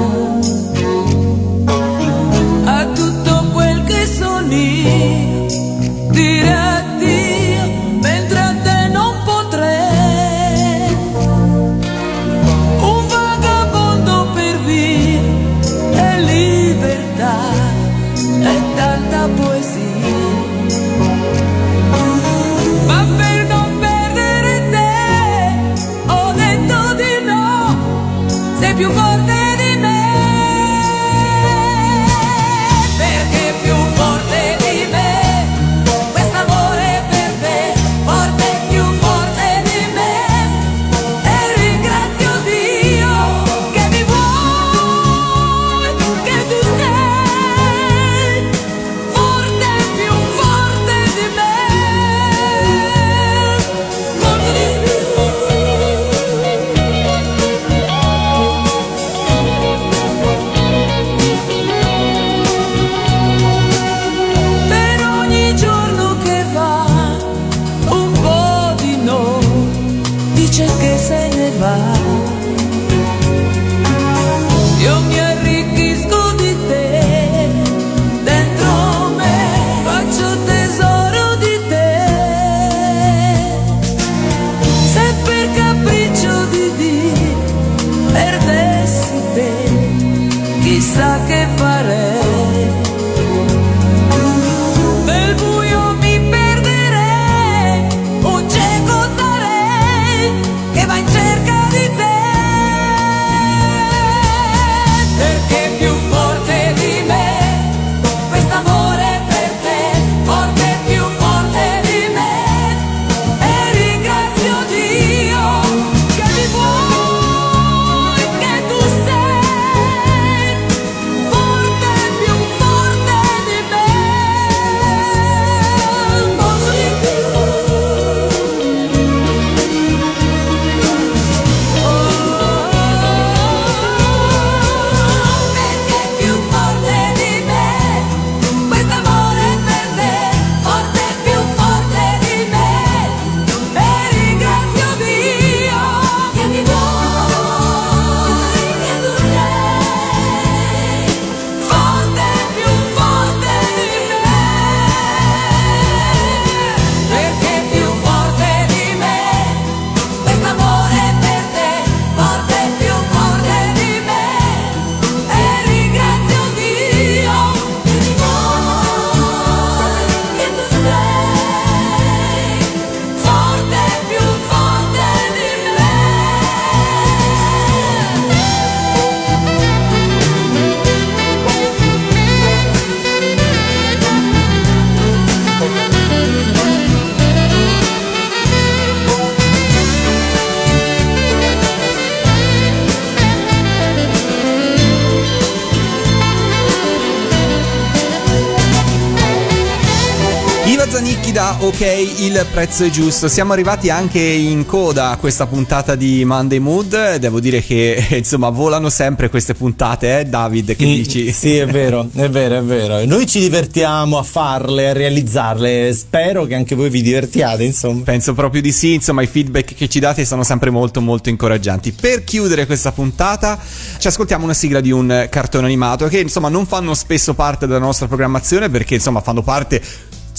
Ok, 201.81 202.21
il 202.23 202.45
prezzo 202.53 202.83
è 202.83 202.91
giusto. 202.91 203.29
Siamo 203.29 203.53
arrivati 203.53 203.89
anche 203.89 204.19
in 204.19 204.67
coda 204.67 205.11
a 205.11 205.17
questa 205.17 205.47
puntata 205.47 205.95
di 205.95 206.25
Monday 206.25 206.59
Mood. 206.59 207.19
Devo 207.19 207.39
dire 207.39 207.63
che 207.63 208.05
insomma 208.19 208.49
volano 208.49 208.91
sempre 208.91 209.29
queste 209.31 209.55
puntate, 209.55 210.19
eh 210.19 210.25
David? 210.25 210.75
Che 210.75 210.85
Mm, 210.85 210.93
dici? 210.93 211.33
Sì, 211.33 211.57
è 211.57 211.67
vero, 211.67 212.09
è 212.17 212.29
vero, 212.29 212.57
è 212.57 212.63
vero. 212.63 213.05
Noi 213.05 213.29
ci 213.29 213.39
divertiamo 213.39 214.19
a 214.19 214.25
farle, 214.25 214.89
a 214.89 214.93
realizzarle. 214.93 215.93
Spero 215.95 216.47
che 216.47 216.57
anche 216.57 216.75
voi 216.75 216.91
vi 216.91 217.01
divertiate, 217.01 217.63
insomma. 217.63 218.03
Penso 218.03 218.35
proprio 218.35 218.61
di 218.61 218.73
sì, 218.73 218.95
insomma 218.95 219.23
i 219.23 219.29
feedback 219.29 219.77
che 219.77 219.89
ci 219.89 220.01
date 220.01 220.25
sono 220.25 220.43
sempre 220.43 220.71
molto 220.71 221.01
molto 221.01 221.29
incoraggianti. 221.29 221.93
Per 221.93 222.25
chiudere 222.25 222.67
questa 222.67 222.91
puntata 222.91 223.57
ci 223.99 224.09
ascoltiamo 224.09 224.43
una 224.43 224.55
sigla 224.55 224.81
di 224.81 224.91
un 224.91 225.29
cartone 225.31 225.67
animato 225.67 226.09
che 226.09 226.19
insomma 226.19 226.49
non 226.49 226.67
fanno 226.67 226.93
spesso 226.95 227.35
parte 227.35 227.69
della 227.69 227.79
nostra 227.79 228.09
programmazione 228.09 228.69
perché 228.69 228.95
insomma 228.95 229.21
fanno 229.21 229.43
parte 229.43 229.81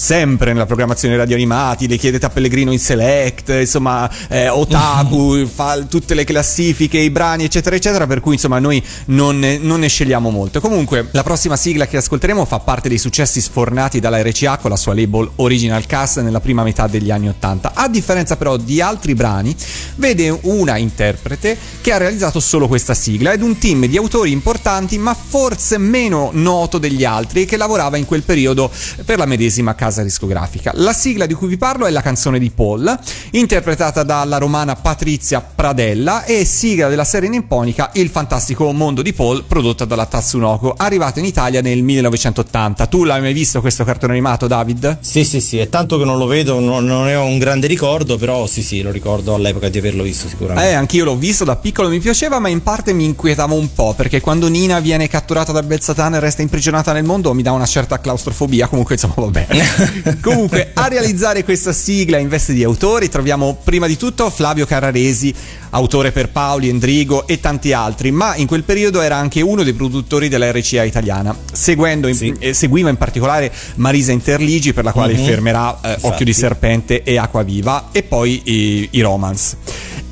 sempre 0.00 0.54
nella 0.54 0.64
programmazione 0.64 1.14
radio 1.14 1.36
animati, 1.36 1.86
le 1.86 1.98
chiedete 1.98 2.24
a 2.24 2.30
Pellegrino 2.30 2.72
in 2.72 2.78
Select, 2.78 3.50
insomma, 3.50 4.10
eh, 4.28 4.48
Otaku, 4.48 5.46
fa 5.46 5.78
tutte 5.82 6.14
le 6.14 6.24
classifiche, 6.24 6.96
i 6.96 7.10
brani, 7.10 7.44
eccetera, 7.44 7.76
eccetera, 7.76 8.06
per 8.06 8.20
cui 8.20 8.32
insomma 8.32 8.58
noi 8.58 8.82
non 9.06 9.38
ne, 9.38 9.58
non 9.58 9.80
ne 9.80 9.88
scegliamo 9.88 10.30
molto. 10.30 10.58
Comunque, 10.62 11.08
la 11.10 11.22
prossima 11.22 11.54
sigla 11.54 11.86
che 11.86 11.98
ascolteremo 11.98 12.46
fa 12.46 12.60
parte 12.60 12.88
dei 12.88 12.96
successi 12.96 13.42
sfornati 13.42 14.00
dalla 14.00 14.22
RCA 14.22 14.56
con 14.56 14.70
la 14.70 14.76
sua 14.76 14.94
label 14.94 15.32
Original 15.36 15.84
Cast 15.84 16.20
nella 16.22 16.40
prima 16.40 16.62
metà 16.62 16.86
degli 16.86 17.10
anni 17.10 17.28
Ottanta. 17.28 17.72
A 17.74 17.86
differenza 17.86 18.38
però 18.38 18.56
di 18.56 18.80
altri 18.80 19.14
brani, 19.14 19.54
vede 19.96 20.36
una 20.44 20.78
interprete 20.78 21.58
che 21.82 21.92
ha 21.92 21.98
realizzato 21.98 22.40
solo 22.40 22.68
questa 22.68 22.94
sigla 22.94 23.32
ed 23.32 23.42
un 23.42 23.58
team 23.58 23.84
di 23.84 23.98
autori 23.98 24.32
importanti, 24.32 24.96
ma 24.96 25.14
forse 25.14 25.76
meno 25.76 26.30
noto 26.32 26.78
degli 26.78 27.04
altri, 27.04 27.44
che 27.44 27.58
lavorava 27.58 27.98
in 27.98 28.06
quel 28.06 28.22
periodo 28.22 28.70
per 29.04 29.18
la 29.18 29.26
medesima 29.26 29.74
casa 29.74 29.88
discografica. 29.90 30.72
La 30.74 30.92
sigla 30.92 31.26
di 31.26 31.34
cui 31.34 31.48
vi 31.48 31.56
parlo 31.56 31.86
è 31.86 31.90
la 31.90 32.00
canzone 32.02 32.38
di 32.38 32.50
Paul, 32.50 32.98
interpretata 33.32 34.02
dalla 34.02 34.38
romana 34.38 34.76
Patrizia 34.76 35.40
Pradella 35.40 36.24
e 36.24 36.44
sigla 36.44 36.88
della 36.88 37.04
serie 37.04 37.28
nipponica 37.28 37.90
Il 37.94 38.08
fantastico 38.08 38.70
mondo 38.72 39.02
di 39.02 39.12
Paul, 39.12 39.44
prodotta 39.44 39.84
dalla 39.84 40.06
Tatsunoko, 40.06 40.74
arrivata 40.76 41.18
in 41.18 41.26
Italia 41.26 41.60
nel 41.60 41.82
1980. 41.82 42.86
Tu 42.86 43.04
l'hai 43.04 43.20
mai 43.20 43.32
visto 43.32 43.60
questo 43.60 43.84
cartone 43.84 44.12
animato, 44.12 44.46
David? 44.46 44.98
Sì, 45.00 45.24
sì, 45.24 45.40
sì, 45.40 45.58
è 45.58 45.68
tanto 45.68 45.98
che 45.98 46.04
non 46.04 46.18
lo 46.18 46.26
vedo, 46.26 46.60
non, 46.60 46.84
non 46.84 47.04
ne 47.04 47.14
ho 47.14 47.24
un 47.24 47.38
grande 47.38 47.66
ricordo, 47.66 48.16
però 48.16 48.46
sì, 48.46 48.62
sì, 48.62 48.82
lo 48.82 48.90
ricordo 48.90 49.34
all'epoca 49.34 49.68
di 49.68 49.78
averlo 49.78 50.02
visto 50.02 50.28
sicuramente. 50.28 50.70
Eh, 50.70 50.74
anch'io 50.74 51.04
l'ho 51.04 51.16
visto 51.16 51.44
da 51.44 51.56
piccolo, 51.56 51.88
mi 51.88 52.00
piaceva, 52.00 52.38
ma 52.38 52.48
in 52.48 52.62
parte 52.62 52.92
mi 52.92 53.04
inquietava 53.04 53.54
un 53.54 53.72
po', 53.74 53.94
perché 53.94 54.20
quando 54.20 54.48
Nina 54.48 54.80
viene 54.80 55.08
catturata 55.08 55.52
da 55.52 55.62
Bel 55.62 55.80
e 55.80 56.20
resta 56.20 56.42
imprigionata 56.42 56.92
nel 56.92 57.04
mondo 57.04 57.34
mi 57.34 57.42
dà 57.42 57.52
una 57.52 57.66
certa 57.66 58.00
claustrofobia, 58.00 58.66
comunque 58.68 58.94
insomma 58.94 59.14
va 59.16 59.26
bene. 59.26 59.64
comunque 60.20 60.70
a 60.74 60.88
realizzare 60.88 61.44
questa 61.44 61.72
sigla 61.72 62.18
in 62.18 62.28
veste 62.28 62.52
di 62.52 62.62
autori 62.64 63.08
troviamo 63.08 63.58
prima 63.62 63.86
di 63.86 63.96
tutto 63.96 64.28
Flavio 64.30 64.66
Carraresi, 64.66 65.34
autore 65.70 66.12
per 66.12 66.30
Paoli, 66.30 66.68
Endrigo 66.68 67.26
e 67.26 67.40
tanti 67.40 67.72
altri, 67.72 68.10
ma 68.10 68.34
in 68.36 68.46
quel 68.46 68.64
periodo 68.64 69.00
era 69.00 69.16
anche 69.16 69.40
uno 69.40 69.62
dei 69.62 69.72
produttori 69.72 70.28
della 70.28 70.50
RCA 70.50 70.84
italiana, 70.84 71.36
seguendo 71.52 72.08
in- 72.08 72.36
eh, 72.38 72.52
seguiva 72.54 72.88
in 72.90 72.96
particolare 72.96 73.52
Marisa 73.76 74.12
Interligi 74.12 74.72
per 74.72 74.84
la 74.84 74.92
quale 74.92 75.14
Mhm. 75.14 75.24
fermerà 75.24 75.78
eh, 75.82 75.92
Occhio 76.00 76.24
di 76.24 76.30
Infatti. 76.30 76.32
Serpente 76.32 77.02
e 77.02 77.16
Acquaviva 77.18 77.88
e 77.92 78.02
poi 78.02 78.40
i, 78.44 78.88
i 78.92 79.00
Romance. 79.00 79.56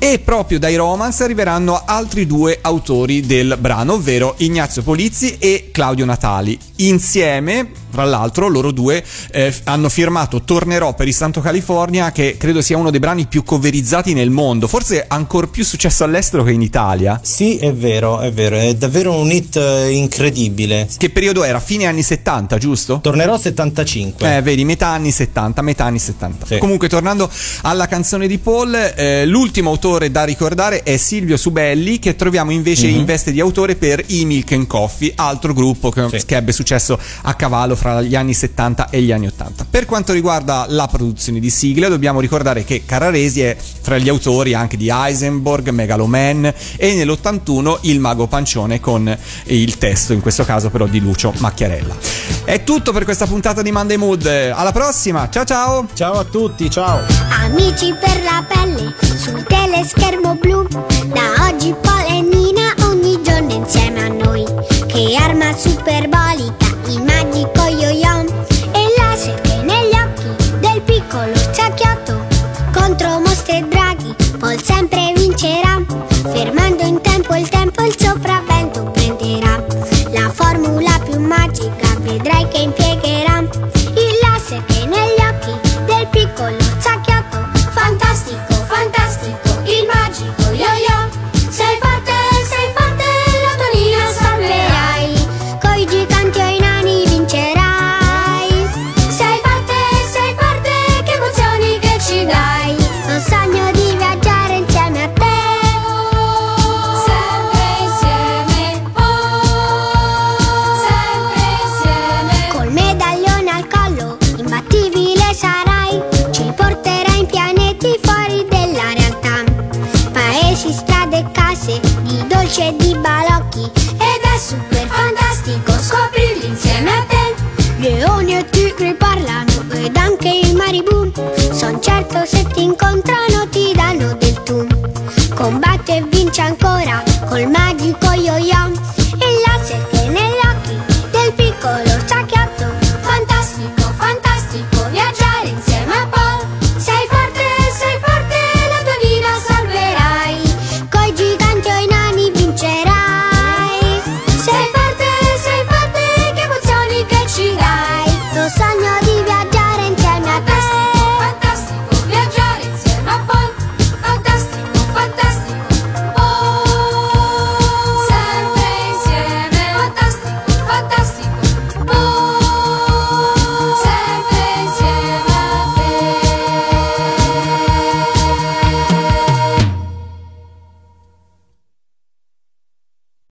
E 0.01 0.19
proprio 0.19 0.59
dai 0.59 0.77
Romance 0.77 1.23
arriveranno 1.23 1.81
altri 1.85 2.25
due 2.25 2.57
autori 2.61 3.19
del 3.25 3.57
brano, 3.59 3.93
ovvero 3.95 4.35
Ignazio 4.37 4.81
Polizzi 4.81 5.35
e 5.39 5.71
Claudio 5.73 6.05
Natali. 6.05 6.57
Insieme, 6.77 7.69
tra 7.91 8.05
l'altro, 8.05 8.47
loro 8.47 8.71
due 8.71 9.03
eh, 9.31 9.53
hanno 9.65 9.89
firmato 9.89 10.41
Tornerò 10.41 10.93
per 10.93 11.07
il 11.07 11.13
Santo 11.13 11.41
California, 11.41 12.11
che 12.11 12.35
credo 12.37 12.61
sia 12.61 12.77
uno 12.77 12.89
dei 12.91 12.99
brani 12.99 13.25
più 13.27 13.43
coverizzati 13.43 14.13
nel 14.13 14.29
mondo, 14.29 14.67
forse 14.67 15.05
ancora 15.07 15.47
più 15.47 15.63
successo 15.63 16.03
all'estero 16.03 16.43
che 16.43 16.51
in 16.51 16.61
Italia. 16.61 17.19
Sì, 17.23 17.57
è 17.57 17.73
vero, 17.73 18.19
è 18.19 18.31
vero, 18.31 18.55
è 18.57 18.73
davvero 18.75 19.13
un 19.15 19.29
hit 19.31 19.55
eh, 19.57 19.91
incredibile. 19.91 20.87
Che 20.97 21.09
periodo 21.09 21.43
era? 21.43 21.59
Fine 21.59 21.85
anni 21.85 22.03
70, 22.03 22.57
giusto? 22.57 22.99
Tornerò 23.01 23.37
75. 23.37 24.37
Eh, 24.37 24.41
vedi, 24.41 24.65
metà 24.65 24.87
anni 24.87 25.11
70, 25.11 25.61
metà 25.61 25.85
anni 25.85 25.99
70. 25.99 26.45
Sì. 26.45 26.57
Comunque, 26.57 26.89
tornando 26.89 27.29
alla 27.61 27.87
canzone 27.87 28.27
di 28.27 28.37
Paul, 28.37 28.73
eh, 28.95 29.25
l'ultimo 29.25 29.69
autore 29.69 30.11
da 30.11 30.23
ricordare 30.23 30.83
è 30.83 30.97
Silvio 30.97 31.37
Subelli, 31.37 31.99
che 31.99 32.15
troviamo 32.15 32.51
invece 32.51 32.87
Mhm. 32.87 32.95
in 32.99 33.05
veste 33.05 33.31
di 33.31 33.39
autore 33.39 33.75
per 33.75 34.03
i 34.07 34.25
Milk 34.25 34.51
and 34.53 34.67
Coffee, 34.67 35.11
altro 35.15 35.53
gruppo 35.53 35.89
che, 35.89 36.07
Sì. 36.19 36.25
che 36.25 36.35
ebbe 36.35 36.51
successo 36.51 36.97
a 37.23 37.33
cavallo 37.35 37.75
fra 37.79 38.01
gli 38.01 38.13
anni 38.13 38.33
70 38.33 38.89
e 38.89 39.01
gli 39.01 39.13
anni 39.13 39.27
80. 39.27 39.67
Per 39.69 39.85
quanto 39.85 40.11
riguarda 40.11 40.65
la 40.67 40.87
produzione 40.87 41.39
di 41.39 41.49
sigle, 41.49 41.87
dobbiamo 41.87 42.19
ricordare 42.19 42.65
che 42.65 42.83
Carraresi 42.85 43.39
è 43.41 43.55
tra 43.81 43.97
gli 43.97 44.09
autori 44.09 44.53
anche 44.53 44.75
di 44.75 44.89
Heisenberg, 44.89 45.69
Megaloman 45.69 46.53
e 46.75 46.93
nell'81 46.95 47.77
Il 47.83 48.01
Mago 48.01 48.27
Pancione 48.27 48.81
con 48.81 49.17
il 49.45 49.77
testo, 49.77 50.11
in 50.11 50.19
questo 50.19 50.43
caso 50.43 50.69
però 50.69 50.87
di 50.87 50.99
Lucio 50.99 51.33
Macchiarella. 51.37 51.95
È 52.43 52.63
tutto 52.65 52.91
per 52.91 53.05
questa 53.05 53.25
puntata 53.25 53.61
di 53.61 53.71
Monday 53.71 53.95
Mood. 53.95 54.25
Alla 54.25 54.73
prossima, 54.73 55.29
ciao 55.29 55.45
ciao! 55.45 55.87
Ciao 55.93 56.19
a 56.19 56.25
tutti, 56.25 56.69
ciao! 56.69 56.99
Amici 57.43 57.93
per 57.93 58.21
la 58.23 58.45
pelle 58.45 58.93
sul 59.15 59.41
teleschermo 59.43 60.35
blu. 60.35 60.67
Da 60.67 61.47
oggi 61.47 61.73
Paul 61.81 62.05
e 62.09 62.21
Nina 62.21 62.73
ogni 62.89 63.21
giorno 63.23 63.53
insieme 63.53 64.01
a 64.01 64.07
noi. 64.09 64.43
Che 64.85 65.15
arma 65.15 65.55
superbolica, 65.55 66.68